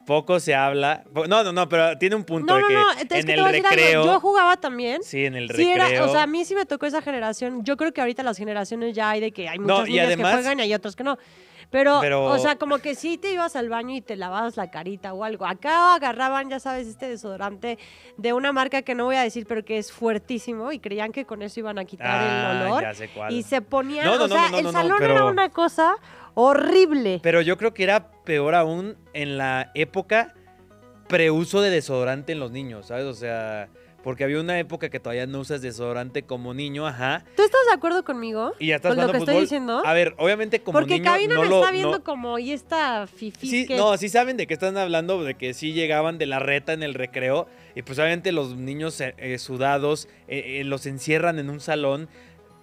poco 0.05 0.39
se 0.39 0.55
habla. 0.55 1.03
No, 1.13 1.43
no, 1.43 1.51
no, 1.51 1.67
pero 1.67 1.97
tiene 1.97 2.15
un 2.15 2.23
punto 2.23 2.45
No, 2.53 2.55
de 2.55 2.61
no, 2.61 2.67
que 2.67 2.73
no. 2.73 2.87
Que 3.09 3.19
en 3.19 3.25
te 3.25 3.33
el 3.33 3.39
voy 3.41 3.49
a 3.49 3.51
decir 3.51 3.65
algo. 3.65 3.75
recreo. 3.77 4.05
Yo 4.05 4.19
jugaba 4.21 4.57
también. 4.57 5.03
Sí, 5.03 5.25
en 5.25 5.35
el 5.35 5.49
Sí, 5.49 5.65
recreo. 5.73 5.85
era, 5.87 6.05
o 6.05 6.11
sea, 6.11 6.23
a 6.23 6.27
mí 6.27 6.45
sí 6.45 6.55
me 6.55 6.65
tocó 6.65 6.85
esa 6.85 7.01
generación. 7.01 7.63
Yo 7.65 7.75
creo 7.77 7.91
que 7.93 7.99
ahorita 8.01 8.23
las 8.23 8.37
generaciones 8.37 8.95
ya 8.95 9.09
hay 9.11 9.19
de 9.19 9.31
que 9.31 9.49
hay 9.49 9.59
muchas 9.59 9.85
niñas 9.87 10.07
además- 10.07 10.31
que 10.31 10.37
juegan 10.41 10.59
y 10.59 10.61
hay 10.63 10.73
otras 10.73 10.95
que 10.95 11.03
no. 11.03 11.17
Pero, 11.69 11.99
Pero- 12.01 12.23
o 12.25 12.37
sea, 12.39 12.55
como 12.55 12.77
que 12.77 12.95
sí 12.95 13.17
te 13.17 13.31
ibas 13.33 13.57
al 13.57 13.67
baño 13.67 13.93
y 13.93 13.99
te 14.01 14.15
lavabas 14.15 14.55
la 14.55 14.71
carita 14.71 15.13
o 15.13 15.23
algo. 15.25 15.45
Acá 15.45 15.95
agarraban, 15.95 16.49
ya 16.49 16.59
sabes, 16.61 16.87
este 16.87 17.09
desodorante 17.09 17.77
de 18.17 18.31
una 18.33 18.53
marca 18.53 18.83
que 18.83 18.95
no 18.95 19.03
voy 19.05 19.17
a 19.17 19.21
decir, 19.23 19.45
pero 19.45 19.65
que 19.65 19.77
es 19.77 19.91
fuertísimo 19.91 20.71
y 20.71 20.79
creían 20.79 21.11
que 21.11 21.25
con 21.25 21.41
eso 21.41 21.59
iban 21.59 21.77
a 21.77 21.83
quitar 21.83 22.07
Ah, 22.09 22.51
el 22.61 22.67
olor. 22.71 22.81
ya 22.83 22.93
sé 22.93 23.09
cuál. 23.09 23.33
Y 23.33 23.43
se 23.43 23.61
ponían, 23.61 24.05
No, 24.05 24.17
no, 24.17 24.23
o 24.25 24.27
sea, 24.29 24.49
no, 24.49 24.59
el 24.59 24.71
salón 24.71 24.95
pero- 24.97 25.13
era 25.13 25.25
una 25.25 25.49
cosa 25.49 25.95
horrible. 26.35 27.19
Pero 27.21 27.41
yo 27.41 27.57
creo 27.57 27.73
que 27.73 27.83
era 27.83 28.11
peor 28.23 28.55
aún 28.55 28.95
en 29.13 29.37
la 29.37 29.71
época 29.75 30.33
preuso 31.07 31.61
de 31.61 31.69
desodorante 31.69 32.31
en 32.33 32.39
los 32.39 32.51
niños, 32.51 32.87
¿sabes? 32.87 33.05
O 33.05 33.13
sea, 33.13 33.69
porque 34.07 34.23
había 34.23 34.39
una 34.39 34.57
época 34.57 34.87
que 34.89 35.01
todavía 35.01 35.27
no 35.27 35.41
usas 35.41 35.61
desodorante 35.61 36.23
como 36.23 36.53
niño, 36.53 36.87
ajá. 36.87 37.25
¿Tú 37.35 37.43
estás 37.43 37.59
de 37.67 37.73
acuerdo 37.73 38.05
conmigo? 38.05 38.53
Y 38.57 38.67
ya 38.67 38.77
estás 38.77 38.95
Con 38.95 39.05
lo 39.05 39.11
que 39.11 39.17
estoy 39.17 39.33
fútbol. 39.33 39.41
diciendo. 39.43 39.81
A 39.85 39.91
ver, 39.91 40.15
obviamente 40.17 40.61
como 40.61 40.79
Porque 40.79 40.93
niño 40.93 41.11
Cabina 41.11 41.35
no 41.35 41.41
me 41.41 41.49
lo 41.49 41.59
está 41.59 41.71
viendo 41.73 41.91
no- 41.97 42.03
como, 42.05 42.39
y 42.39 42.53
esta 42.53 43.05
fifi 43.07 43.45
Sí, 43.49 43.67
que... 43.67 43.75
no, 43.75 43.97
sí 43.97 44.07
saben 44.07 44.37
de 44.37 44.47
qué 44.47 44.53
están 44.53 44.77
hablando, 44.77 45.21
de 45.25 45.33
que 45.35 45.53
sí 45.53 45.73
llegaban 45.73 46.17
de 46.19 46.25
la 46.25 46.39
reta 46.39 46.71
en 46.71 46.83
el 46.83 46.93
recreo 46.93 47.49
y 47.75 47.81
pues 47.81 47.99
obviamente 47.99 48.31
los 48.31 48.55
niños 48.55 49.01
eh, 49.01 49.13
eh, 49.17 49.37
sudados 49.39 50.07
eh, 50.29 50.61
eh, 50.61 50.63
los 50.63 50.85
encierran 50.85 51.37
en 51.37 51.49
un 51.49 51.59
salón. 51.59 52.07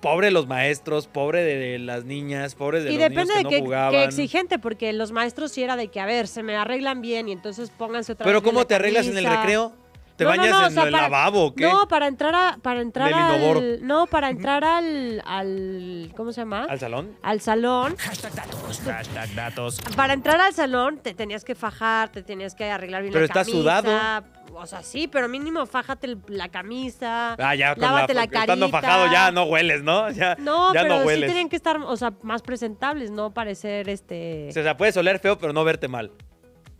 Pobre 0.00 0.30
los 0.30 0.46
maestros, 0.46 1.08
pobre 1.08 1.44
de 1.44 1.78
las 1.78 2.06
niñas, 2.06 2.54
pobre 2.54 2.82
de 2.82 2.90
y 2.90 2.94
los 2.94 3.02
depende 3.10 3.34
niños 3.36 3.48
que 3.50 3.54
de 3.56 3.60
no 3.60 3.66
jugaban. 3.66 3.92
qué 3.92 4.04
exigente, 4.04 4.58
porque 4.58 4.94
los 4.94 5.12
maestros 5.12 5.52
sí 5.52 5.62
era 5.62 5.76
de 5.76 5.88
que, 5.88 6.00
a 6.00 6.06
ver, 6.06 6.26
se 6.26 6.42
me 6.42 6.56
arreglan 6.56 7.02
bien 7.02 7.28
y 7.28 7.32
entonces 7.32 7.68
pónganse 7.68 8.12
otra 8.12 8.24
Pero 8.24 8.40
vez 8.40 8.48
¿cómo 8.50 8.66
te 8.66 8.74
arreglas 8.76 9.06
en 9.08 9.18
el 9.18 9.26
recreo? 9.26 9.74
¿Te 10.16 10.22
No, 10.24 10.30
bañas 10.30 10.50
no, 10.50 10.66
en 10.66 10.72
sea, 10.72 10.82
el 10.84 10.90
para- 10.92 11.02
lavabo 11.02 11.46
o 11.46 11.54
qué? 11.54 11.64
No, 11.64 11.88
para 11.88 12.06
entrar 12.06 12.34
a, 12.36 12.56
para 12.62 12.80
entrar 12.80 13.12
al, 13.12 13.84
no, 13.84 14.06
para 14.06 14.30
entrar 14.30 14.62
al, 14.62 15.20
al, 15.26 16.12
¿cómo 16.16 16.30
se 16.32 16.40
llama? 16.42 16.66
¿Al 16.68 16.78
salón? 16.78 17.16
Al 17.22 17.40
salón. 17.40 17.96
Hashtag 17.98 19.34
datos. 19.34 19.80
Para 19.96 20.12
entrar 20.12 20.40
al 20.40 20.52
salón 20.54 20.98
te 20.98 21.14
tenías 21.14 21.44
que 21.44 21.54
fajar, 21.54 22.10
te 22.10 22.22
tenías 22.22 22.54
que 22.54 22.70
arreglar 22.70 23.02
bien 23.02 23.12
Pero 23.12 23.26
la 23.26 23.32
camisa. 23.32 23.56
sudado. 23.58 24.24
O 24.56 24.66
sea, 24.66 24.82
sí, 24.84 25.08
pero 25.08 25.28
mínimo 25.28 25.66
fájate 25.66 26.06
el- 26.06 26.18
la 26.28 26.48
camisa. 26.48 27.34
Ah, 27.34 27.56
ya, 27.56 27.74
lávate 27.76 28.14
la, 28.14 28.26
la, 28.26 28.40
estando 28.40 28.68
fajado 28.68 29.10
ya 29.10 29.32
no 29.32 29.44
hueles, 29.44 29.82
¿no? 29.82 30.10
Ya 30.12 30.36
No, 30.38 30.72
ya 30.72 30.82
pero 30.82 30.98
no 31.02 31.10
sí 31.10 31.20
tenían 31.22 31.48
que 31.48 31.56
estar, 31.56 31.76
o 31.78 31.96
sea, 31.96 32.12
más 32.22 32.40
presentables, 32.42 33.10
no 33.10 33.34
parecer 33.34 33.88
este. 33.88 34.46
O 34.48 34.52
sea, 34.52 34.76
puedes 34.76 34.96
oler 34.96 35.18
feo, 35.18 35.38
pero 35.38 35.52
no 35.52 35.64
verte 35.64 35.88
mal. 35.88 36.12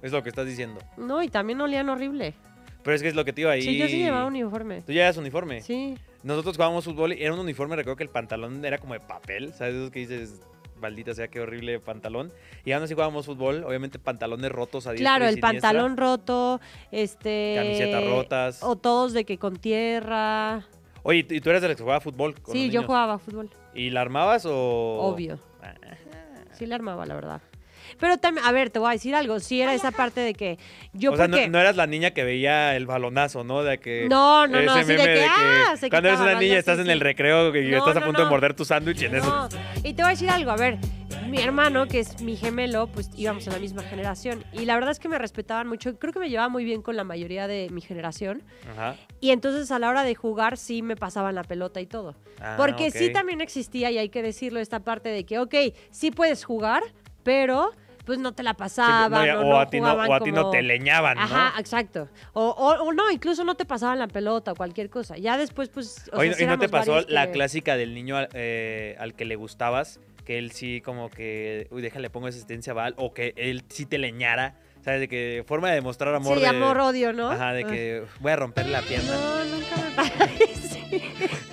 Es 0.03 0.12
lo 0.12 0.23
que 0.23 0.29
estás 0.29 0.47
diciendo. 0.47 0.81
No, 0.97 1.20
y 1.23 1.29
también 1.29 1.61
olían 1.61 1.88
horrible. 1.88 2.35
Pero 2.85 2.94
es 2.94 3.03
que 3.03 3.09
es 3.09 3.14
lo 3.14 3.25
que 3.25 3.33
te 3.33 3.40
iba 3.40 3.51
ahí. 3.51 3.62
Sí, 3.62 3.77
yo 3.79 3.88
sí 3.88 3.99
llevaba 3.99 4.27
uniforme. 4.27 4.83
Tú 4.83 4.92
llevas 4.92 5.16
uniforme. 5.16 5.62
Sí. 5.62 5.97
Nosotros 6.23 6.57
jugábamos 6.57 6.85
fútbol 6.85 7.12
y 7.14 7.23
era 7.23 7.33
un 7.33 7.40
uniforme, 7.40 7.75
recuerdo 7.77 7.97
que 7.97 8.05
el 8.05 8.11
pantalón 8.11 8.64
era 8.64 8.79
como 8.79 8.94
de 8.94 9.01
papel, 9.01 9.53
¿sabes? 9.55 9.75
Esos 9.75 9.90
que 9.90 10.01
dices, 10.01 10.40
maldita 10.81 11.14
sea, 11.14 11.29
qué 11.29 11.40
horrible 11.40 11.81
pantalón. 11.81 12.31
Y 12.64 12.73
aún 12.73 12.85
así 12.85 12.94
jugábamos 12.94 13.27
fútbol, 13.27 13.64
obviamente 13.64 13.99
pantalones 13.99 14.51
rotos 14.53 14.87
a 14.87 14.94
Claro, 14.94 15.25
el 15.25 15.35
siniestra. 15.35 15.51
pantalón 15.70 15.97
roto, 15.97 16.61
este. 16.92 17.55
Camisetas 17.57 18.07
rotas. 18.07 18.62
O 18.62 18.77
todos 18.77 19.12
de 19.14 19.25
que 19.25 19.38
con 19.38 19.57
tierra. 19.57 20.64
Oye, 21.03 21.27
¿y 21.29 21.40
tú 21.40 21.51
eres 21.51 21.62
de 21.62 21.68
los 21.68 21.77
que 21.77 21.83
jugaba 21.83 22.01
fútbol? 22.01 22.35
con 22.40 22.53
Sí, 22.55 22.64
los 22.66 22.73
yo 22.73 22.81
niños? 22.81 22.87
jugaba 22.87 23.18
fútbol. 23.18 23.51
¿Y 23.75 23.90
la 23.90 24.01
armabas 24.03 24.44
o...? 24.47 24.99
Obvio. 25.03 25.38
Ah, 25.62 25.75
Sí 26.53 26.66
la 26.66 26.77
armaba, 26.77 27.05
la 27.05 27.14
verdad. 27.14 27.42
Pero 27.98 28.18
también, 28.18 28.46
a 28.46 28.52
ver, 28.52 28.70
te 28.70 28.78
voy 28.78 28.88
a 28.90 28.92
decir 28.92 29.14
algo. 29.14 29.40
Sí 29.40 29.61
era 29.61 29.74
esa 29.74 29.90
parte 29.90 30.20
de 30.20 30.35
que 30.35 30.59
yo 30.92 31.12
o 31.12 31.16
sea, 31.16 31.28
no, 31.28 31.37
porque... 31.37 31.48
no 31.48 31.59
eras 31.61 31.76
la 31.76 31.87
niña 31.87 32.11
que 32.12 32.24
veía 32.24 32.76
el 32.76 32.87
balonazo, 32.87 33.44
¿no? 33.44 33.62
De 33.62 33.78
que. 33.78 34.07
No, 34.09 34.46
no, 34.46 34.61
no, 34.62 34.76
ese 34.76 34.80
así 34.80 34.92
de 34.92 34.98
meme 34.98 35.14
que, 35.14 35.26
ah, 35.28 35.76
se 35.76 35.88
cuando 35.90 36.09
eres 36.09 36.20
una 36.20 36.38
niña 36.38 36.54
¿no? 36.54 36.59
estás 36.59 36.76
Sí, 36.76 36.80
en 36.83 36.87
sí. 36.87 36.92
el 36.92 37.00
recreo 37.00 37.54
y 37.57 37.70
No, 37.70 37.78
estás 37.78 37.96
a 37.96 38.00
no, 38.00 38.07
punto 38.07 38.20
de 38.20 38.24
no. 38.26 38.30
morder 38.30 38.54
tu 38.54 38.64
sándwich 38.64 39.02
y 39.02 39.04
en 39.07 39.16
eso. 39.16 39.26
No, 39.26 39.48
y 39.83 39.94
te 39.94 40.02
voy 40.02 40.07
a 40.07 40.11
decir 40.11 40.30
algo, 40.30 40.50
a 40.50 40.57
ver, 40.57 40.78
mi 41.28 41.40
hermano, 41.40 41.87
que 41.88 42.00
es 42.00 42.20
mi 42.20 42.37
gemelo, 42.37 42.87
pues 42.88 43.11
íbamos 43.16 43.46
en 43.46 43.52
la 43.54 43.59
misma 43.59 43.83
generación. 43.83 44.44
Y 44.52 44.64
la 44.66 44.74
verdad 44.74 44.90
es 44.90 44.98
que 44.98 45.09
me 45.09 45.18
respetaban 45.18 45.66
mucho. 45.66 45.98
Creo 45.98 46.12
que 46.12 46.18
me 46.20 46.28
llevaba 46.30 46.48
muy 46.48 46.64
bien 46.64 46.83
con 46.83 46.96
la 46.96 47.04
mayoría 47.04 47.46
de 47.48 47.68
mi 47.70 47.80
generación. 47.80 48.42
Ajá. 48.72 48.96
Y 49.20 49.30
entonces 49.30 49.70
a 49.72 49.78
la 49.78 49.88
hora 49.88 50.02
de 50.04 50.14
jugar 50.14 50.57
sí 50.59 50.83
me 50.83 50.96
pasaban 50.96 51.35
la 51.35 51.42
pelota 51.42 51.80
y 51.80 51.87
todo. 51.87 52.14
Ah, 52.40 52.54
Porque 52.57 52.90
sí 52.90 53.07
ok. 53.07 53.12
también 53.12 53.40
existía, 53.40 53.90
y 53.90 53.98
hay 53.98 54.09
que 54.11 54.22
decirlo, 54.22 54.61
esta 54.61 54.80
parte 54.80 55.09
de 55.09 55.24
que, 55.24 55.38
ok, 55.38 55.54
sí 55.90 56.11
puedes 56.11 56.44
jugar, 56.44 56.83
pero 57.22 57.70
pues 58.05 58.19
no 58.19 58.33
te 58.33 58.43
la 58.43 58.51
Sí, 58.53 58.57
pasaban. 58.59 59.27
no, 59.29 59.38
o, 59.40 59.40
o, 59.40 59.51
no 59.51 59.61
a 59.61 59.71
ti 59.71 59.81
no, 59.81 59.93
o 59.95 60.12
a 60.12 60.21
ti 60.21 60.31
no 60.33 60.51
te 60.51 60.62
leñaban, 60.62 61.17
¿no? 61.17 61.23
Ajá, 61.23 61.55
exacto. 61.59 62.09
O, 62.33 62.49
o- 62.51 62.85
o 62.85 62.93
no, 62.93 63.11
incluso 63.11 63.45
no 63.45 63.55
te 63.55 63.64
pasaban 63.64 63.99
la 63.99 64.09
pelota 64.09 64.53
o 64.53 64.55
cualquier 64.55 64.90
cosa. 64.90 65.17
Ya 65.17 65.37
después, 65.37 65.69
pues. 65.69 66.09
o 66.12 66.19
Oye, 66.19 66.29
sea, 66.31 66.38
sí 66.38 66.45
¿y 66.45 66.47
no 66.47 66.59
te 66.59 66.69
pasó 66.69 67.01
la 67.09 67.27
que- 67.27 67.33
clásica 67.33 67.77
del 67.77 67.95
niño 67.95 68.17
al- 68.17 68.29
eh, 68.35 68.97
al 68.99 69.14
que 69.14 69.25
le 69.25 69.37
gustabas? 69.37 70.01
Que 70.25 70.38
él 70.38 70.53
sí 70.53 70.81
como 70.81 71.11
que, 71.11 71.67
uy, 71.71 71.83
déjale, 71.83 72.09
pongo 72.11 72.27
asistencia 72.29 72.71
a 72.73 72.75
Val, 72.75 72.95
o 72.97 73.12
que 73.12 73.35
él 73.37 73.62
sí 73.69 73.85
te 73.85 73.99
leñara, 73.99 74.55
¿sabes? 74.83 75.01
De 75.01 75.09
que 75.09 75.45
forma 75.47 75.69
de 75.69 75.75
demostrar 75.75 76.14
amor. 76.14 76.37
Sí, 76.37 76.40
de, 76.43 76.47
amor, 76.49 76.79
odio, 76.79 77.12
¿no? 77.12 77.31
Ajá, 77.31 77.53
de 77.53 77.64
Ah. 77.64 77.67
que 77.67 78.05
voy 78.21 78.33
a 78.33 78.37
romper 78.37 78.67
la 78.69 78.81
pierna 78.81 79.12
No, 79.14 79.45
nunca 79.45 79.77
me 79.77 79.90
parece. 80.11 81.03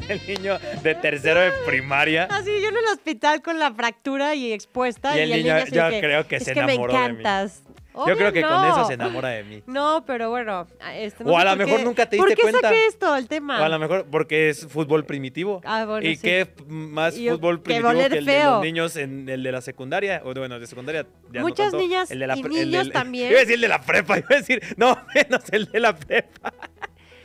con 0.00 0.10
el 0.10 0.20
niño 0.26 0.58
de 0.82 0.94
tercero 0.94 1.40
de 1.40 1.50
primaria. 1.66 2.24
Así, 2.30 2.50
yo 2.60 2.68
en 2.68 2.76
el 2.76 2.84
hospital 2.92 3.42
con 3.42 3.58
la 3.58 3.72
fractura 3.72 4.34
y 4.34 4.52
expuesta. 4.52 5.14
Y 5.16 5.18
Y 5.18 5.22
el 5.22 5.30
niño, 5.42 5.54
niño 5.56 5.66
yo 5.90 6.00
creo 6.00 6.26
que 6.28 6.40
se 6.40 6.52
que 6.54 6.62
me 6.62 6.72
enamoró 6.74 6.92
de 6.92 6.98
mí". 6.98 7.04
encantas. 7.04 7.62
Yo 7.96 8.00
Obvio 8.02 8.16
creo 8.16 8.32
que 8.32 8.42
con 8.42 8.64
eso 8.64 8.84
se 8.86 8.94
enamora 8.94 9.28
de 9.28 9.44
mí. 9.44 9.62
No, 9.68 10.02
pero 10.04 10.28
bueno. 10.28 10.66
Este, 10.94 11.22
no 11.22 11.30
O 11.30 11.38
a 11.38 11.44
lo 11.44 11.50
por 11.50 11.58
mejor 11.58 11.78
qué- 11.78 11.84
nunca 11.84 12.06
te 12.10 12.16
¿Por 12.16 12.26
diste 12.26 12.42
qué 12.42 12.50
cuenta. 12.50 12.68
saqué 12.70 12.86
esto, 12.88 13.14
el 13.14 13.28
tema? 13.28 13.60
O 13.60 13.64
a 13.64 13.68
lo 13.68 13.78
mejor 13.78 14.06
porque 14.10 14.48
es 14.48 14.66
fútbol 14.66 15.04
primitivo. 15.06 15.60
Ah, 15.64 15.84
bueno, 15.84 16.04
¿Y 16.08 16.16
sí. 16.16 16.22
qué 16.22 16.48
más 16.66 17.14
yo- 17.14 17.34
fútbol 17.36 17.60
primitivo 17.62 17.92
que 17.92 18.16
el 18.18 18.24
de 18.26 18.42
los 18.42 18.62
niños 18.62 18.96
en 18.96 19.28
el 19.28 19.44
de 19.44 19.52
la 19.52 19.60
secundaria? 19.60 20.22
O 20.24 20.34
bueno, 20.34 20.58
de 20.58 20.66
secundaria 20.66 21.06
ya 21.32 21.40
no 21.40 21.46
Muchas 21.46 21.66
tanto. 21.70 21.78
niñas 21.78 22.10
El 22.10 22.18
de 22.18 22.26
la 22.26 22.36
y 22.36 22.40
el 22.40 22.48
niños 22.48 22.84
del- 22.86 22.92
también. 22.92 23.28
Iba 23.30 23.36
a 23.38 23.40
decir 23.42 23.54
el 23.54 23.60
de 23.60 23.68
la 23.68 23.80
prepa, 23.80 24.18
iba 24.18 24.26
a 24.28 24.34
decir, 24.38 24.60
no, 24.76 24.98
menos 25.14 25.42
el 25.52 25.66
de 25.66 25.78
la 25.78 25.96
prepa. 25.96 26.52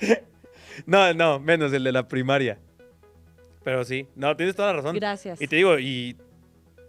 No, 0.85 1.13
no, 1.13 1.39
menos 1.39 1.71
el 1.73 1.83
de 1.83 1.91
la 1.91 2.07
primaria. 2.07 2.59
Pero 3.63 3.83
sí, 3.83 4.07
no, 4.15 4.35
tienes 4.35 4.55
toda 4.55 4.69
la 4.73 4.77
razón. 4.81 4.95
Gracias. 4.95 5.41
Y 5.41 5.47
te 5.47 5.57
digo, 5.57 5.77
y, 5.79 6.15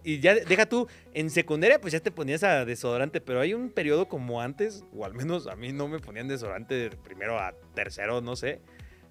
y 0.05 0.21
ya 0.21 0.35
deja 0.35 0.67
tú, 0.67 0.87
en 1.13 1.29
secundaria 1.31 1.81
pues 1.81 1.93
ya 1.93 2.01
te 2.01 2.11
ponías 2.11 2.43
a 2.45 2.65
desodorante, 2.65 3.21
pero 3.21 3.41
hay 3.41 3.55
un 3.55 3.71
periodo 3.71 4.09
como 4.09 4.41
antes, 4.41 4.85
o 4.97 5.05
al 5.05 5.15
menos 5.15 5.47
a 5.47 5.57
mí 5.57 5.73
no 5.73 5.89
me 5.89 5.99
ponían 5.99 6.29
desodorante 6.29 6.75
de 6.75 6.91
primero 6.91 7.39
a 7.39 7.55
tercero, 7.75 8.21
no 8.21 8.37
sé. 8.37 8.61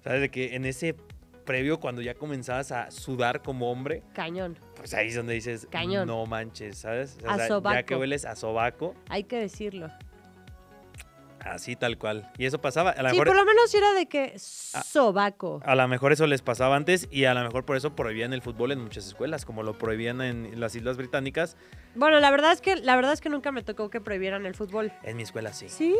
¿Sabes? 0.02 0.22
De 0.22 0.30
que 0.30 0.54
en 0.54 0.64
ese 0.64 0.94
previo, 1.44 1.78
cuando 1.80 2.00
ya 2.00 2.14
comenzabas 2.14 2.72
a 2.72 2.90
sudar 2.90 3.42
como 3.42 3.70
hombre, 3.70 4.02
Cañón. 4.14 4.56
pues 4.76 4.94
ahí 4.94 5.08
es 5.08 5.16
donde 5.16 5.34
dices, 5.34 5.66
Cañón. 5.70 6.06
no 6.06 6.24
manches, 6.24 6.78
¿sabes? 6.78 7.18
O 7.24 7.28
A 7.30 7.36
sea, 7.36 7.60
ya 7.74 7.82
que 7.82 7.96
hueles 7.96 8.24
a 8.24 8.34
sobaco, 8.36 8.94
Hay 9.08 9.24
que 9.24 9.36
decirlo. 9.36 9.88
Así 11.44 11.76
tal 11.76 11.98
cual. 11.98 12.30
Y 12.38 12.46
eso 12.46 12.60
pasaba, 12.60 12.90
a 12.90 13.02
lo 13.02 13.08
Sí, 13.10 13.14
mejor... 13.14 13.26
por 13.28 13.36
lo 13.36 13.44
menos 13.44 13.74
era 13.74 13.92
de 13.92 14.06
que 14.06 14.34
sobaco. 14.38 15.60
A 15.64 15.74
lo 15.74 15.86
mejor 15.88 16.12
eso 16.12 16.26
les 16.26 16.42
pasaba 16.42 16.76
antes 16.76 17.08
y 17.10 17.24
a 17.24 17.34
lo 17.34 17.42
mejor 17.42 17.64
por 17.64 17.76
eso 17.76 17.94
prohibían 17.94 18.32
el 18.32 18.42
fútbol 18.42 18.72
en 18.72 18.80
muchas 18.80 19.06
escuelas, 19.06 19.44
como 19.44 19.62
lo 19.62 19.76
prohibían 19.78 20.20
en 20.20 20.58
las 20.60 20.74
Islas 20.74 20.96
Británicas. 20.96 21.56
Bueno, 21.94 22.20
la 22.20 22.30
verdad 22.30 22.52
es 22.52 22.60
que 22.60 22.76
la 22.76 22.94
verdad 22.96 23.12
es 23.12 23.20
que 23.20 23.28
nunca 23.30 23.50
me 23.52 23.62
tocó 23.62 23.90
que 23.90 24.00
prohibieran 24.00 24.46
el 24.46 24.54
fútbol. 24.54 24.92
En 25.02 25.16
mi 25.16 25.22
escuela 25.24 25.52
sí. 25.52 25.68
¿Sí? 25.68 25.96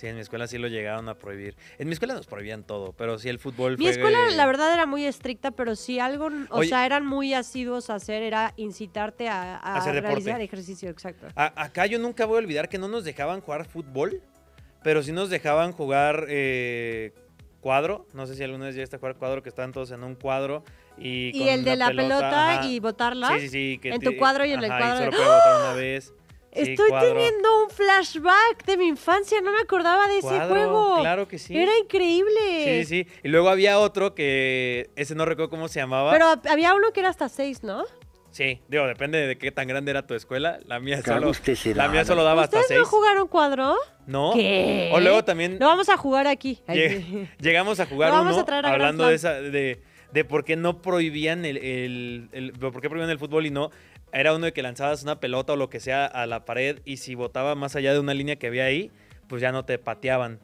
Sí, 0.00 0.06
en 0.06 0.14
mi 0.14 0.22
escuela 0.22 0.46
sí 0.46 0.56
lo 0.56 0.68
llegaron 0.68 1.10
a 1.10 1.14
prohibir. 1.14 1.56
En 1.78 1.86
mi 1.86 1.92
escuela 1.92 2.14
nos 2.14 2.26
prohibían 2.26 2.62
todo, 2.64 2.94
pero 2.94 3.18
sí 3.18 3.28
el 3.28 3.38
fútbol 3.38 3.76
Mi 3.76 3.84
fue- 3.84 3.90
escuela, 3.92 4.18
la 4.34 4.46
verdad, 4.46 4.72
era 4.72 4.86
muy 4.86 5.04
estricta, 5.04 5.50
pero 5.50 5.76
si 5.76 5.98
algo, 5.98 6.30
o 6.48 6.56
Oye. 6.60 6.70
sea, 6.70 6.86
eran 6.86 7.04
muy 7.04 7.34
asiduos 7.34 7.90
a 7.90 7.96
hacer, 7.96 8.22
era 8.22 8.54
incitarte 8.56 9.28
a, 9.28 9.56
a 9.58 9.76
Hacer 9.76 9.92
deporte. 9.96 10.14
realizar 10.14 10.40
ejercicio, 10.40 10.88
exacto. 10.88 11.26
A- 11.36 11.52
acá 11.64 11.84
yo 11.84 11.98
nunca 11.98 12.24
voy 12.24 12.36
a 12.36 12.38
olvidar 12.38 12.70
que 12.70 12.78
no 12.78 12.88
nos 12.88 13.04
dejaban 13.04 13.42
jugar 13.42 13.66
fútbol, 13.66 14.22
pero 14.82 15.02
sí 15.02 15.12
nos 15.12 15.28
dejaban 15.28 15.72
jugar 15.72 16.24
eh, 16.30 17.12
cuadro. 17.60 18.06
No 18.14 18.26
sé 18.26 18.36
si 18.36 18.42
alguna 18.42 18.64
vez 18.64 18.76
llegaste 18.76 18.96
a 18.96 18.98
jugar 19.00 19.16
cuadro, 19.16 19.42
que 19.42 19.50
estaban 19.50 19.72
todos 19.72 19.90
en 19.90 20.02
un 20.02 20.14
cuadro. 20.14 20.64
Y, 20.96 21.28
Y 21.34 21.40
con 21.40 21.48
el 21.48 21.64
de 21.64 21.76
la 21.76 21.88
pelota, 21.88 22.62
y 22.64 22.80
botarla. 22.80 23.28
Sí, 23.34 23.40
sí, 23.40 23.48
sí. 23.50 23.78
que 23.82 23.90
en 23.90 24.00
tu 24.00 24.16
cuadro 24.16 24.46
y 24.46 24.52
en 24.52 24.64
el 24.64 24.68
cuadro 24.70 24.86
Y 24.86 25.04
de- 25.04 25.04
solo 25.04 25.10
puedes 25.10 25.28
botar 25.30 25.60
una 25.60 25.74
vez. 25.74 26.14
Sí, 26.52 26.72
Estoy 26.72 26.88
cuadro. 26.90 27.14
teniendo 27.14 27.64
un 27.64 27.70
flashback 27.70 28.64
de 28.66 28.76
mi 28.76 28.86
infancia, 28.88 29.40
no 29.40 29.52
me 29.52 29.60
acordaba 29.60 30.08
de 30.08 30.18
ese 30.18 30.40
juego. 30.48 30.96
Claro 31.00 31.28
que 31.28 31.38
sí. 31.38 31.56
Era 31.56 31.70
increíble. 31.78 32.84
Sí, 32.84 33.04
sí. 33.04 33.06
Y 33.22 33.28
luego 33.28 33.48
había 33.50 33.78
otro 33.78 34.14
que 34.16 34.90
ese 34.96 35.14
no 35.14 35.24
recuerdo 35.26 35.50
cómo 35.50 35.68
se 35.68 35.78
llamaba. 35.80 36.10
Pero 36.12 36.26
había 36.50 36.74
uno 36.74 36.92
que 36.92 37.00
era 37.00 37.08
hasta 37.08 37.28
seis, 37.28 37.62
¿no? 37.62 37.84
Sí, 38.32 38.60
digo, 38.68 38.86
depende 38.86 39.26
de 39.26 39.38
qué 39.38 39.50
tan 39.52 39.66
grande 39.68 39.90
era 39.90 40.06
tu 40.06 40.14
escuela. 40.14 40.58
La 40.66 40.78
mía 40.80 41.02
solo, 41.02 41.32
la 41.74 41.88
mía 41.88 42.04
solo 42.04 42.22
daba 42.24 42.42
hasta 42.44 42.58
¿Ustedes 42.60 42.78
seis. 42.78 42.80
no 42.80 42.86
jugaron 42.86 43.28
cuadro? 43.28 43.76
¿No? 44.06 44.32
¿Qué? 44.34 44.90
O 44.92 45.00
luego 45.00 45.24
también 45.24 45.56
Lo 45.60 45.66
vamos 45.66 45.88
a 45.88 45.96
jugar 45.96 46.26
aquí. 46.28 46.60
Lleg- 46.68 47.28
llegamos 47.40 47.80
a 47.80 47.86
jugar 47.86 48.10
Lo 48.10 48.16
vamos 48.16 48.32
uno 48.34 48.42
a 48.42 48.44
traer 48.44 48.66
a 48.66 48.72
hablando 48.72 49.06
de 49.06 49.14
esa 49.14 49.34
de, 49.34 49.82
de 50.12 50.24
por 50.24 50.44
qué 50.44 50.54
no 50.56 50.80
prohibían 50.80 51.44
el, 51.44 51.56
el- 51.58 52.28
el- 52.32 52.52
por 52.52 52.80
qué 52.80 52.88
prohibían 52.88 53.10
el 53.10 53.18
fútbol 53.18 53.46
y 53.46 53.50
no 53.50 53.70
era 54.12 54.34
uno 54.34 54.46
de 54.46 54.52
que 54.52 54.62
lanzabas 54.62 55.02
una 55.02 55.20
pelota 55.20 55.52
o 55.52 55.56
lo 55.56 55.70
que 55.70 55.80
sea 55.80 56.06
a 56.06 56.26
la 56.26 56.44
pared 56.44 56.78
y 56.84 56.96
si 56.98 57.14
botaba 57.14 57.54
más 57.54 57.76
allá 57.76 57.92
de 57.92 58.00
una 58.00 58.14
línea 58.14 58.36
que 58.36 58.46
había 58.48 58.64
ahí, 58.64 58.90
pues 59.28 59.40
ya 59.42 59.52
no 59.52 59.64
te 59.64 59.78
pateaban. 59.78 60.38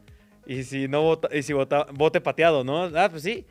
Y 0.46 0.62
si 0.62 0.86
no 0.88 1.02
bota, 1.02 1.28
y 1.36 1.42
si 1.42 1.52
botaba, 1.52 1.86
bote 1.92 2.20
pateado, 2.20 2.62
¿no? 2.64 2.84
Ah, 2.96 3.08
pues 3.10 3.22
sí. 3.22 3.44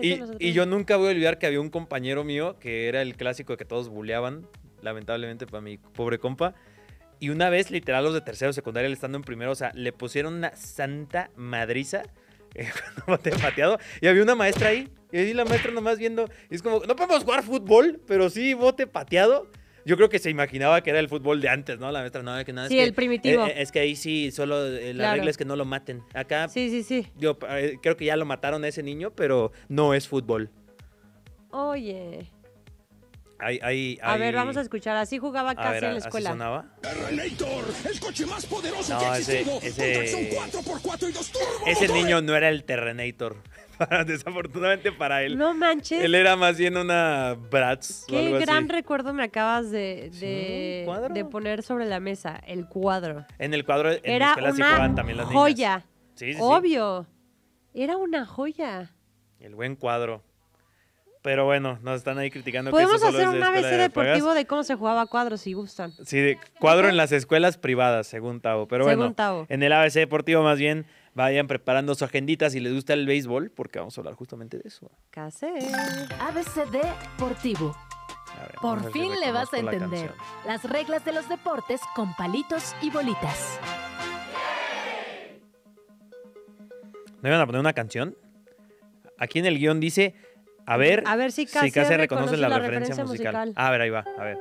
Y, 0.00 0.10
nosotros- 0.16 0.36
y 0.40 0.52
yo 0.52 0.66
nunca 0.66 0.96
voy 0.96 1.08
a 1.08 1.10
olvidar 1.12 1.38
que 1.38 1.46
había 1.46 1.60
un 1.60 1.70
compañero 1.70 2.24
mío 2.24 2.56
que 2.58 2.88
era 2.88 3.02
el 3.02 3.14
clásico 3.16 3.56
que 3.56 3.64
todos 3.64 3.88
buleaban, 3.88 4.46
lamentablemente 4.80 5.46
para 5.46 5.60
mi 5.60 5.78
pobre 5.78 6.18
compa. 6.18 6.54
Y 7.20 7.28
una 7.30 7.50
vez, 7.50 7.70
literal, 7.70 8.02
los 8.02 8.14
de 8.14 8.20
tercero 8.20 8.48
de 8.48 8.54
secundaria, 8.54 8.90
estando 8.90 9.16
en 9.16 9.22
primero, 9.22 9.52
o 9.52 9.54
sea, 9.54 9.70
le 9.74 9.92
pusieron 9.92 10.34
una 10.34 10.56
santa 10.56 11.30
madriza 11.36 12.02
eh, 12.54 12.68
cuando 13.06 13.22
pateado. 13.40 13.78
Y 14.00 14.06
había 14.06 14.22
una 14.22 14.34
maestra 14.34 14.68
ahí. 14.68 14.88
Y 15.12 15.18
ahí 15.18 15.34
la 15.34 15.44
maestra 15.44 15.72
nomás 15.72 15.98
viendo. 15.98 16.28
Y 16.50 16.54
es 16.54 16.62
como, 16.62 16.80
no 16.86 16.96
podemos 16.96 17.24
jugar 17.24 17.42
fútbol, 17.42 18.00
pero 18.06 18.30
sí 18.30 18.54
bote 18.54 18.86
pateado. 18.86 19.50
Yo 19.84 19.96
creo 19.96 20.08
que 20.08 20.20
se 20.20 20.30
imaginaba 20.30 20.80
que 20.80 20.90
era 20.90 21.00
el 21.00 21.08
fútbol 21.08 21.40
de 21.40 21.48
antes, 21.48 21.78
¿no? 21.80 21.90
La 21.90 21.98
maestra, 22.00 22.22
no, 22.22 22.44
que 22.44 22.52
nada. 22.52 22.68
Sí, 22.68 22.78
es 22.78 22.82
que, 22.84 22.88
el 22.88 22.94
primitivo. 22.94 23.44
eh, 23.46 23.48
eh, 23.48 23.62
es 23.62 23.72
que 23.72 23.80
ahí 23.80 23.96
sí, 23.96 24.30
solo 24.30 24.64
eh, 24.68 24.94
la 24.94 25.02
Claro. 25.02 25.16
regla 25.16 25.30
es 25.30 25.36
que 25.36 25.44
no 25.44 25.56
lo 25.56 25.64
maten. 25.64 26.02
Acá 26.14 26.48
Sí, 26.48 26.70
sí, 26.70 26.82
sí. 26.84 27.08
yo 27.16 27.36
creo 27.38 27.96
que 27.96 28.04
ya 28.04 28.16
lo 28.16 28.24
mataron 28.24 28.62
a 28.64 28.68
ese 28.68 28.82
niño, 28.84 29.10
pero 29.10 29.50
no 29.68 29.92
es 29.92 30.06
fútbol. 30.08 30.50
Oye. 31.50 32.30
Hay, 33.42 33.58
hay, 33.62 33.98
A 34.02 34.16
ver, 34.16 34.34
vamos 34.34 34.56
a 34.56 34.60
escuchar. 34.60 34.96
Así 34.96 35.18
jugaba 35.18 35.50
a 35.50 35.54
casi 35.54 35.72
ver, 35.72 35.84
en 35.84 35.90
la 35.92 35.98
¿así 35.98 36.06
escuela. 36.08 36.30
sonaba? 36.30 36.64
Terrenator, 36.80 37.64
el 37.90 38.00
coche 38.00 38.26
más 38.26 38.46
poderoso 38.46 38.92
No, 38.94 39.00
que 39.00 39.04
ha 39.06 39.18
ese- 39.18 39.40
existido. 39.40 39.60
ese- 39.62 40.34
Con 40.36 40.50
tracción 40.50 40.64
4x4 40.64 41.08
y 41.08 41.12
dos. 41.12 41.32
Ese 41.66 41.88
niño 41.88 42.22
no 42.22 42.36
era 42.36 42.48
el 42.48 42.64
Terrenator. 42.64 43.36
Desafortunadamente 44.06 44.92
para 44.92 45.22
él. 45.24 45.36
No 45.36 45.54
manches. 45.54 46.02
Él 46.04 46.14
era 46.14 46.36
más 46.36 46.56
bien 46.56 46.76
una 46.76 47.34
Bratz 47.50 48.04
o 48.04 48.06
Qué 48.08 48.26
algo 48.26 48.38
gran 48.38 48.64
así. 48.64 48.72
recuerdo 48.72 49.12
me 49.12 49.24
acabas 49.24 49.70
de, 49.70 50.10
Sí, 50.12 50.20
de, 50.20 50.82
cuadro. 50.84 51.12
de 51.14 51.24
poner 51.24 51.62
sobre 51.62 51.86
la 51.86 51.98
mesa. 51.98 52.40
El 52.46 52.68
cuadro. 52.68 53.24
En 53.38 53.54
el 53.54 53.64
cuadro, 53.64 53.90
en 53.90 54.00
mi 54.04 54.10
Era 54.12 54.28
escuela 54.28 54.52
sí 54.52 54.62
una 54.62 54.94
también 54.94 55.16
las 55.18 55.26
niñas. 55.26 55.42
joya. 55.42 55.84
Sí, 56.14 56.26
sí, 56.26 56.34
sí. 56.34 56.38
Obvio. 56.40 57.06
Era 57.74 57.96
una 57.96 58.24
joya. 58.26 58.92
El 59.40 59.54
buen 59.56 59.74
cuadro. 59.74 60.22
Pero 61.22 61.44
bueno, 61.44 61.78
nos 61.82 61.98
están 61.98 62.18
ahí 62.18 62.32
criticando 62.32 62.72
Podemos 62.72 63.00
que 63.00 63.06
hacer 63.06 63.28
un 63.28 63.40
ABC 63.42 63.54
de 63.54 63.62
pagas. 63.62 63.78
deportivo 63.78 64.34
de 64.34 64.44
cómo 64.44 64.64
se 64.64 64.74
jugaba 64.74 65.06
cuadro 65.06 65.36
si 65.36 65.52
gustan. 65.52 65.92
Sí, 66.04 66.18
de 66.18 66.38
cuadro 66.58 66.88
en 66.88 66.96
las 66.96 67.12
escuelas 67.12 67.58
privadas, 67.58 68.08
según 68.08 68.40
Tavo. 68.40 68.66
Pero 68.66 68.84
bueno, 68.84 69.02
Según 69.02 69.14
Tavo. 69.14 69.46
en 69.48 69.62
el 69.62 69.72
ABC 69.72 69.94
Deportivo 69.94 70.42
más 70.42 70.58
bien 70.58 70.84
vayan 71.14 71.46
preparando 71.46 71.94
su 71.94 72.04
agendita 72.04 72.50
si 72.50 72.58
les 72.58 72.72
gusta 72.74 72.94
el 72.94 73.06
béisbol, 73.06 73.50
porque 73.52 73.78
vamos 73.78 73.96
a 73.96 74.00
hablar 74.00 74.14
justamente 74.14 74.58
de 74.58 74.64
eso. 74.66 74.90
Casi. 75.10 75.46
ABCD 75.46 76.82
Deportivo. 77.12 77.76
Ver, 78.40 78.54
Por 78.60 78.84
si 78.86 78.90
fin 78.92 79.12
le 79.20 79.30
vas 79.30 79.52
a 79.54 79.62
la 79.62 79.70
entender 79.72 80.12
las 80.44 80.64
reglas 80.64 81.04
de 81.04 81.12
los 81.12 81.28
deportes 81.28 81.80
con 81.94 82.14
palitos 82.16 82.74
y 82.82 82.90
bolitas. 82.90 83.60
¿No 87.20 87.28
iban 87.28 87.40
a 87.40 87.46
poner 87.46 87.60
una 87.60 87.72
canción? 87.72 88.16
Aquí 89.18 89.38
en 89.38 89.46
el 89.46 89.58
guion 89.58 89.78
dice, 89.78 90.14
a 90.66 90.76
ver, 90.76 91.02
A 91.06 91.16
ver 91.16 91.32
si 91.32 91.46
si 91.46 91.52
Casi 91.52 91.70
casi 91.70 91.94
reconoce 91.96 92.32
reconoce 92.32 92.36
la, 92.38 92.48
la 92.48 92.58
referencia, 92.58 92.94
referencia 92.94 93.04
musical. 93.04 93.46
musical. 93.48 93.54
Ah, 93.64 93.68
a 93.68 93.70
ver, 93.70 93.80
ahí 93.82 93.90
va, 93.90 94.04
a 94.18 94.24
ver. 94.24 94.38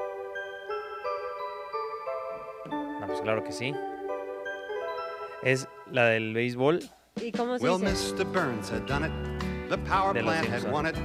No, 2.69 3.07
pues 3.07 3.21
claro 3.21 3.43
que 3.43 3.51
sí. 3.51 3.73
Es 5.43 5.67
la 5.91 6.05
del 6.05 6.33
béisbol. 6.33 6.81
¿Y 7.21 7.31
cómo 7.31 7.57
se 7.57 7.63
Well, 7.67 7.79
dice? 7.81 8.13
Mr. 8.15 8.25
Burns 8.25 8.71
had 8.71 8.81
done 8.87 9.05
it. 9.05 9.11
The 9.69 9.77
power 9.79 10.13
De 10.13 10.21
los 10.21 10.31
plant 10.33 10.47
had 10.47 10.61
Simpson. 10.61 10.71
won 10.71 10.85
it. 10.87 10.95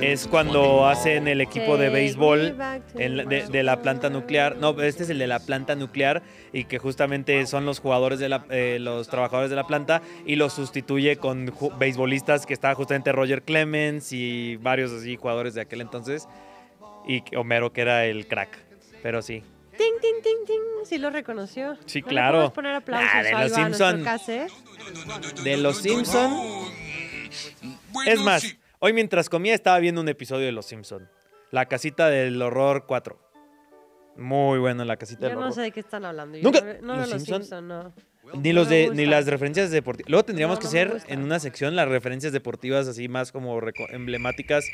Es 0.00 0.26
cuando 0.26 0.86
hacen 0.86 1.28
el 1.28 1.40
equipo 1.40 1.76
de 1.76 1.88
béisbol 1.88 2.56
en 2.94 3.28
de, 3.28 3.46
de 3.48 3.62
la 3.62 3.80
planta 3.82 4.10
nuclear. 4.10 4.56
No, 4.56 4.80
este 4.82 5.04
es 5.04 5.10
el 5.10 5.18
de 5.18 5.26
la 5.26 5.38
planta 5.40 5.74
nuclear 5.76 6.22
y 6.52 6.64
que 6.64 6.78
justamente 6.78 7.44
son 7.46 7.64
los 7.66 7.80
jugadores 7.80 8.18
de 8.18 8.28
la, 8.28 8.44
eh, 8.50 8.78
los 8.80 9.08
trabajadores 9.08 9.50
de 9.50 9.56
la 9.56 9.66
planta 9.66 10.02
y 10.26 10.36
los 10.36 10.52
sustituye 10.52 11.16
con 11.16 11.52
beisbolistas 11.78 12.46
que 12.46 12.54
estaba 12.54 12.74
justamente 12.74 13.12
Roger 13.12 13.42
Clemens 13.42 14.12
y 14.12 14.56
varios 14.56 14.90
así 14.92 15.16
jugadores 15.16 15.54
de 15.54 15.60
aquel 15.62 15.80
entonces 15.80 16.28
y 17.06 17.20
que- 17.22 17.36
Homero 17.36 17.72
que 17.72 17.80
era 17.82 18.04
el 18.06 18.26
crack. 18.26 18.58
Pero 19.02 19.22
sí. 19.22 19.42
Ting, 19.76 19.92
ting, 20.00 20.22
ting, 20.22 20.46
ting. 20.46 20.60
Sí 20.84 20.98
lo 20.98 21.10
reconoció. 21.10 21.76
Sí, 21.86 22.00
¿No 22.00 22.06
le 22.06 22.10
claro. 22.12 22.32
podemos 22.34 22.52
poner 22.52 22.74
aplausos 22.74 23.10
Ah, 23.12 23.22
de 23.22 23.32
los 23.32 23.52
a 23.52 23.68
nuestro 23.68 23.88
Simpson. 23.90 25.44
De 25.44 25.56
los 25.56 25.76
Simpson. 25.78 26.32
Es 28.06 28.20
más, 28.20 28.56
hoy 28.84 28.92
mientras 28.92 29.30
comía 29.30 29.54
estaba 29.54 29.78
viendo 29.78 30.02
un 30.02 30.08
episodio 30.10 30.44
de 30.44 30.52
Los 30.52 30.66
Simpson. 30.66 31.08
La 31.50 31.64
casita 31.66 32.10
del 32.10 32.40
horror 32.42 32.84
4. 32.86 33.18
Muy 34.18 34.58
bueno 34.58 34.84
la 34.84 34.98
casita 34.98 35.22
Yo 35.22 35.28
del 35.28 35.34
no 35.36 35.40
horror. 35.40 35.54
sé 35.54 35.60
de 35.62 35.70
qué 35.72 35.80
están 35.80 36.04
hablando. 36.04 36.36
Yo 36.36 36.42
¿Nunca? 36.44 36.60
No, 36.82 36.94
no 36.94 36.96
¿Los 36.96 37.08
los 37.10 37.22
Simpson? 37.22 37.42
Simpson, 37.42 37.66
no. 37.68 37.94
Ni 38.34 38.50
No 38.52 38.60
los 38.60 38.68
de 38.68 38.90
ni 38.92 39.06
las 39.06 39.24
referencias 39.26 39.70
deportivas. 39.70 40.10
Luego 40.10 40.24
tendríamos 40.26 40.56
No, 40.56 40.60
que 40.60 40.64
no 40.64 40.68
hacer 40.68 40.90
gusta. 40.92 41.12
en 41.14 41.22
una 41.22 41.38
sección 41.40 41.74
las 41.76 41.88
referencias 41.88 42.32
deportivas 42.34 42.86
así 42.86 43.08
más 43.08 43.32
como 43.32 43.58
emblemáticas 43.90 44.66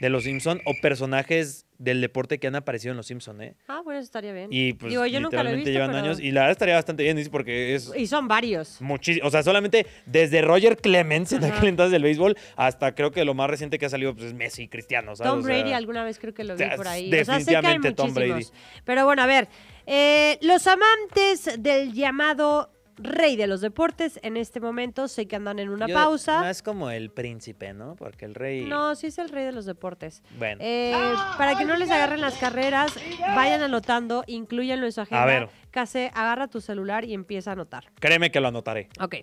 de 0.00 0.08
los 0.08 0.24
Simpson 0.24 0.62
o 0.64 0.72
personajes 0.80 1.66
del 1.80 2.02
deporte 2.02 2.38
que 2.38 2.46
han 2.46 2.54
aparecido 2.56 2.90
en 2.90 2.98
los 2.98 3.06
Simpson, 3.06 3.40
¿eh? 3.40 3.54
Ah, 3.66 3.80
bueno, 3.82 3.98
eso 3.98 4.04
estaría 4.04 4.34
bien. 4.34 4.48
Y 4.52 4.74
pues 4.74 4.90
Digo, 4.90 5.06
yo 5.06 5.18
nunca 5.18 5.42
lo 5.42 5.48
he 5.48 5.54
visto, 5.56 5.70
llevan 5.70 5.92
pero- 5.92 6.04
años 6.04 6.20
y 6.20 6.30
la 6.30 6.42
verdad 6.42 6.52
estaría 6.52 6.74
bastante 6.74 7.02
bien, 7.02 7.16
dice, 7.16 7.30
porque 7.30 7.74
es 7.74 7.90
Y 7.96 8.06
son 8.06 8.28
varios. 8.28 8.80
muchísimo, 8.82 9.26
o 9.26 9.30
sea, 9.30 9.42
solamente 9.42 9.86
desde 10.04 10.42
Roger 10.42 10.76
Clemens 10.76 11.32
en 11.32 11.42
Ajá. 11.42 11.56
aquel 11.56 11.70
entonces 11.70 11.92
del 11.92 12.02
béisbol 12.02 12.36
hasta 12.56 12.94
creo 12.94 13.10
que 13.12 13.24
lo 13.24 13.32
más 13.32 13.48
reciente 13.48 13.78
que 13.78 13.86
ha 13.86 13.88
salido 13.88 14.14
pues, 14.14 14.26
es 14.26 14.34
Messi, 14.34 14.68
Cristiano, 14.68 15.16
¿sabes? 15.16 15.32
Tom 15.32 15.40
O 15.40 15.42
sea, 15.42 15.56
Brady 15.56 15.72
alguna 15.72 16.04
vez 16.04 16.18
creo 16.18 16.34
que 16.34 16.44
lo 16.44 16.54
vi 16.54 16.64
por 16.76 16.86
ahí. 16.86 17.08
O 17.08 17.24
sea, 17.24 17.40
sé 17.40 17.46
que 17.50 17.56
hay 17.56 17.62
definitivamente 17.72 17.92
Tom 17.92 18.12
Brady. 18.12 18.46
Pero 18.84 19.06
bueno, 19.06 19.22
a 19.22 19.26
ver. 19.26 19.48
eh, 19.86 20.38
los 20.42 20.66
amantes 20.66 21.50
del 21.58 21.92
llamado 21.94 22.70
rey 23.02 23.36
de 23.36 23.46
los 23.46 23.60
deportes 23.60 24.18
en 24.22 24.36
este 24.36 24.60
momento 24.60 25.08
sé 25.08 25.26
que 25.26 25.36
andan 25.36 25.58
en 25.58 25.68
una 25.70 25.86
yo- 25.86 25.94
pausa. 25.94 26.40
Más 26.40 26.62
como 26.62 26.90
el 26.90 27.10
príncipe, 27.10 27.72
¿no? 27.72 27.96
Porque 27.96 28.24
el 28.24 28.34
rey 28.34 28.64
No, 28.66 28.94
sí 28.94 29.08
es 29.08 29.18
el 29.18 29.28
rey 29.28 29.44
de 29.44 29.52
los 29.52 29.64
deportes. 29.66 30.22
bueno. 30.38 30.60
Eh, 30.62 30.94
para 31.38 31.56
que 31.56 31.64
no 31.64 31.76
les 31.76 31.90
agarren 31.90 32.20
las 32.20 32.34
carreras, 32.36 32.92
vayan 33.34 33.62
anotando, 33.62 34.24
incluyanlo 34.26 34.86
en 34.86 34.92
su 34.92 35.00
agenda. 35.00 35.22
A 35.22 35.26
ver. 35.26 35.48
Case, 35.70 36.10
agarra 36.14 36.48
tu 36.48 36.60
celular 36.60 37.04
y 37.04 37.14
empieza 37.14 37.50
a 37.50 37.52
anotar. 37.54 37.90
Créeme 38.00 38.30
que 38.30 38.40
lo 38.40 38.48
anotaré. 38.48 38.88
Ok. 39.00 39.16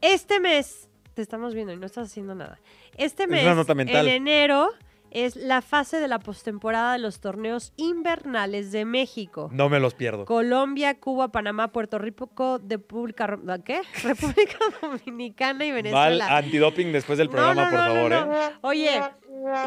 Este 0.00 0.40
mes, 0.40 0.88
te 1.14 1.22
estamos 1.22 1.54
viendo 1.54 1.72
y 1.72 1.76
no 1.76 1.86
estás 1.86 2.08
haciendo 2.08 2.34
nada. 2.34 2.58
Este 2.96 3.24
Es 3.24 3.28
mes, 3.28 3.42
una 3.44 3.54
nota 3.54 3.74
mental. 3.74 4.06
en 4.08 4.14
enero, 4.14 4.70
es 5.10 5.36
la 5.36 5.60
fase 5.62 5.98
de 6.00 6.08
la 6.08 6.18
postemporada 6.18 6.92
de 6.92 6.98
los 7.00 7.20
torneos 7.20 7.72
invernales 7.76 8.72
de 8.72 8.84
México. 8.84 9.48
No 9.52 9.68
me 9.68 9.80
los 9.80 9.94
pierdo. 9.94 10.24
Colombia, 10.24 10.98
Cuba, 10.98 11.28
Panamá, 11.32 11.68
Puerto 11.72 11.98
Rico, 11.98 12.60
República, 12.66 13.38
¿qué? 13.64 13.80
República 14.02 14.56
Dominicana 14.80 15.64
y 15.64 15.72
Mal 15.72 15.82
Venezuela. 15.82 16.36
antidoping 16.36 16.92
después 16.92 17.18
del 17.18 17.28
programa, 17.28 17.64
no, 17.64 17.70
por 17.70 17.78
no, 17.80 17.86
favor. 17.94 18.12
¿eh? 18.12 18.54
Oye, 18.62 19.00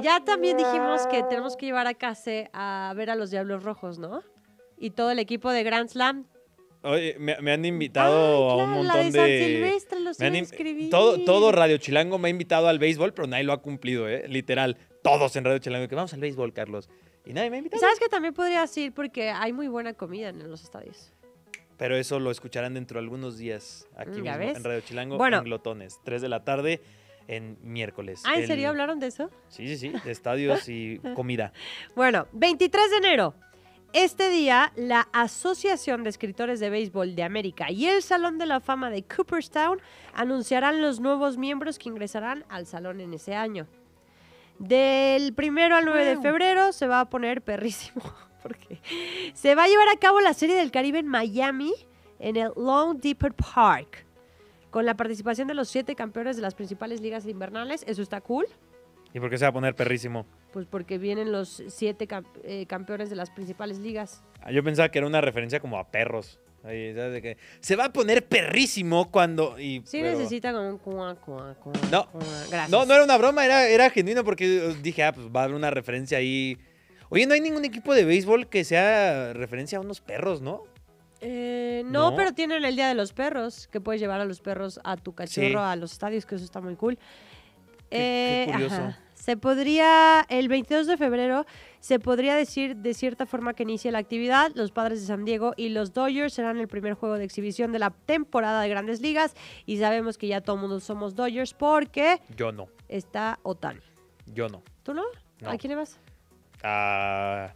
ya 0.02 0.24
también 0.24 0.58
dijimos 0.58 1.06
que 1.08 1.24
tenemos 1.24 1.56
que 1.58 1.66
llevar 1.66 1.88
a 1.88 1.94
Case 1.94 2.50
a 2.54 2.94
ver 2.96 3.10
a 3.10 3.16
los 3.16 3.32
Diablos 3.32 3.64
Rojos, 3.64 4.00
¿no? 4.00 4.22
Y 4.78 4.92
todo 4.92 5.12
el 5.12 5.20
equipo 5.20 5.52
de 5.52 5.64
Grand 5.64 5.90
Slam. 5.90 6.26
Oye, 6.86 7.16
me, 7.18 7.40
me 7.42 7.54
han 7.54 7.64
invitado 7.64 8.52
Ay, 8.56 8.60
a 8.60 8.64
un 8.66 8.70
montón 8.72 8.88
la 8.88 8.98
de 8.98 9.04
San 9.12 9.14
de. 9.14 9.46
Silvestre, 9.46 10.00
los 10.02 10.20
me 10.20 10.26
han 10.28 10.36
in- 10.36 10.90
todo, 10.90 11.18
todo 11.24 11.52
Radio 11.54 11.78
Chilango 11.78 12.18
me 12.18 12.28
ha 12.28 12.32
invitado 12.32 12.68
al 12.68 12.78
béisbol, 12.80 13.14
pero 13.14 13.26
nadie 13.28 13.46
lo 13.46 13.54
ha 13.54 13.62
cumplido, 13.62 14.10
¿eh? 14.10 14.26
Literal. 14.28 14.78
Todos 15.04 15.36
en 15.36 15.44
Radio 15.46 15.60
Chilango. 15.60 15.88
Que 15.88 15.96
vamos 15.96 16.14
al 16.14 16.20
béisbol, 16.22 16.52
Carlos. 16.54 16.90
Y 17.26 17.34
nadie 17.34 17.50
me 17.52 17.58
ha 17.58 17.60
invitado. 17.60 17.80
sabes 17.82 18.00
que 18.00 18.10
también 18.10 18.34
podrías 18.34 18.76
ir 18.78 18.92
porque 18.94 19.30
hay 19.30 19.54
muy 19.54 19.68
buena 19.68 19.94
comida 19.94 20.30
en 20.30 20.50
los 20.50 20.64
estadios. 20.64 21.12
Pero 21.78 21.96
eso 21.96 22.20
lo 22.20 22.32
escucharán 22.32 22.74
dentro 22.74 23.00
de 23.00 23.04
algunos 23.04 23.38
días 23.38 23.88
aquí 23.96 24.22
Mm, 24.22 24.24
¿Ya 24.24 24.38
mismo 24.38 24.58
en 24.58 24.64
Radio 24.64 24.82
Chilango 24.82 25.18
Bueno. 25.18 25.38
en 25.38 25.44
Glotones. 25.44 26.00
3 26.04 26.22
de 26.22 26.30
la 26.30 26.44
tarde 26.44 26.82
en 27.28 27.58
miércoles. 27.62 28.24
Ah, 28.26 28.36
¿en 28.36 28.42
El- 28.42 28.48
serio 28.48 28.70
hablaron 28.70 29.00
de 29.00 29.08
eso? 29.08 29.30
Sí, 29.48 29.68
sí, 29.68 29.78
sí. 29.78 29.94
De 30.04 30.12
estadios 30.12 30.68
y 30.70 31.00
comida. 31.16 31.54
Bueno, 31.96 32.28
23 32.34 32.90
de 32.92 32.98
enero. 32.98 33.34
Este 33.94 34.30
día, 34.30 34.74
la 34.76 35.08
Asociación 35.14 36.04
de 36.04 36.10
Escritores 36.10 36.60
de 36.60 36.70
Béisbol 36.72 37.16
de 37.16 37.24
América 37.24 37.70
y 37.72 37.86
el 37.86 38.02
Salón 38.02 38.40
de 38.40 38.48
la 38.48 38.60
Fama 38.60 38.90
de 38.90 39.04
Cooperstown 39.04 39.80
anunciarán 40.14 40.82
los 40.82 41.00
nuevos 41.00 41.38
miembros 41.38 41.78
que 41.78 41.90
ingresarán 41.90 42.44
al 42.50 42.66
salón 42.66 43.02
en 43.02 43.14
ese 43.14 43.36
año. 43.36 43.68
Del 44.60 45.34
primero 45.34 45.76
al 45.76 45.86
9 45.86 46.06
de 46.06 46.18
febrero 46.18 46.72
se 46.72 46.88
va 46.88 47.02
a 47.02 47.10
poner 47.10 47.42
perrísimo 47.42 48.02
porque 48.44 48.80
se 49.34 49.56
va 49.56 49.64
a 49.64 49.68
llevar 49.68 49.90
a 49.90 50.00
cabo 50.00 50.22
la 50.22 50.34
Serie 50.34 50.56
del 50.56 50.72
Caribe 50.72 51.00
en 51.00 51.08
Miami 51.08 51.74
en 52.20 52.38
el 52.38 52.52
Long 52.56 53.00
Depot 53.00 53.34
Park 53.34 54.06
con 54.70 54.86
la 54.86 54.96
participación 54.96 55.48
de 55.48 55.54
los 55.54 55.70
siete 55.70 55.96
campeones 55.96 56.36
de 56.36 56.42
las 56.42 56.56
principales 56.56 57.00
ligas 57.00 57.28
invernales. 57.28 57.84
Eso 57.88 58.02
está 58.02 58.22
cool. 58.22 58.48
¿Y 59.14 59.20
por 59.20 59.30
qué 59.30 59.38
se 59.38 59.46
va 59.46 59.50
a 59.50 59.54
poner 59.54 59.76
perrísimo? 59.76 60.26
Pues 60.52 60.66
porque 60.66 60.98
vienen 60.98 61.32
los 61.32 61.62
siete 61.68 62.08
eh, 62.44 62.66
campeones 62.66 63.12
de 63.12 63.16
las 63.16 63.30
principales 63.30 63.78
ligas. 63.78 64.24
Ah, 64.42 64.52
Yo 64.52 64.64
pensaba 64.64 64.90
que 64.90 64.98
era 64.98 65.08
una 65.08 65.22
referencia 65.22 65.60
como 65.60 65.78
a 65.78 65.92
perros. 65.92 66.40
Ahí, 66.64 66.94
¿sabes? 66.96 67.14
De 67.14 67.22
que 67.22 67.38
se 67.60 67.76
va 67.76 67.86
a 67.86 67.94
poner 67.94 68.26
perrísimo 68.26 69.12
cuando. 69.12 69.60
Y, 69.60 69.82
Sí 69.86 70.00
pero- 70.02 70.18
necesita 70.18 70.54
como 70.54 70.70
un 70.70 70.78
cuá, 70.78 71.16
cuá, 71.16 71.56
cuá, 71.56 71.74
No. 71.92 72.08
Gracias. 72.50 72.70
No, 72.70 72.86
no 72.86 72.94
era 72.94 73.04
una 73.04 73.18
broma, 73.18 73.44
era, 73.46 73.68
era 73.68 73.90
genuino 73.90 74.24
porque 74.24 74.74
dije, 74.82 75.04
ah, 75.04 75.12
pues 75.14 75.28
va 75.28 75.42
a 75.42 75.44
haber 75.44 75.56
una 75.56 75.72
referencia 75.72 76.18
ahí. 76.18 76.58
Oye, 77.10 77.26
no 77.28 77.34
hay 77.34 77.42
ningún 77.42 77.66
equipo 77.66 77.94
de 77.94 78.06
béisbol 78.06 78.48
que 78.48 78.64
sea 78.64 79.34
referencia 79.34 79.78
a 79.78 79.82
unos 79.82 80.00
perros, 80.02 80.42
¿no? 80.42 80.64
Eh, 81.22 81.84
no, 81.86 82.12
No. 82.12 82.16
pero 82.18 82.34
tienen 82.34 82.66
el 82.66 82.76
Día 82.76 82.88
de 82.88 82.96
los 82.96 83.14
Perros, 83.14 83.68
que 83.72 83.80
puedes 83.80 84.02
llevar 84.02 84.20
a 84.20 84.26
los 84.26 84.42
perros 84.42 84.80
a 84.84 84.98
tu 84.98 85.14
cachorro 85.14 85.48
Sí. 85.48 85.56
a 85.56 85.76
los 85.76 85.92
estadios, 85.94 86.26
que 86.26 86.36
eso 86.36 86.44
está 86.44 86.60
muy 86.60 86.76
cool. 86.76 86.98
Qué- 87.90 87.98
qué 87.98 88.44
Eh, 88.44 88.52
curioso. 88.52 88.76
ajá. 88.76 89.00
Se 89.24 89.38
podría, 89.38 90.26
el 90.28 90.50
22 90.50 90.86
de 90.86 90.98
febrero, 90.98 91.46
se 91.80 91.98
podría 91.98 92.36
decir 92.36 92.76
de 92.76 92.94
cierta 92.94 93.26
forma 93.26 93.54
que 93.54 93.64
inicia 93.64 93.90
la 93.90 94.00
actividad. 94.00 94.52
Los 94.54 94.72
padres 94.72 95.00
de 95.00 95.08
San 95.08 95.24
Diego 95.24 95.54
y 95.56 95.70
los 95.70 95.94
Dodgers 95.94 96.34
serán 96.34 96.60
el 96.60 96.68
primer 96.68 96.96
juego 96.96 97.16
de 97.16 97.24
exhibición 97.24 97.72
de 97.72 97.80
la 97.80 97.92
temporada 97.92 98.62
de 98.62 98.68
Grandes 98.68 99.00
Ligas. 99.00 99.34
Y 99.66 99.78
sabemos 99.78 100.18
que 100.18 100.28
ya 100.28 100.42
todo 100.42 100.58
mundo 100.58 100.82
somos 100.82 101.16
Dodgers 101.16 101.54
porque 101.54 102.20
Yo 102.36 102.52
no, 102.52 102.68
está 102.90 103.40
Otani. 103.44 103.80
yo 104.26 104.50
no. 104.50 104.62
¿Tú 104.84 104.94
no? 104.94 105.04
No. 105.40 105.52
¿A 105.52 105.58
quién 105.58 105.70
le 105.72 105.78
vas? 105.78 105.98
¿A 106.62 107.54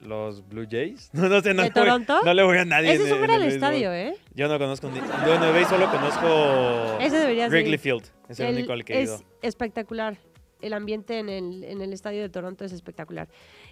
los 0.00 0.46
Blue 0.48 0.68
Jays? 0.70 1.10
No, 1.14 1.28
no 1.28 1.40
sé, 1.40 1.52
no, 1.52 1.64
¿De 1.64 1.70
voy- 1.70 1.74
Toronto? 1.74 2.20
no 2.24 2.32
le 2.32 2.44
voy 2.44 2.58
a 2.58 2.64
nadie. 2.64 2.92
Ese 2.92 3.06
es 3.06 3.12
un 3.12 3.22
gran 3.22 3.42
estadio, 3.42 3.92
¿eh? 3.92 4.14
Yo 4.36 4.46
no 4.46 4.56
conozco. 4.56 4.88
Ni, 4.88 5.00
de 5.00 5.52
béis 5.52 5.66
solo 5.66 5.90
conozco 5.90 6.96
Ese 7.00 7.16
deberías 7.18 7.50
de 7.50 7.58
ir. 7.58 7.64
Wrigley 7.64 7.78
Field. 7.78 8.04
Es 8.28 8.38
el, 8.38 8.46
El- 8.46 8.54
único 8.58 8.72
al 8.72 8.84
que 8.84 9.00
he 9.00 9.02
ido. 9.02 9.16
es 9.16 9.24
espectacular. 9.42 10.16
El 10.60 10.72
ambiente 10.72 11.18
en 11.18 11.28
el, 11.28 11.64
en 11.64 11.82
el 11.82 11.92
estadio 11.92 12.22
de 12.22 12.28
Toronto 12.28 12.64
es 12.64 12.72
espectacular. 12.72 13.28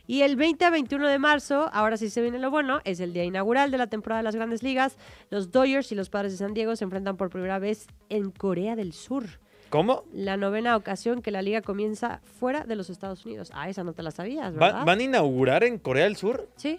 Y 0.06 0.20
el 0.22 0.36
20 0.36 0.64
a 0.66 0.70
21 0.70 1.08
de 1.08 1.18
marzo, 1.18 1.70
ahora 1.72 1.96
sí 1.96 2.10
se 2.10 2.20
viene 2.20 2.38
lo 2.38 2.50
bueno, 2.50 2.80
es 2.84 3.00
el 3.00 3.12
día 3.12 3.24
inaugural 3.24 3.70
de 3.70 3.78
la 3.78 3.86
temporada 3.86 4.18
de 4.20 4.24
las 4.24 4.36
grandes 4.36 4.62
ligas. 4.62 4.96
Los 5.30 5.50
Dodgers 5.50 5.90
y 5.92 5.94
los 5.94 6.10
Padres 6.10 6.32
de 6.32 6.38
San 6.38 6.52
Diego 6.54 6.76
se 6.76 6.84
enfrentan 6.84 7.16
por 7.16 7.30
primera 7.30 7.58
vez 7.58 7.86
en 8.10 8.30
Corea 8.30 8.76
del 8.76 8.92
Sur. 8.92 9.24
¿Cómo? 9.70 10.04
La 10.12 10.36
novena 10.36 10.76
ocasión 10.76 11.20
que 11.22 11.30
la 11.30 11.42
liga 11.42 11.62
comienza 11.62 12.20
fuera 12.38 12.64
de 12.64 12.76
los 12.76 12.90
Estados 12.90 13.24
Unidos. 13.24 13.50
Ah, 13.54 13.68
esa 13.68 13.82
no 13.82 13.92
te 13.92 14.02
la 14.02 14.10
sabías, 14.10 14.52
¿verdad? 14.54 14.84
¿Van 14.84 14.98
a 15.00 15.02
inaugurar 15.02 15.64
en 15.64 15.78
Corea 15.78 16.04
del 16.04 16.16
Sur 16.16 16.48
Sí. 16.56 16.78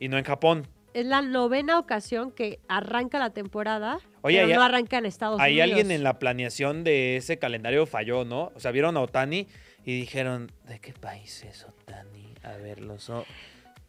y 0.00 0.08
no 0.08 0.16
en 0.18 0.24
Japón? 0.24 0.66
Es 0.94 1.04
la 1.06 1.20
novena 1.22 1.78
ocasión 1.78 2.32
que 2.32 2.60
arranca 2.68 3.18
la 3.18 3.30
temporada, 3.30 3.98
Oye, 4.22 4.38
pero 4.38 4.48
hay- 4.48 4.54
no 4.54 4.62
arranca 4.62 4.98
en 4.98 5.06
Estados 5.06 5.40
Hay 5.40 5.52
Unidos. 5.60 5.70
alguien 5.70 5.90
en 5.90 6.02
la 6.02 6.18
planeación 6.18 6.82
de 6.84 7.16
ese 7.18 7.38
calendario 7.38 7.86
falló, 7.86 8.24
¿no? 8.24 8.52
O 8.54 8.60
sea, 8.60 8.70
vieron 8.70 8.96
a 8.96 9.00
Otani 9.00 9.46
y 9.84 10.00
dijeron, 10.00 10.50
¿de 10.66 10.80
qué 10.80 10.92
país 10.94 11.44
es 11.44 11.64
Otani? 11.64 12.34
A 12.42 12.56
ver, 12.56 12.80
los 12.80 13.10
o- 13.10 13.24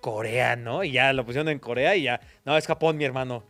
Corea, 0.02 0.56
¿no? 0.56 0.84
Y 0.84 0.92
ya 0.92 1.12
lo 1.14 1.26
pusieron 1.26 1.50
en 1.50 1.60
Corea 1.60 1.96
y 1.96 2.04
ya, 2.04 2.22
no, 2.46 2.56
es 2.58 2.68
Japón, 2.68 2.98
mi 2.98 3.06
hermano. 3.06 3.44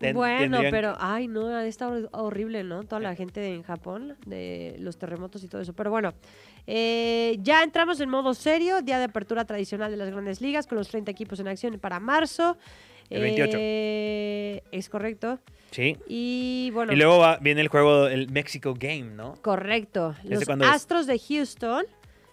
Ten- 0.00 0.14
Bueno, 0.16 0.60
pero, 0.70 0.96
ay, 0.98 1.28
no, 1.28 1.60
está 1.60 1.88
hor- 1.90 2.08
horrible, 2.12 2.64
¿no? 2.64 2.84
Toda 2.84 3.00
la 3.02 3.14
gente 3.14 3.46
en 3.54 3.62
Japón, 3.62 4.16
de 4.24 4.74
los 4.78 4.96
terremotos 4.96 5.44
y 5.44 5.48
todo 5.48 5.60
eso. 5.60 5.74
Pero 5.74 5.90
bueno, 5.90 6.14
eh, 6.66 7.36
ya 7.42 7.62
entramos 7.62 8.00
en 8.00 8.08
modo 8.08 8.32
serio, 8.32 8.80
día 8.80 8.96
de 8.98 9.04
apertura 9.04 9.44
tradicional 9.44 9.90
de 9.90 9.98
las 9.98 10.10
grandes 10.10 10.40
ligas, 10.40 10.66
con 10.66 10.78
los 10.78 10.88
30 10.88 11.10
equipos 11.10 11.38
en 11.38 11.48
acción 11.48 11.78
para 11.78 12.00
marzo. 12.00 12.56
El 13.10 13.20
28. 13.22 13.58
Eh, 13.60 14.62
es 14.72 14.88
correcto. 14.88 15.38
Sí. 15.70 15.98
Y 16.08 16.70
bueno, 16.72 16.92
Y 16.94 16.96
luego 16.96 17.18
va- 17.18 17.36
viene 17.36 17.60
el 17.60 17.68
juego, 17.68 18.06
el 18.06 18.30
Mexico 18.30 18.74
Game, 18.78 19.10
¿no? 19.14 19.34
correcto. 19.42 20.14
Los 20.24 20.42
es? 20.42 20.48
Astros 20.62 21.06
de 21.06 21.18
Houston 21.18 21.84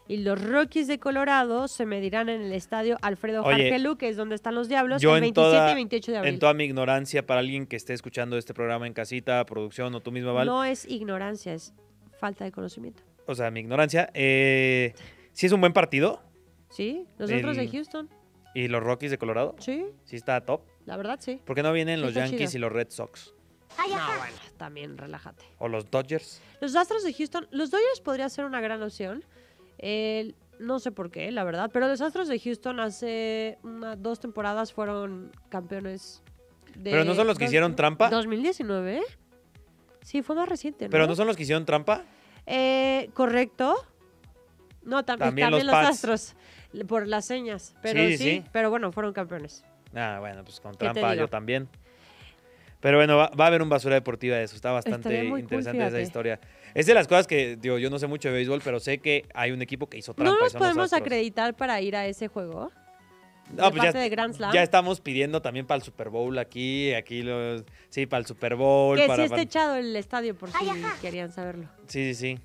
y 0.07 0.17
los 0.17 0.41
Rockies 0.41 0.87
de 0.87 0.99
Colorado 0.99 1.67
se 1.67 1.85
medirán 1.85 2.29
en 2.29 2.41
el 2.41 2.53
estadio 2.53 2.97
Alfredo 3.01 3.43
Oye, 3.43 3.63
Jargelú, 3.69 3.97
que 3.97 4.09
es 4.09 4.15
donde 4.17 4.35
están 4.35 4.55
los 4.55 4.69
Diablos, 4.69 5.01
Yo 5.01 5.11
el 5.11 5.17
en 5.17 5.33
27 5.33 5.57
toda, 5.57 5.71
y 5.71 5.75
28 5.75 6.11
de 6.11 6.17
abril. 6.19 6.33
en 6.33 6.39
toda 6.39 6.53
mi 6.53 6.63
ignorancia, 6.65 7.25
para 7.25 7.39
alguien 7.41 7.65
que 7.67 7.75
esté 7.75 7.93
escuchando 7.93 8.37
este 8.37 8.53
programa 8.53 8.87
en 8.87 8.93
casita, 8.93 9.45
producción 9.45 9.93
o 9.95 9.99
tú 10.01 10.11
misma, 10.11 10.31
Val, 10.31 10.45
No 10.47 10.63
es 10.63 10.85
ignorancia, 10.85 11.53
es 11.53 11.73
falta 12.19 12.45
de 12.45 12.51
conocimiento. 12.51 13.03
o 13.25 13.35
sea, 13.35 13.51
mi 13.51 13.59
ignorancia, 13.59 14.09
eh, 14.13 14.93
sí 15.33 15.45
es 15.45 15.51
un 15.51 15.59
buen 15.61 15.73
partido. 15.73 16.21
Sí, 16.69 17.05
los 17.17 17.31
otros 17.31 17.55
de 17.57 17.63
El- 17.63 17.71
Houston. 17.71 18.09
Y 18.53 18.69
los 18.69 18.81
Rockies 18.81 19.11
de 19.11 19.17
Colorado, 19.17 19.55
Sí, 19.59 19.85
sí 20.05 20.15
está 20.15 20.41
top. 20.41 20.61
la 20.85 20.97
verdad 20.97 21.19
sí. 21.21 21.39
¿Por 21.45 21.55
qué 21.55 21.61
no 21.63 21.71
vienen 21.73 21.99
Sí, 21.99 22.05
los 22.05 22.13
Yankees 22.13 22.51
chido. 22.51 22.57
y 22.57 22.61
los 22.61 22.71
Red 22.71 22.87
Sox? 22.89 23.33
No, 23.77 23.85
bueno, 23.87 24.35
también 24.57 24.97
relájate. 24.97 25.43
O 25.59 25.67
los 25.67 25.91
Dodgers. 25.91 26.41
Los 26.59 26.75
Astros 26.75 27.03
de 27.03 27.13
Houston, 27.13 27.47
los 27.51 27.69
Dodgers 27.69 28.01
podría 28.01 28.27
ser 28.29 28.45
una 28.45 28.59
gran 28.59 28.81
opción. 28.81 29.23
El- 29.77 30.35
no 30.59 30.79
sé 30.79 30.91
por 30.91 31.11
qué, 31.11 31.31
la 31.31 31.43
verdad, 31.43 31.69
pero 31.71 31.87
los 31.87 32.01
Astros 32.01 32.27
de 32.27 32.39
Houston 32.39 32.79
hace 32.79 33.59
una, 33.61 33.95
dos 33.95 34.19
temporadas 34.19 34.73
fueron 34.73 35.31
campeones 35.49 36.23
de... 36.75 36.89
¿Pero 36.91 37.05
no 37.05 37.13
son 37.13 37.27
los 37.27 37.37
que 37.37 37.45
hicieron 37.45 37.75
trampa? 37.75 38.09
2019. 38.09 39.01
Sí, 40.01 40.21
fue 40.23 40.35
más 40.35 40.49
reciente, 40.49 40.85
¿no? 40.85 40.91
¿Pero 40.91 41.05
no 41.05 41.15
son 41.15 41.27
los 41.27 41.35
que 41.35 41.43
hicieron 41.43 41.65
trampa? 41.65 42.01
Eh, 42.47 43.09
correcto. 43.13 43.75
No, 44.83 44.99
tam- 45.05 45.17
También 45.19 45.49
también, 45.49 45.67
los. 45.67 45.75
Astros, 45.75 46.33
por 46.87 47.05
las 47.07 47.25
señas. 47.25 47.75
Pero 47.81 47.99
Sí, 47.99 48.17
sí, 48.17 48.23
sí. 48.23 48.43
pero 48.53 48.69
bueno, 48.69 48.91
fueron 48.91 49.11
campeones. 49.13 49.63
Ah, 49.93 50.17
bueno, 50.19 50.43
pues 50.43 50.59
con 50.59 50.73
trampa 50.75 51.13
yo 51.13 51.27
también. 51.27 51.67
Pero 52.79 52.97
bueno, 52.97 53.17
va, 53.17 53.29
va 53.29 53.45
a 53.45 53.47
haber 53.47 53.61
un 53.61 53.69
basura 53.69 53.95
deportiva 53.95 54.37
de 54.37 54.43
eso. 54.43 54.55
Está 54.55 54.71
bastante 54.71 55.27
cool, 55.29 55.39
interesante 55.39 55.85
esa 55.87 55.99
historia. 56.01 56.39
Es 56.75 56.85
de 56.85 56.93
las 56.93 57.07
cosas 57.07 57.25
que, 57.25 57.55
digo, 57.55 57.77
yo 57.79 57.89
no 57.89 57.97
sé 57.97 58.05
mucho 58.07 58.27
de 58.29 58.35
béisbol, 58.35 58.61
pero 58.63 58.79
sé 58.79 58.99
que 58.99 59.25
hay 59.33 59.51
un 59.51 59.61
equipo 59.61 59.87
que 59.89 59.97
hizo 59.97 60.13
trampa. 60.13 60.31
¿No 60.31 60.39
nos 60.39 60.53
podemos 60.53 60.93
acreditar 60.93 61.55
para 61.55 61.81
ir 61.81 61.95
a 61.95 62.05
ese 62.05 62.27
juego? 62.27 62.71
No, 63.51 63.63
de 63.65 63.69
pues 63.71 63.75
ya, 63.75 63.81
parte 63.83 63.97
de 63.99 64.09
Grand 64.09 64.33
Slam. 64.35 64.51
ya 64.53 64.61
estamos 64.61 64.99
pidiendo 64.99 65.41
también 65.41 65.65
para 65.65 65.77
el 65.77 65.81
Super 65.81 66.09
Bowl 66.09 66.37
aquí, 66.37 66.93
aquí 66.93 67.23
los, 67.23 67.63
sí, 67.89 68.05
para 68.05 68.19
el 68.19 68.25
Super 68.25 68.55
Bowl. 68.55 68.97
que 68.97 69.07
para, 69.07 69.15
sí 69.15 69.21
esté 69.23 69.29
para- 69.31 69.41
echado 69.41 69.75
el 69.77 69.95
estadio, 69.95 70.35
por 70.35 70.51
si 70.51 70.57
querían 71.01 71.31
saberlo. 71.31 71.67
sí, 71.87 72.13
sí, 72.13 72.15
sí. 72.35 72.39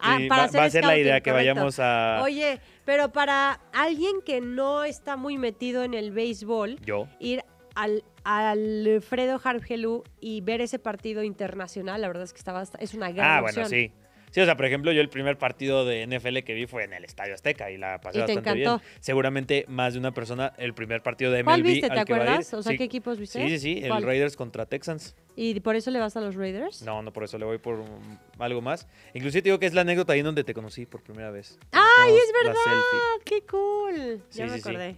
Ah, 0.00 0.16
Sí, 0.16 0.28
para 0.28 0.42
va, 0.42 0.46
hacer 0.46 0.60
va 0.60 0.64
a 0.64 0.70
ser 0.70 0.84
la 0.84 0.96
idea 0.96 1.20
que 1.20 1.30
correcto. 1.32 1.54
vayamos 1.54 1.80
a 1.80 2.20
Oye, 2.22 2.60
pero 2.84 3.12
para 3.12 3.58
alguien 3.72 4.22
que 4.24 4.40
no 4.40 4.84
está 4.84 5.16
muy 5.16 5.38
metido 5.38 5.82
en 5.82 5.92
el 5.92 6.12
béisbol, 6.12 6.78
yo. 6.86 7.08
ir 7.18 7.42
al 7.82 8.02
Alfredo 8.24 9.40
Hargelú 9.42 10.04
y 10.20 10.40
ver 10.42 10.60
ese 10.60 10.78
partido 10.78 11.22
internacional, 11.22 12.00
la 12.00 12.08
verdad 12.08 12.24
es 12.24 12.32
que 12.32 12.38
estaba, 12.38 12.62
es 12.78 12.94
una 12.94 13.10
gran 13.10 13.38
Ah, 13.38 13.40
bueno, 13.40 13.64
sí. 13.66 13.92
Sí, 14.30 14.42
o 14.42 14.44
sea, 14.44 14.56
por 14.56 14.66
ejemplo, 14.66 14.92
yo 14.92 15.00
el 15.00 15.08
primer 15.08 15.38
partido 15.38 15.86
de 15.86 16.06
NFL 16.06 16.40
que 16.44 16.52
vi 16.52 16.66
fue 16.66 16.84
en 16.84 16.92
el 16.92 17.04
Estadio 17.04 17.32
Azteca 17.32 17.70
y 17.70 17.78
la 17.78 18.00
pasé 18.00 18.18
Y 18.18 18.20
bastante 18.20 18.52
bien. 18.52 18.78
Seguramente 19.00 19.64
más 19.68 19.94
de 19.94 20.00
una 20.00 20.12
persona, 20.12 20.52
el 20.58 20.74
primer 20.74 21.02
partido 21.02 21.30
de 21.32 21.42
MLB 21.42 21.46
¿Cuál 21.46 21.62
viste? 21.62 21.86
al 21.86 21.90
¿Te 21.90 22.04
que 22.04 22.12
acuerdas? 22.12 22.52
O 22.54 22.62
sea, 22.62 22.72
Sí. 22.72 22.78
¿qué 22.78 22.84
equipos 22.84 23.18
viste? 23.18 23.40
Sí, 23.40 23.48
sí, 23.48 23.58
sí, 23.58 23.80
el. 23.82 24.02
Raiders 24.02 24.36
contra 24.36 24.66
Texans. 24.66 25.16
¿Y 25.34 25.58
por 25.60 25.76
eso 25.76 25.90
le 25.90 25.98
vas 25.98 26.16
a 26.16 26.20
los 26.20 26.34
Raiders? 26.34 26.82
No, 26.82 27.00
no 27.02 27.12
por 27.12 27.24
eso 27.24 27.38
le 27.38 27.46
voy 27.46 27.58
por 27.58 27.80
um, 27.80 28.18
algo 28.38 28.60
más. 28.60 28.86
Inclusive 29.14 29.40
te 29.42 29.48
digo 29.48 29.58
que 29.58 29.66
es 29.66 29.72
la 29.72 29.80
anécdota 29.80 30.12
ahí 30.12 30.18
en 30.18 30.26
donde 30.26 30.44
te 30.44 30.52
conocí 30.52 30.84
por 30.84 31.02
primera 31.02 31.30
vez. 31.30 31.58
¡Ay, 31.72 32.12
es 32.12 32.32
verdad! 32.44 32.82
¡Qué 33.24 33.42
cool! 33.42 34.22
Sí, 34.28 34.40
ya 34.40 34.46
me 34.46 34.58
sí, 34.58 34.60
acordé. 34.60 34.96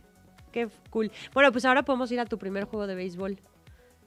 Qué 0.52 0.68
cool. 0.90 1.10
Bueno, 1.32 1.52
pues 1.52 1.64
ahora 1.64 1.82
podemos 1.84 2.10
ir 2.12 2.20
a 2.20 2.26
tu 2.26 2.38
primer 2.38 2.64
juego 2.64 2.86
de 2.86 2.94
béisbol. 2.94 3.38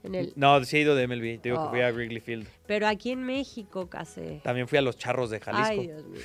En 0.03 0.15
el... 0.15 0.33
No, 0.35 0.63
sí 0.65 0.77
he 0.77 0.81
ido 0.81 0.95
de 0.95 1.07
MLB. 1.07 1.39
Te 1.41 1.49
digo 1.49 1.63
que 1.63 1.69
fui 1.69 1.81
Oh. 1.81 1.87
a 1.87 1.91
Wrigley 1.91 2.19
Field. 2.19 2.47
Pero 2.67 2.87
aquí 2.87 3.11
en 3.11 3.23
México, 3.23 3.89
casi. 3.89 4.41
También 4.43 4.67
fui 4.67 4.77
a 4.77 4.81
los 4.81 4.97
Charros 4.97 5.29
de 5.29 5.39
Jalisco. 5.39 5.67
Ay, 5.69 5.87
Dios 5.87 6.03
mío. 6.05 6.21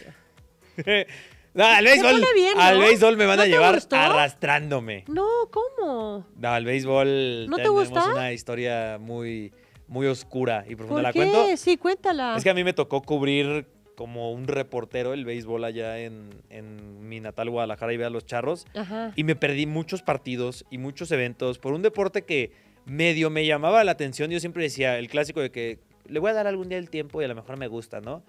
no, 1.55 1.65
al 1.65 1.85
béisbol. 1.85 2.25
bien, 2.35 2.55
¿no? 2.57 2.63
Al 2.63 2.79
béisbol 2.79 3.17
me 3.17 3.27
van 3.27 3.37
¿No 3.37 3.43
a 3.43 3.45
te 3.47 3.51
llevar 3.51 3.75
gustó? 3.77 3.97
arrastrándome. 3.97 5.05
No, 5.09 5.27
¿cómo? 5.51 6.27
No, 6.37 6.49
al 6.49 6.65
béisbol 6.65 7.47
¿No 7.49 7.57
te 7.57 7.63
tenemos 7.63 7.89
gusta? 7.89 8.13
una 8.13 8.33
historia 8.33 8.99
muy, 9.01 9.53
muy 9.87 10.07
oscura 10.07 10.65
y 10.69 10.75
profunda. 10.77 10.95
¿Por 10.97 11.03
¿La 11.05 11.13
qué? 11.13 11.19
cuento? 11.31 11.57
Sí, 11.57 11.77
cuéntala. 11.77 12.35
Es 12.37 12.43
que 12.45 12.51
a 12.51 12.55
mí 12.55 12.65
me 12.65 12.73
tocó 12.73 13.03
cubrir 13.03 13.67
como 13.99 14.31
un 14.31 14.47
reportero 14.47 15.13
el 15.13 15.25
béisbol 15.25 15.65
allá 15.65 15.99
en, 15.99 16.31
en 16.51 17.09
mi 17.09 17.19
natal 17.19 17.51
Guadalajara 17.51 17.93
y 17.93 17.97
ver 17.97 18.07
a 18.07 18.11
los 18.11 18.25
charros. 18.25 18.65
Ajá. 18.77 19.13
Y 19.17 19.25
me 19.25 19.35
perdí 19.35 19.67
muchos 19.67 20.03
partidos 20.03 20.65
y 20.71 20.79
muchos 20.79 21.11
eventos 21.11 21.59
por 21.59 21.73
un 21.73 21.83
deporte 21.83 22.23
que 22.23 22.53
medio 22.85 23.29
me 23.29 23.45
llamaba 23.45 23.83
la 23.83 23.91
atención. 23.91 24.31
Yo 24.31 24.39
siempre 24.39 24.63
decía 24.63 25.01
el 25.01 25.09
clásico 25.09 25.41
de 25.41 25.51
que 25.51 25.81
le 26.07 26.21
voy 26.21 26.31
a 26.31 26.35
dar 26.35 26.47
algún 26.47 26.69
día 26.69 26.79
el 26.79 26.91
tiempo 26.91 27.21
y 27.21 27.25
a 27.25 27.29
lo 27.29 27.35
mejor 27.35 27.59
me 27.59 27.67
gusta, 27.67 28.01
¿no? 28.01 28.23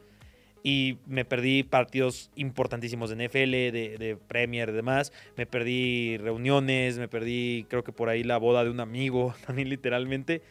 Y 0.63 0.97
me 1.05 1.23
perdí 1.23 1.61
partidos 1.61 2.31
importantísimos 2.33 3.11
de 3.11 3.27
NFL, 3.27 3.51
de, 3.51 3.95
de 3.99 4.17
Premier 4.27 4.69
y 4.69 4.73
demás. 4.73 5.13
Me 5.37 5.45
perdí 5.45 6.17
reuniones, 6.17 6.97
me 6.97 7.07
perdí, 7.07 7.67
creo 7.69 7.83
que 7.83 7.91
por 7.91 8.09
ahí 8.09 8.23
la 8.23 8.39
boda 8.39 8.63
de 8.63 8.71
un 8.71 8.79
amigo, 8.79 9.35
también 9.45 9.69
literalmente. 9.69 10.41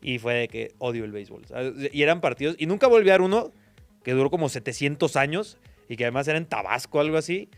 Y 0.00 0.18
fue 0.18 0.32
de 0.32 0.48
que 0.48 0.72
odio 0.78 1.04
el 1.04 1.12
béisbol. 1.12 1.44
¿sabes? 1.44 1.74
Y 1.92 2.02
eran 2.02 2.22
partidos. 2.22 2.56
Y 2.58 2.64
nunca 2.64 2.86
volví 2.86 3.10
a 3.10 3.12
ver 3.12 3.20
uno 3.20 3.52
que 4.02 4.12
duró 4.12 4.30
como 4.30 4.48
700 4.48 5.16
años 5.16 5.58
y 5.88 5.96
que 5.96 6.04
además 6.04 6.28
era 6.28 6.38
en 6.38 6.46
Tabasco, 6.46 7.00
algo 7.00 7.16
así. 7.16 7.48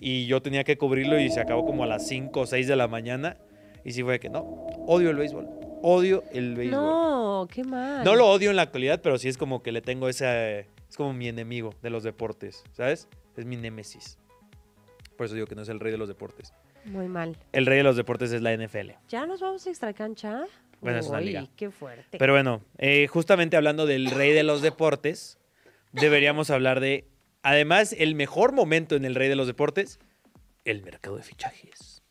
Y 0.00 0.26
yo 0.26 0.42
tenía 0.42 0.64
que 0.64 0.76
cubrirlo 0.76 1.18
y 1.20 1.30
se 1.30 1.40
acabó 1.40 1.64
como 1.64 1.84
a 1.84 1.86
las 1.86 2.06
5 2.08 2.40
o 2.40 2.46
6 2.46 2.66
de 2.66 2.76
la 2.76 2.88
mañana. 2.88 3.36
Y 3.84 3.92
sí 3.92 4.02
fue 4.02 4.18
que 4.20 4.28
no, 4.28 4.40
odio 4.86 5.10
el 5.10 5.16
béisbol. 5.16 5.48
Odio 5.82 6.24
el 6.32 6.54
béisbol. 6.56 6.80
No, 6.80 7.48
qué 7.50 7.64
mal. 7.64 8.04
No 8.04 8.14
lo 8.14 8.28
odio 8.28 8.50
en 8.50 8.56
la 8.56 8.62
actualidad, 8.62 9.00
pero 9.02 9.18
sí 9.18 9.28
es 9.28 9.36
como 9.36 9.62
que 9.62 9.72
le 9.72 9.80
tengo 9.80 10.08
ese. 10.08 10.66
Es 10.88 10.96
como 10.96 11.12
mi 11.12 11.28
enemigo 11.28 11.74
de 11.82 11.90
los 11.90 12.02
deportes, 12.02 12.64
¿sabes? 12.72 13.08
Es 13.36 13.44
mi 13.46 13.56
némesis. 13.56 14.18
Por 15.16 15.26
eso 15.26 15.34
digo 15.34 15.46
que 15.46 15.54
no 15.54 15.62
es 15.62 15.68
el 15.68 15.80
rey 15.80 15.92
de 15.92 15.98
los 15.98 16.08
deportes. 16.08 16.52
Muy 16.84 17.08
mal. 17.08 17.36
El 17.52 17.66
rey 17.66 17.78
de 17.78 17.84
los 17.84 17.96
deportes 17.96 18.32
es 18.32 18.42
la 18.42 18.52
NFL. 18.56 18.90
¿Ya 19.08 19.26
nos 19.26 19.40
vamos 19.40 19.66
a 19.66 19.70
extra 19.70 19.92
cancha? 19.92 20.44
Bueno, 20.80 20.98
es 20.98 21.06
una 21.06 21.18
Uy, 21.18 21.26
liga. 21.26 21.46
qué 21.56 21.70
fuerte. 21.70 22.18
Pero 22.18 22.32
bueno, 22.32 22.60
eh, 22.78 23.06
justamente 23.06 23.56
hablando 23.56 23.86
del 23.86 24.10
rey 24.10 24.32
de 24.32 24.42
los 24.42 24.62
deportes, 24.62 25.38
deberíamos 25.92 26.50
hablar 26.50 26.80
de. 26.80 27.06
Además, 27.42 27.94
el 27.98 28.14
mejor 28.14 28.52
momento 28.52 28.94
en 28.96 29.04
el 29.04 29.14
rey 29.14 29.28
de 29.28 29.36
los 29.36 29.46
deportes, 29.46 29.98
el 30.64 30.82
mercado 30.82 31.16
de 31.16 31.22
fichajes. 31.22 32.02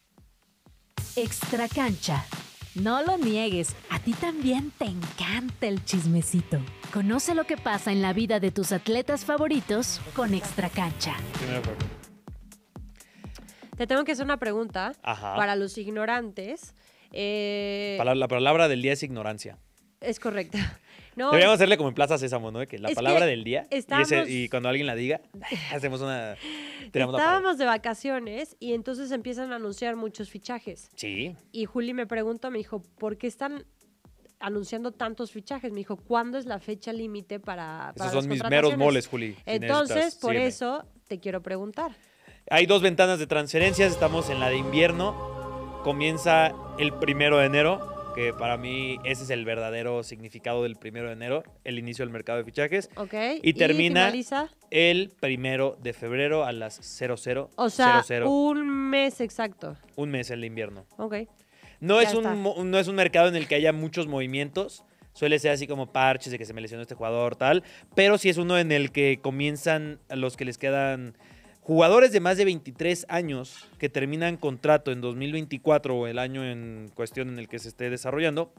Extra 1.15 1.67
cancha. 1.67 2.25
No 2.73 3.03
lo 3.03 3.17
niegues, 3.17 3.75
a 3.89 3.99
ti 3.99 4.13
también 4.13 4.71
te 4.77 4.85
encanta 4.85 5.67
el 5.67 5.83
chismecito. 5.83 6.57
Conoce 6.93 7.35
lo 7.35 7.43
que 7.43 7.57
pasa 7.57 7.91
en 7.91 8.01
la 8.01 8.13
vida 8.13 8.39
de 8.39 8.49
tus 8.51 8.71
atletas 8.71 9.25
favoritos 9.25 9.99
con 10.15 10.33
Extra 10.33 10.69
cancha. 10.69 11.15
Te 13.75 13.87
tengo 13.87 14.03
que 14.05 14.13
hacer 14.13 14.23
una 14.23 14.37
pregunta 14.37 14.93
Ajá. 15.03 15.35
para 15.35 15.55
los 15.57 15.77
ignorantes. 15.77 16.73
Eh, 17.11 17.97
La 18.03 18.27
palabra 18.29 18.69
del 18.69 18.81
día 18.81 18.93
es 18.93 19.03
ignorancia. 19.03 19.57
Es 19.99 20.19
correcta. 20.19 20.79
No, 21.15 21.27
Deberíamos 21.27 21.55
hacerle 21.55 21.75
como 21.77 21.89
en 21.89 21.95
Plaza 21.95 22.17
Sésamo, 22.17 22.51
¿no? 22.51 22.65
Que 22.67 22.79
la 22.79 22.89
palabra 22.89 23.21
que 23.21 23.25
del 23.31 23.43
día. 23.43 23.63
y 23.69 23.75
ese- 23.75 23.79
estábamos- 23.79 24.29
Y, 24.29 24.47
cuando 24.49 24.69
alguien 24.69 24.87
la 24.87 24.95
diga, 24.95 25.19
hacemos 25.73 26.01
una. 26.01 26.35
Estábamos 26.93 27.57
de 27.57 27.65
vacaciones 27.65 28.55
y 28.59 28.73
entonces 28.73 29.11
empiezan 29.11 29.51
a 29.53 29.57
anunciar 29.57 29.95
muchos 29.95 30.29
fichajes. 30.29 30.89
Sí. 30.95 31.35
Y 31.51 31.65
Juli 31.65 31.93
me 31.93 32.07
preguntó, 32.07 32.49
me 32.51 32.57
dijo, 32.57 32.81
¿por 32.97 33.17
qué 33.17 33.27
están 33.27 33.65
anunciando 34.39 34.91
tantos 34.91 35.31
fichajes? 35.31 35.71
Me 35.71 35.79
dijo, 35.79 35.95
¿cuándo 35.97 36.37
es 36.37 36.45
la 36.45 36.59
fecha 36.59 36.91
límite 36.93 37.39
para, 37.39 37.93
para 37.95 38.09
Esos 38.09 38.23
son 38.23 38.29
mis 38.29 38.39
meros 38.43 38.71
contrataciones?" 38.71 38.77
moles, 38.77 39.07
Juli. 39.07 39.33
si 39.33 39.41
Entonces, 39.45 40.15
por 40.15 40.31
sígueme. 40.31 40.47
eso 40.47 40.85
te 41.07 41.19
quiero 41.19 41.41
preguntar. 41.41 41.91
Hay 42.49 42.65
dos 42.65 42.81
ventanas 42.81 43.19
de 43.19 43.27
transferencias. 43.27 43.91
Estamos 43.91 44.29
en 44.29 44.39
la 44.39 44.49
de 44.49 44.57
invierno. 44.57 45.79
Comienza 45.83 46.51
el 46.79 46.93
primero 46.93 47.37
de 47.37 47.45
enero. 47.45 48.00
Que 48.13 48.33
para 48.33 48.57
mí 48.57 48.99
ese 49.05 49.23
es 49.23 49.29
el 49.29 49.45
verdadero 49.45 50.03
significado 50.03 50.63
del 50.63 50.75
primero 50.75 51.07
de 51.07 51.13
enero. 51.13 51.43
El 51.63 51.79
inicio 51.79 52.03
del 52.03 52.11
mercado 52.11 52.39
de 52.39 52.43
fichajes. 52.43 52.89
¿Ok? 52.95 53.13
Y 53.41 53.53
termina-? 53.53 54.11
El 54.69 55.11
primero 55.19 55.77
de 55.81 55.93
febrero 55.93 56.45
a 56.45 56.51
las 56.51 56.75
00. 56.75 57.49
O 57.55 57.69
sea, 57.69 58.03
00, 58.03 58.29
un 58.29 58.67
mes 58.89 59.21
exacto. 59.21 59.77
un 59.95 60.11
mes 60.11 60.29
el 60.29 60.41
de 60.41 60.47
invierno. 60.47 60.85
Ok. 60.97 61.15
No 61.79 62.01
Ya 62.01 62.09
es, 62.09 62.13
un, 62.15 62.25
está. 62.25 62.35
no 62.35 62.77
es 62.79 62.87
un 62.87 62.95
mercado 62.95 63.27
en 63.27 63.35
el 63.35 63.47
que 63.47 63.55
haya 63.55 63.73
muchos 63.73 64.07
movimientos. 64.07 64.83
Suele 65.13 65.39
ser 65.39 65.51
así 65.51 65.67
como 65.67 65.91
parches 65.91 66.31
de 66.31 66.37
que 66.37 66.45
se 66.45 66.53
me 66.53 66.61
lesionó 66.61 66.83
este 66.83 66.95
jugador, 66.95 67.35
tal. 67.35 67.63
Pero 67.95 68.17
sí 68.17 68.29
es 68.29 68.37
uno 68.37 68.57
en 68.57 68.71
el 68.71 68.91
que 68.91 69.19
comienzan 69.21 69.99
los 70.09 70.37
que 70.37 70.45
les 70.45 70.57
quedan 70.57 71.17
jugadores 71.61 72.11
de 72.11 72.19
más 72.19 72.37
de 72.37 72.45
23 72.45 73.05
años 73.09 73.69
que 73.77 73.89
terminan 73.89 74.37
contrato 74.37 74.91
en 74.91 74.99
2024 74.99 75.95
o 75.95 76.07
el 76.07 76.19
año 76.19 76.43
en 76.43 76.91
cuestión 76.93 77.29
en 77.29 77.39
el 77.39 77.47
que 77.47 77.59
se 77.59 77.69
esté 77.69 77.89
desarrollando. 77.89 78.51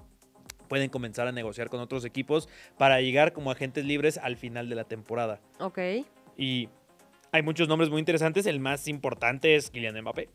Pueden 0.68 0.88
comenzar 0.88 1.26
a 1.28 1.32
negociar 1.32 1.68
con 1.68 1.80
otros 1.80 2.04
equipos 2.04 2.48
para 2.78 3.00
llegar 3.00 3.32
como 3.32 3.50
agentes 3.50 3.84
libres 3.84 4.16
al 4.16 4.36
final 4.36 4.68
de 4.68 4.74
la 4.76 4.84
temporada. 4.84 5.40
Ok. 5.60 5.78
Y 6.36 6.68
hay 7.30 7.42
muchos 7.42 7.68
nombres 7.68 7.90
muy 7.90 7.98
interesantes. 7.98 8.46
El 8.46 8.60
más 8.60 8.88
importante 8.88 9.56
es 9.56 9.70
Kylian 9.70 10.00
Mbappé. 10.00 10.30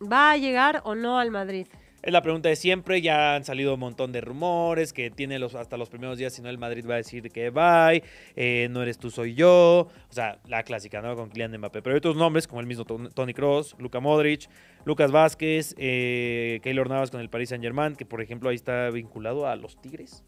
¿Va 0.00 0.30
a 0.30 0.36
llegar 0.36 0.82
o 0.84 0.94
no 0.94 1.18
al 1.18 1.30
Madrid? 1.30 1.66
Es 2.02 2.12
la 2.14 2.22
pregunta 2.22 2.48
de 2.48 2.56
siempre, 2.56 3.02
ya 3.02 3.34
han 3.34 3.44
salido 3.44 3.74
un 3.74 3.80
montón 3.80 4.10
de 4.10 4.22
rumores, 4.22 4.94
que 4.94 5.10
tiene 5.10 5.38
los, 5.38 5.54
hasta 5.54 5.76
los 5.76 5.90
primeros 5.90 6.16
días, 6.16 6.32
si 6.32 6.40
no 6.40 6.48
el 6.48 6.56
Madrid 6.56 6.86
va 6.88 6.94
a 6.94 6.96
decir 6.96 7.30
que 7.30 7.50
bye, 7.50 8.02
eh, 8.36 8.68
no 8.70 8.82
eres 8.82 8.98
tú, 8.98 9.10
soy 9.10 9.34
yo, 9.34 9.80
o 9.88 10.12
sea, 10.12 10.38
la 10.46 10.62
clásica, 10.62 11.02
¿no? 11.02 11.14
Con 11.14 11.28
Kylian 11.28 11.58
Mbappé. 11.58 11.82
Pero 11.82 11.94
hay 11.94 11.98
otros 11.98 12.16
nombres, 12.16 12.46
como 12.48 12.60
el 12.62 12.66
mismo 12.66 12.84
Ton- 12.86 13.10
Tony 13.12 13.34
Cross, 13.34 13.76
Luka 13.78 14.00
Modric, 14.00 14.48
Lucas 14.86 15.10
Vázquez, 15.12 15.74
eh, 15.76 16.60
Keylor 16.62 16.88
Navas 16.88 17.10
con 17.10 17.20
el 17.20 17.28
Paris 17.28 17.50
Saint 17.50 17.62
Germain, 17.62 17.94
que 17.94 18.06
por 18.06 18.22
ejemplo 18.22 18.48
ahí 18.48 18.56
está 18.56 18.88
vinculado 18.88 19.46
a 19.46 19.54
los 19.56 19.78
Tigres. 19.82 20.24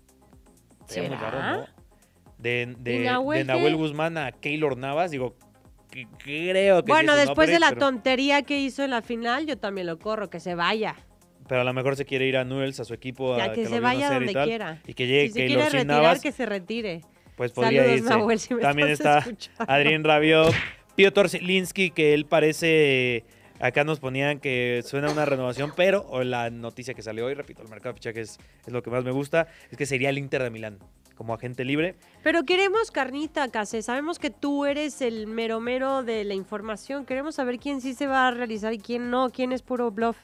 Sería 0.86 1.08
muy 1.08 1.18
¿Será? 1.18 1.30
raro, 1.30 1.60
¿no? 1.62 1.66
De, 2.36 2.74
de, 2.80 2.96
¿Y 2.96 3.04
Nahuel 3.04 3.38
de 3.38 3.44
Nahuel 3.44 3.72
qué? 3.72 3.78
Guzmán 3.78 4.18
a 4.18 4.32
Keylor 4.32 4.76
Navas, 4.76 5.10
digo, 5.10 5.36
que 5.90 6.06
creo 6.18 6.84
que 6.84 6.92
Bueno, 6.92 7.16
después 7.16 7.48
de 7.48 7.58
la 7.60 7.68
pero- 7.70 7.80
tontería 7.80 8.42
que 8.42 8.58
hizo 8.60 8.82
en 8.82 8.90
la 8.90 9.00
final, 9.00 9.46
yo 9.46 9.56
también 9.56 9.86
lo 9.86 9.98
corro, 9.98 10.28
que 10.28 10.38
se 10.40 10.54
vaya. 10.54 10.96
Pero 11.48 11.60
a 11.60 11.64
lo 11.64 11.72
mejor 11.72 11.96
se 11.96 12.04
quiere 12.04 12.26
ir 12.26 12.36
a 12.36 12.44
Newells, 12.44 12.80
a 12.80 12.84
su 12.84 12.94
equipo, 12.94 13.36
Ya 13.36 13.44
a 13.44 13.52
que 13.52 13.64
lo 13.64 13.70
se 13.70 13.80
vaya 13.80 14.10
donde 14.12 14.32
quiera. 14.32 14.80
Y 14.86 14.94
que 14.94 15.06
llegue 15.06 15.28
Si 15.28 15.32
quiere 15.34 15.62
sin 15.64 15.72
retirar, 15.72 15.86
Navas, 15.86 16.20
que 16.20 16.32
se 16.32 16.46
retire. 16.46 17.00
pues 17.36 17.52
podría 17.52 17.82
Saludos, 17.82 17.98
irse. 18.00 18.10
Nahuel, 18.10 18.38
si 18.38 18.54
me 18.54 18.62
También 18.62 18.88
está 18.88 19.18
escuchando. 19.18 19.64
Adrián 19.66 20.04
Rabiot, 20.04 20.54
Piotr 20.94 21.28
Zielinski, 21.28 21.90
que 21.90 22.14
él 22.14 22.26
parece... 22.26 23.24
Acá 23.60 23.84
nos 23.84 24.00
ponían 24.00 24.40
que 24.40 24.82
suena 24.84 25.12
una 25.12 25.24
renovación, 25.24 25.72
pero 25.76 26.04
o 26.08 26.24
la 26.24 26.50
noticia 26.50 26.94
que 26.94 27.02
salió 27.02 27.26
hoy, 27.26 27.34
repito, 27.34 27.62
el 27.62 27.68
mercado 27.68 27.92
de 27.92 27.98
fichajes 27.98 28.40
es 28.66 28.72
lo 28.72 28.82
que 28.82 28.90
más 28.90 29.04
me 29.04 29.12
gusta, 29.12 29.46
es 29.70 29.78
que 29.78 29.86
sería 29.86 30.10
el 30.10 30.18
Inter 30.18 30.42
de 30.42 30.50
Milán 30.50 30.78
como 31.14 31.34
agente 31.34 31.64
libre. 31.64 31.94
Pero 32.24 32.42
queremos 32.44 32.90
carnita, 32.90 33.48
Case. 33.52 33.82
Sabemos 33.82 34.18
que 34.18 34.30
tú 34.30 34.64
eres 34.64 35.00
el 35.00 35.28
mero 35.28 35.60
mero 35.60 36.02
de 36.02 36.24
la 36.24 36.34
información. 36.34 37.04
Queremos 37.06 37.36
saber 37.36 37.60
quién 37.60 37.80
sí 37.80 37.94
se 37.94 38.08
va 38.08 38.26
a 38.26 38.30
realizar 38.32 38.72
y 38.72 38.78
quién 38.78 39.10
no, 39.10 39.30
quién 39.30 39.52
es 39.52 39.62
puro 39.62 39.92
bluff. 39.92 40.16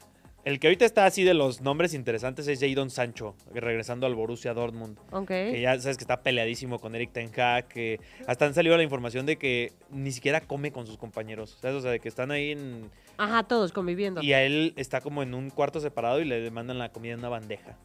El 0.49 0.59
que 0.61 0.69
ahorita 0.69 0.87
está 0.87 1.05
así 1.05 1.25
de 1.25 1.35
los 1.35 1.61
nombres 1.61 1.93
interesantes 1.93 2.49
es 2.49 2.61
Jadon 2.61 2.89
Sancho, 2.89 3.35
regresando 3.53 4.07
al 4.07 4.15
Borussia 4.15 4.55
Dortmund. 4.55 4.97
Ok. 5.11 5.27
Que 5.29 5.61
ya 5.61 5.79
sabes 5.79 5.99
que 5.99 6.05
está 6.05 6.23
peleadísimo 6.23 6.79
con 6.79 6.95
Eric 6.95 7.13
Ten 7.13 7.31
Hag, 7.39 7.69
que 7.69 8.01
hasta 8.27 8.47
han 8.47 8.55
salido 8.55 8.75
la 8.75 8.83
información 8.83 9.27
de 9.27 9.37
que 9.37 9.73
ni 9.91 10.11
siquiera 10.11 10.41
come 10.41 10.73
con 10.73 10.87
sus 10.87 10.97
compañeros. 10.97 11.59
¿sabes? 11.61 11.77
O 11.77 11.81
sea, 11.83 11.91
de 11.91 12.01
que 12.01 12.09
están 12.09 12.31
ahí 12.31 12.53
en, 12.53 12.91
Ajá, 13.19 13.43
todos 13.43 13.73
conviviendo. 13.73 14.23
y 14.23 14.33
a 14.33 14.43
él 14.43 14.73
está 14.77 15.03
como 15.03 15.23
en 15.23 15.35
un 15.35 15.51
cuarto 15.51 15.81
separado 15.81 16.19
y 16.19 16.25
le 16.25 16.51
mandan 16.51 16.79
la 16.79 16.89
comida 16.93 17.13
en 17.13 17.19
una 17.19 17.29
bandeja. 17.29 17.77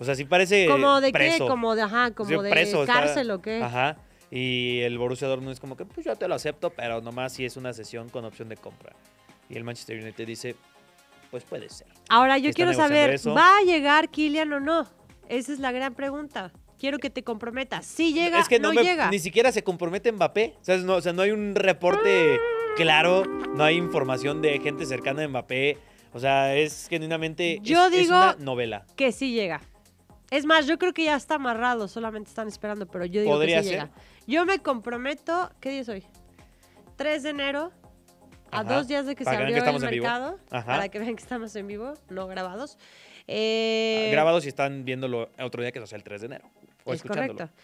O 0.00 0.04
sea, 0.04 0.16
sí 0.16 0.24
parece 0.24 0.66
¿Como 0.66 1.00
de 1.00 1.12
preso. 1.12 1.44
qué? 1.44 1.48
Como 1.48 1.76
de, 1.76 1.82
ajá, 1.82 2.10
como 2.10 2.28
Sí, 2.28 2.36
de 2.42 2.50
preso, 2.50 2.80
está- 2.80 2.92
cárcel 2.92 3.30
o 3.30 3.40
qué. 3.40 3.62
Ajá. 3.62 3.98
Y 4.32 4.80
el 4.80 4.98
Borussia 4.98 5.28
Dortmund 5.28 5.52
es 5.52 5.60
como 5.60 5.76
que, 5.76 5.84
pues 5.84 6.04
yo 6.04 6.16
te 6.16 6.26
lo 6.26 6.34
acepto, 6.34 6.70
pero 6.70 7.00
nomás 7.02 7.34
si 7.34 7.44
es 7.44 7.56
una 7.56 7.72
sesión 7.72 8.08
con 8.08 8.24
opción 8.24 8.48
de 8.48 8.56
compra. 8.56 8.96
Y 9.48 9.56
el 9.56 9.62
Manchester 9.62 10.02
United 10.02 10.26
dice, 10.26 10.56
pues 11.34 11.42
puede 11.42 11.68
ser. 11.68 11.88
Ahora 12.08 12.38
yo 12.38 12.52
quiero 12.52 12.72
saber, 12.74 13.10
eso. 13.10 13.34
¿va 13.34 13.56
a 13.58 13.62
llegar 13.62 14.08
Kylian 14.08 14.52
o 14.52 14.60
no? 14.60 14.86
Esa 15.28 15.52
es 15.52 15.58
la 15.58 15.72
gran 15.72 15.92
pregunta. 15.92 16.52
Quiero 16.78 17.00
que 17.00 17.10
te 17.10 17.24
comprometas. 17.24 17.86
Si 17.86 18.12
llega, 18.12 18.38
es 18.38 18.46
que 18.46 18.60
no, 18.60 18.68
no, 18.68 18.74
me- 18.74 18.84
llega. 18.84 19.10
ni 19.10 19.18
siquiera 19.18 19.50
se 19.50 19.64
compromete 19.64 20.12
Mbappé. 20.12 20.54
O 20.60 20.64
sea, 20.64 20.76
no, 20.76 20.94
o 20.94 21.00
sea, 21.00 21.12
no 21.12 21.22
hay 21.22 21.32
un 21.32 21.56
reporte 21.56 22.38
claro, 22.76 23.24
no 23.26 23.64
hay 23.64 23.74
información 23.76 24.42
de 24.42 24.60
gente 24.60 24.86
cercana 24.86 25.24
a 25.24 25.28
Mbappé. 25.28 25.76
O 26.12 26.20
sea, 26.20 26.54
es 26.54 26.86
genuinamente 26.88 27.58
Yo 27.62 27.86
es, 27.88 27.92
es 27.94 27.98
digo- 28.02 28.14
una 28.16 28.36
novela. 28.38 28.86
Que 28.94 29.10
sí 29.10 29.32
llega. 29.32 29.60
Es 30.30 30.46
más, 30.46 30.68
yo 30.68 30.78
creo 30.78 30.92
que 30.94 31.02
ya 31.02 31.16
está 31.16 31.34
amarrado, 31.34 31.88
solamente 31.88 32.28
están 32.28 32.46
esperando, 32.46 32.86
pero 32.86 33.06
yo 33.06 33.22
digo 33.22 33.32
Podría 33.32 33.56
que 33.56 33.62
sí 33.64 33.68
ser. 33.70 33.78
llega. 33.80 33.90
Yo 34.28 34.46
me 34.46 34.60
comprometo, 34.60 35.50
¿qué 35.60 35.70
día 35.70 35.80
es 35.80 35.88
hoy? 35.88 36.04
3 36.94 37.24
de 37.24 37.30
enero, 37.30 37.72
a 38.54 38.64
dos 38.64 38.88
días 38.88 39.06
de 39.06 39.14
que 39.14 39.24
Para 39.24 39.36
se 39.38 39.42
abrió 39.42 39.62
que 39.64 39.70
el 39.70 39.80
mercado, 39.80 40.38
para 40.48 40.88
que 40.88 40.98
vean 40.98 41.16
que 41.16 41.22
estamos 41.22 41.54
en 41.56 41.66
vivo, 41.66 41.94
no 42.10 42.26
grabados. 42.26 42.78
Eh, 43.26 44.10
Grabados 44.12 44.44
y 44.44 44.48
están 44.48 44.84
viéndolo 44.84 45.30
otro 45.40 45.62
día 45.62 45.72
que 45.72 45.78
es 45.78 45.92
el 45.92 46.02
3 46.02 46.20
de 46.20 46.26
enero. 46.26 46.50
O 46.84 46.92
es 46.92 46.96
escuchándolo. 46.96 47.38
correcto. 47.38 47.54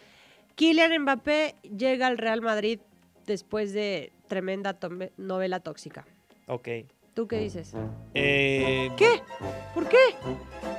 Kylian 0.54 1.02
Mbappé 1.02 1.54
llega 1.76 2.06
al 2.06 2.18
Real 2.18 2.40
Madrid 2.40 2.80
después 3.26 3.72
de 3.72 4.12
tremenda 4.28 4.76
novela 5.16 5.60
tóxica. 5.60 6.06
Ok. 6.46 6.68
¿Tú 7.14 7.26
qué 7.28 7.38
dices? 7.38 7.72
Eh, 8.14 8.90
¿Qué? 8.96 9.20
¿Por 9.74 9.88
qué? 9.88 9.98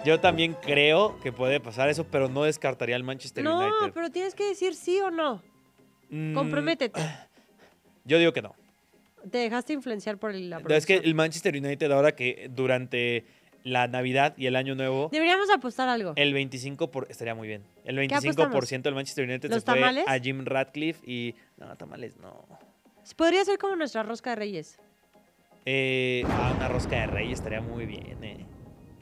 Yo 0.05 0.20
también 0.20 0.55
creo 0.62 1.20
que 1.22 1.32
puede 1.32 1.59
pasar 1.59 1.89
eso, 1.89 2.05
pero 2.05 2.30
no 2.30 2.43
descartaría 2.43 2.95
al 2.95 3.03
Manchester 3.03 3.43
No, 3.43 3.59
United. 3.59 3.93
pero 3.93 4.09
tienes 4.09 4.34
que 4.34 4.47
decir 4.47 4.74
sí 4.74 4.99
o 5.01 5.12
no. 5.12 5.43
Mm, 6.09 6.34
Comprométete. 6.34 7.01
Yo 8.05 8.18
digo 8.18 8.34
que 8.34 8.41
no. 8.41 8.55
Te 9.30 9.38
dejaste 9.39 9.74
influenciar 9.74 10.17
por 10.17 10.34
la 10.34 10.59
No, 10.59 10.67
Es 10.69 10.86
que 10.86 10.93
producción. 10.95 11.01
el 11.05 11.15
Manchester 11.15 11.55
United 11.55 11.91
ahora 11.91 12.13
que 12.15 12.49
durante 12.51 13.26
la 13.63 13.88
Navidad 13.88 14.34
y 14.38 14.47
el 14.47 14.55
Año 14.55 14.74
Nuevo, 14.74 15.09
Deberíamos 15.11 15.49
apostar 15.51 15.88
algo. 15.88 16.13
el 16.15 16.34
25% 16.34 16.89
por, 16.89 17.05
estaría 17.11 17.36
muy 17.36 17.47
bien. 17.47 17.63
El 17.86 17.97
25% 17.97 18.45
apostamos? 18.45 18.84
del 18.84 18.95
Manchester 18.95 19.26
United 19.30 19.49
se 19.49 19.55
¿Los 19.55 19.63
fue 19.63 19.76
tamales? 19.76 20.05
a 20.07 20.17
Jim 20.19 20.43
Radcliffe 20.45 20.99
y 21.09 21.36
no, 21.57 21.76
tamales 21.78 22.17
no. 22.17 22.45
Podría 23.15 23.43
ser 23.45 23.57
como 23.59 23.76
nuestra 23.76 24.01
rosca 24.03 24.32
de 24.32 24.36
reyes. 24.38 24.80
Eh, 25.65 26.24
ah, 26.28 26.53
una 26.55 26.67
rosca 26.69 27.01
de 27.01 27.07
reyes 27.07 27.34
estaría 27.39 27.61
muy 27.61 27.86
bien, 27.86 28.24
eh. 28.24 28.45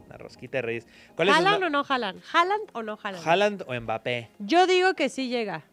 Una 0.07 0.17
rosquita 0.17 0.57
de 0.57 0.61
reyes. 0.63 0.87
¿Cuál 1.15 1.29
¿Jalan 1.29 1.63
o 1.63 1.69
no 1.69 1.83
jalan? 1.83 2.19
¿Jalan 2.19 2.59
o 2.73 2.81
no 2.83 2.97
jalan? 2.97 3.21
Haaland 3.23 3.63
o 3.67 3.79
Mbappé? 3.79 4.29
Yo 4.39 4.65
digo 4.67 4.93
que 4.95 5.07
sí 5.07 5.29
llega. 5.29 5.63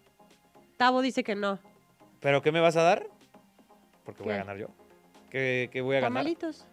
Tavo 0.76 1.00
dice 1.02 1.24
que 1.24 1.34
no. 1.34 1.58
¿Pero 2.20 2.42
qué 2.42 2.52
me 2.52 2.60
vas 2.60 2.76
a 2.76 2.82
dar? 2.82 3.06
Porque 4.06 4.22
voy 4.22 4.32
a 4.32 4.38
ganar 4.38 4.56
yo. 4.56 4.68
¿Qué, 5.28 5.68
qué 5.70 5.82
voy 5.82 5.96
a 5.96 6.00
ganar? 6.00 6.22
Tamalitos. 6.22 6.64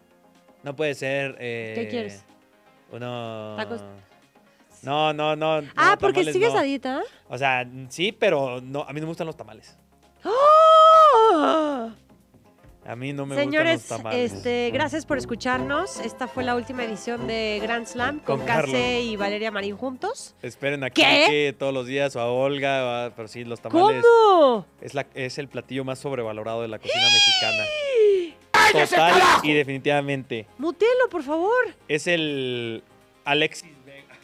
No 0.63 0.75
puede 0.75 0.93
ser. 0.93 1.36
eh, 1.39 1.73
¿Qué 1.75 1.89
quieres? 1.89 2.23
Uno. 2.91 3.55
Tacos. 3.57 3.84
No, 4.84 5.11
no, 5.13 5.36
no. 5.36 5.61
no, 5.61 5.69
ah, 5.75 5.97
porque 5.99 6.23
sigues 6.31 6.53
no. 6.53 6.59
a 6.59 6.63
dieta. 6.63 7.01
O 7.27 7.38
sea, 7.38 7.67
sí, 7.89 8.11
pero 8.11 8.61
no, 8.61 8.84
a 8.84 8.93
mí 8.93 8.99
no 8.99 9.07
me 9.07 9.11
gustan 9.11 9.27
los 9.27 9.36
tamales. 9.36 9.77
¡Oh! 10.23 11.91
A 12.86 12.97
mí 12.97 13.13
no 13.13 13.25
me 13.25 13.36
Señores, 13.36 13.75
gustan 13.81 13.97
los 13.97 14.03
tamales. 14.03 14.34
este, 14.34 14.69
gracias 14.71 15.05
por 15.05 15.17
escucharnos. 15.17 15.99
Esta 16.01 16.27
fue 16.27 16.43
la 16.43 16.53
última 16.55 16.84
edición 16.84 17.27
de 17.27 17.59
Grand 17.63 17.86
Slam 17.86 18.19
con, 18.19 18.39
Con 18.39 18.45
Case 18.45 19.01
y 19.01 19.15
Valeria 19.15 19.51
Marín 19.51 19.77
juntos. 19.77 20.36
Esperen 20.41 20.84
aquí 20.84 21.01
¿Qué? 21.01 21.25
que 21.29 21.55
todos 21.57 21.73
los 21.73 21.88
días 21.88 22.13
o 22.17 22.19
a 22.19 22.29
Olga, 22.29 22.84
o 22.84 22.89
a- 23.07 23.15
pero 23.15 23.29
sí, 23.29 23.45
los 23.45 23.61
tamales 23.61 24.03
¿Cómo? 24.03 24.65
es, 24.81 24.93
la, 24.93 25.07
es 25.13 25.38
el 25.38 25.47
platillo 25.47 25.86
más 25.86 25.99
sobrevalorado 25.99 26.61
de 26.61 26.67
la 26.67 26.77
cocina 26.77 27.03
mexicana. 27.05 27.63
Total 28.71 29.21
y 29.43 29.53
definitivamente. 29.53 30.47
Mutelo, 30.57 31.07
por 31.09 31.23
favor. 31.23 31.51
Es 31.88 32.07
el 32.07 32.84
Alexis 33.23 33.71
Vega. 33.86 34.15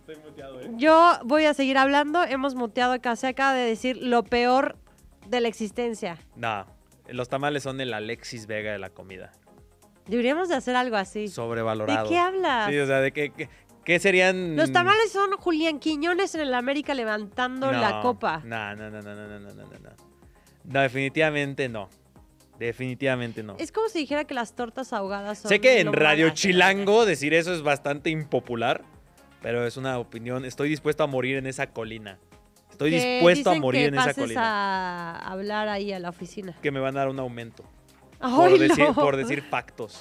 Estoy 0.00 0.16
muteado, 0.24 0.60
¿eh? 0.60 0.70
Yo 0.76 1.18
voy 1.24 1.44
a 1.44 1.54
seguir 1.54 1.78
hablando. 1.78 2.24
Hemos 2.24 2.54
muteado 2.54 2.92
a 2.92 2.98
Case. 2.98 3.26
Acaba 3.28 3.54
de 3.54 3.64
decir 3.66 3.96
lo 3.96 4.22
peor 4.24 4.76
de 5.26 5.40
la 5.40 5.48
existencia. 5.48 6.18
No, 6.36 6.66
los 7.08 7.28
tamales 7.28 7.62
son 7.62 7.80
el 7.80 7.94
Alexis 7.94 8.46
Vega 8.46 8.72
de 8.72 8.78
la 8.78 8.90
comida. 8.90 9.32
Deberíamos 10.06 10.48
de 10.48 10.54
hacer 10.54 10.76
algo 10.76 10.96
así. 10.96 11.28
Sobrevalorado. 11.28 12.04
¿De 12.04 12.08
qué 12.08 12.18
hablas? 12.18 12.70
Sí, 12.70 12.78
o 12.78 12.86
sea, 12.86 13.00
de 13.00 13.12
qué, 13.12 13.30
qué, 13.30 13.48
qué 13.84 13.98
serían... 13.98 14.56
Los 14.56 14.72
tamales 14.72 15.10
son 15.10 15.32
Julián 15.32 15.78
Quiñones 15.80 16.34
en 16.34 16.42
el 16.42 16.54
América 16.54 16.94
levantando 16.94 17.72
la 17.72 18.00
copa. 18.02 18.42
No, 18.44 18.74
no, 18.76 18.90
no, 18.90 19.02
no, 19.02 19.14
no, 19.14 19.28
no, 19.28 19.38
no, 19.40 19.52
no. 19.54 19.90
No, 20.64 20.80
definitivamente 20.80 21.68
no. 21.68 21.88
Definitivamente 22.58 23.42
no. 23.42 23.56
Es 23.58 23.70
como 23.70 23.88
si 23.88 23.98
dijera 23.98 24.24
que 24.24 24.34
las 24.34 24.54
tortas 24.54 24.92
ahogadas 24.92 25.38
son... 25.38 25.48
Sé 25.48 25.60
que 25.60 25.80
en 25.80 25.92
Radio 25.92 26.30
Chilango 26.30 27.04
decir 27.04 27.34
eso 27.34 27.52
es 27.52 27.62
bastante 27.62 28.10
impopular, 28.10 28.82
pero 29.42 29.66
es 29.66 29.76
una 29.76 29.98
opinión. 29.98 30.44
Estoy 30.44 30.68
dispuesto 30.68 31.04
a 31.04 31.06
morir 31.06 31.36
en 31.36 31.46
esa 31.46 31.68
colina. 31.68 32.18
Estoy 32.76 32.90
Que 32.90 33.14
dispuesto 33.14 33.50
a 33.50 33.54
morir 33.54 33.80
que 33.82 33.86
en 33.88 33.94
esa 33.94 34.04
pases 34.04 34.16
colina. 34.22 34.42
a 35.18 35.32
hablar 35.32 35.68
ahí 35.68 35.92
a 35.92 35.98
la 35.98 36.10
oficina. 36.10 36.54
Que 36.62 36.70
me 36.70 36.78
van 36.80 36.94
a 36.96 37.00
dar 37.00 37.08
un 37.08 37.18
aumento. 37.18 37.64
¡Ay, 38.20 38.32
Por 38.50 38.58
decir, 38.58 38.84
no! 38.84 38.94
por 38.94 39.16
decir 39.16 39.42
factos. 39.42 39.98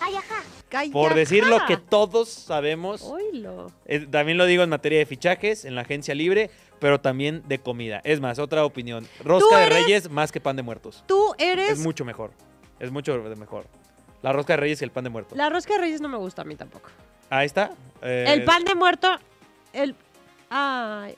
Ay, 0.71 0.89
Por 0.91 1.13
decir 1.15 1.45
lo 1.45 1.59
que 1.65 1.77
todos 1.77 2.29
sabemos. 2.29 3.01
Oílo. 3.03 3.71
Eh, 3.85 4.07
También 4.07 4.37
lo 4.37 4.45
digo 4.45 4.63
en 4.63 4.69
materia 4.69 4.99
de 4.99 5.05
fichajes, 5.05 5.65
en 5.65 5.75
la 5.75 5.81
agencia 5.81 6.15
libre, 6.15 6.49
pero 6.79 6.99
también 7.01 7.43
de 7.47 7.59
comida. 7.59 8.01
Es 8.03 8.19
más, 8.21 8.39
otra 8.39 8.63
opinión. 8.65 9.05
Rosca 9.23 9.57
de 9.59 9.65
eres- 9.67 9.83
Reyes 9.83 10.09
más 10.09 10.31
que 10.31 10.39
pan 10.41 10.55
de 10.55 10.63
muertos. 10.63 11.03
Tú 11.07 11.33
eres. 11.37 11.71
Es 11.71 11.79
mucho 11.79 12.03
mejor. 12.05 12.31
Es 12.79 12.91
mucho 12.91 13.17
mejor. 13.37 13.67
La 14.21 14.31
rosca 14.33 14.53
de 14.53 14.57
Reyes 14.57 14.81
y 14.81 14.85
el 14.85 14.91
pan 14.91 15.03
de 15.05 15.09
muertos. 15.09 15.37
La 15.37 15.49
rosca 15.49 15.73
de 15.75 15.79
reyes 15.81 16.01
no 16.01 16.09
me 16.09 16.17
gusta 16.17 16.41
a 16.41 16.45
mí 16.45 16.55
tampoco. 16.55 16.89
Ahí 17.29 17.45
está. 17.45 17.71
Eh, 18.01 18.25
El 18.29 18.43
pan 18.43 18.63
de 18.65 18.75
muerto. 18.75 19.09
El. 19.71 19.95
Ay, 20.49 21.15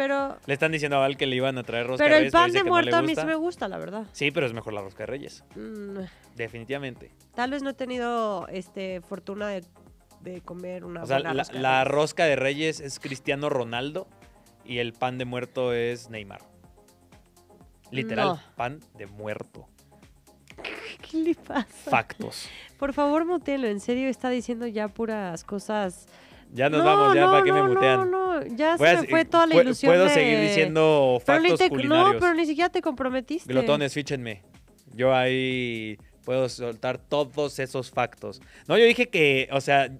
pero. 0.00 0.38
Le 0.46 0.54
están 0.54 0.72
diciendo 0.72 0.96
a 0.96 1.00
Val 1.00 1.16
que 1.18 1.26
le 1.26 1.36
iban 1.36 1.58
a 1.58 1.62
traer 1.62 1.86
rosca 1.86 2.04
Pero 2.04 2.14
de 2.16 2.26
el 2.26 2.32
Reyes. 2.32 2.32
pero 2.32 2.42
pan 2.42 2.46
dice 2.50 2.58
de 2.58 2.64
no 2.64 2.70
muerto 2.70 2.96
a 2.96 3.02
mí 3.02 3.14
sí 3.14 3.24
me 3.26 3.34
gusta, 3.34 3.68
la 3.68 3.76
verdad. 3.76 4.06
Sí, 4.12 4.30
pero 4.30 4.46
es 4.46 4.52
mejor 4.54 4.72
la 4.72 4.80
rosca 4.80 5.02
de 5.02 5.06
Reyes. 5.06 5.44
Mm, 5.56 5.98
Definitivamente. 6.36 7.10
tal 7.34 7.50
vez 7.50 7.62
no 7.62 7.70
he 7.70 7.74
tenido 7.74 8.48
este 8.48 9.00
fortuna 9.02 9.48
de, 9.48 9.64
de 10.22 10.40
comer 10.40 10.84
una 10.86 11.02
O 11.02 11.06
sea, 11.06 11.16
buena 11.18 11.34
la, 11.34 11.42
rosca 11.42 11.52
de 11.54 11.60
la 11.60 11.84
reyes. 11.84 11.94
rosca 11.94 12.24
de 12.24 12.36
Reyes 12.36 12.80
es 12.80 12.98
Cristiano 12.98 13.48
Ronaldo 13.50 14.06
y 14.64 14.78
el 14.78 14.92
pan 14.94 15.18
de 15.18 15.24
muerto 15.26 15.72
es 15.74 16.08
Neymar. 16.08 16.40
Literal, 17.90 18.28
No. 18.28 18.40
pan 18.56 18.80
de 18.96 19.06
muerto. 19.06 19.66
¿Qué 21.10 21.16
le 21.18 21.34
pasa? 21.34 21.66
Factos. 21.90 22.48
Por 22.78 22.92
favor, 22.92 23.24
mutelo. 23.26 23.66
En 23.66 23.80
serio, 23.80 24.08
está 24.08 24.30
diciendo 24.30 24.66
ya 24.66 24.88
puras 24.88 25.44
cosas. 25.44 26.06
Ya 26.52 26.68
nos 26.68 26.80
No, 26.80 26.86
vamos, 26.86 27.14
ya 27.14 27.20
no, 27.22 27.30
para 27.30 27.44
que 27.44 27.50
no, 27.50 27.62
me 27.62 27.68
mutean. 27.74 28.10
No, 28.10 28.40
no, 28.40 28.46
ya 28.56 28.76
se 28.76 28.96
me 29.02 29.06
fue 29.06 29.24
toda 29.24 29.46
la 29.46 29.54
ilusión. 29.62 29.90
Puedo 29.90 30.04
de- 30.04 30.10
seguir 30.10 30.40
diciendo 30.40 31.20
factos 31.24 31.58
te- 31.58 31.68
culinarios. 31.68 32.14
No, 32.14 32.20
pero 32.20 32.34
ni 32.34 32.46
siquiera 32.46 32.68
te 32.70 32.82
comprometiste. 32.82 33.52
Glotones, 33.52 33.94
fíchenme. 33.94 34.42
Yo 34.92 35.14
ahí 35.14 35.96
puedo 36.24 36.48
soltar 36.48 36.98
todos 36.98 37.58
esos 37.60 37.90
factos. 37.90 38.40
No, 38.66 38.76
yo 38.76 38.84
dije 38.84 39.08
que, 39.08 39.48
o 39.52 39.60
sea, 39.60 39.90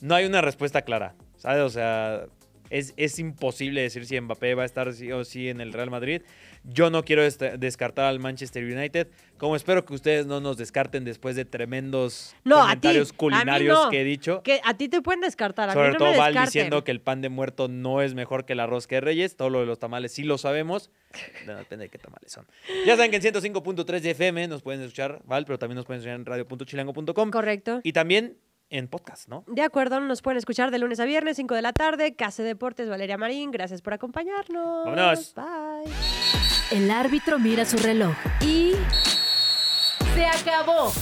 no 0.00 0.14
hay 0.14 0.24
una 0.26 0.40
respuesta 0.40 0.82
clara, 0.82 1.14
¿sabes? 1.36 1.62
O 1.62 1.70
sea, 1.70 2.26
Es, 2.70 2.94
es 2.96 3.18
imposible 3.18 3.82
decir 3.82 4.06
si 4.06 4.18
Mbappé 4.20 4.54
va 4.54 4.62
a 4.62 4.66
estar 4.66 4.92
sí 4.94 5.10
o 5.12 5.24
sí 5.24 5.48
en 5.48 5.60
el 5.60 5.72
Real 5.72 5.90
Madrid. 5.90 6.22
Yo 6.64 6.90
no 6.90 7.04
quiero 7.04 7.22
este- 7.22 7.58
descartar 7.58 8.04
al 8.06 8.20
Manchester 8.20 8.64
United. 8.64 9.08
Como 9.38 9.56
espero 9.56 9.84
que 9.84 9.94
ustedes 9.94 10.26
no 10.26 10.40
nos 10.40 10.56
descarten 10.58 11.04
después 11.04 11.34
de 11.34 11.44
tremendos 11.46 12.34
No, 12.44 12.56
a 12.58 12.60
ti. 12.60 12.66
comentarios 12.66 13.10
a 13.12 13.16
culinarios 13.16 13.84
no. 13.84 13.90
que 13.90 14.00
he 14.02 14.04
dicho. 14.04 14.42
Que 14.42 14.60
a 14.64 14.74
ti 14.76 14.88
te 14.88 15.00
pueden 15.02 15.20
descartar, 15.22 15.70
a 15.70 15.72
Sobre 15.72 15.88
mí 15.88 15.92
no 15.94 15.98
todo 15.98 16.10
me 16.12 16.18
Val 16.18 16.34
diciendo 16.34 16.84
que 16.84 16.90
el 16.90 17.00
pan 17.00 17.22
de 17.22 17.28
muerto 17.30 17.68
no 17.68 18.02
es 18.02 18.14
mejor 18.14 18.44
que 18.44 18.52
el 18.52 18.60
arroz 18.60 18.86
que 18.86 19.00
Reyes. 19.00 19.36
Todo 19.36 19.50
lo 19.50 19.60
de 19.60 19.66
los 19.66 19.78
tamales 19.78 20.12
sí 20.12 20.22
lo 20.22 20.38
sabemos. 20.38 20.90
No, 21.46 21.56
depende 21.56 21.86
de 21.86 21.88
qué 21.88 21.98
tamales 21.98 22.30
son. 22.30 22.46
Ya 22.86 22.94
saben 22.96 23.10
que 23.10 23.16
en 23.16 23.22
105.3 23.22 24.00
de 24.00 24.10
FM 24.10 24.46
nos 24.48 24.62
pueden 24.62 24.80
escuchar, 24.82 25.22
Val, 25.24 25.44
pero 25.46 25.58
también 25.58 25.76
nos 25.76 25.86
pueden 25.86 26.00
escuchar 26.00 26.16
en 26.20 26.26
radio.chilango.com. 26.26 27.30
Correcto. 27.30 27.80
Y 27.82 27.92
también 27.92 28.36
en 28.70 28.88
podcast, 28.88 29.28
¿no? 29.28 29.44
De 29.46 29.62
acuerdo, 29.62 30.00
nos 30.00 30.22
pueden 30.22 30.38
escuchar 30.38 30.70
de 30.70 30.78
lunes 30.78 31.00
a 31.00 31.04
viernes, 31.04 31.36
5 31.36 31.54
de 31.54 31.62
la 31.62 31.72
tarde. 31.72 32.14
Case 32.14 32.42
Deportes, 32.42 32.88
Valeria 32.88 33.18
Marín, 33.18 33.50
gracias 33.50 33.82
por 33.82 33.92
acompañarnos. 33.92 34.86
Vámonos. 34.86 35.34
Bye. 35.34 35.92
El 36.70 36.90
árbitro 36.90 37.38
mira 37.38 37.64
su 37.64 37.76
reloj 37.76 38.14
y... 38.40 38.72
¡Se 40.14 40.24
acabó! 40.24 40.92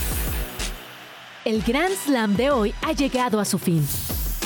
El 1.45 1.61
Grand 1.63 1.93
Slam 1.93 2.35
de 2.35 2.51
hoy 2.51 2.73
ha 2.81 2.91
llegado 2.91 3.39
a 3.39 3.45
su 3.45 3.57
fin. 3.57 3.87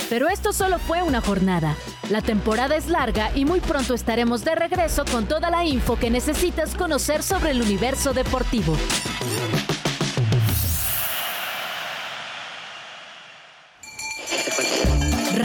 Pero 0.09 0.29
esto 0.29 0.53
solo 0.53 0.79
fue 0.79 1.01
una 1.01 1.21
jornada. 1.21 1.75
La 2.09 2.21
temporada 2.21 2.75
es 2.75 2.87
larga 2.87 3.31
y 3.35 3.45
muy 3.45 3.61
pronto 3.61 3.93
estaremos 3.93 4.43
de 4.43 4.55
regreso 4.55 5.05
con 5.05 5.25
toda 5.27 5.49
la 5.49 5.65
info 5.65 5.97
que 5.97 6.11
necesitas 6.11 6.75
conocer 6.75 7.23
sobre 7.23 7.51
el 7.51 7.61
universo 7.61 8.13
deportivo. 8.13 8.75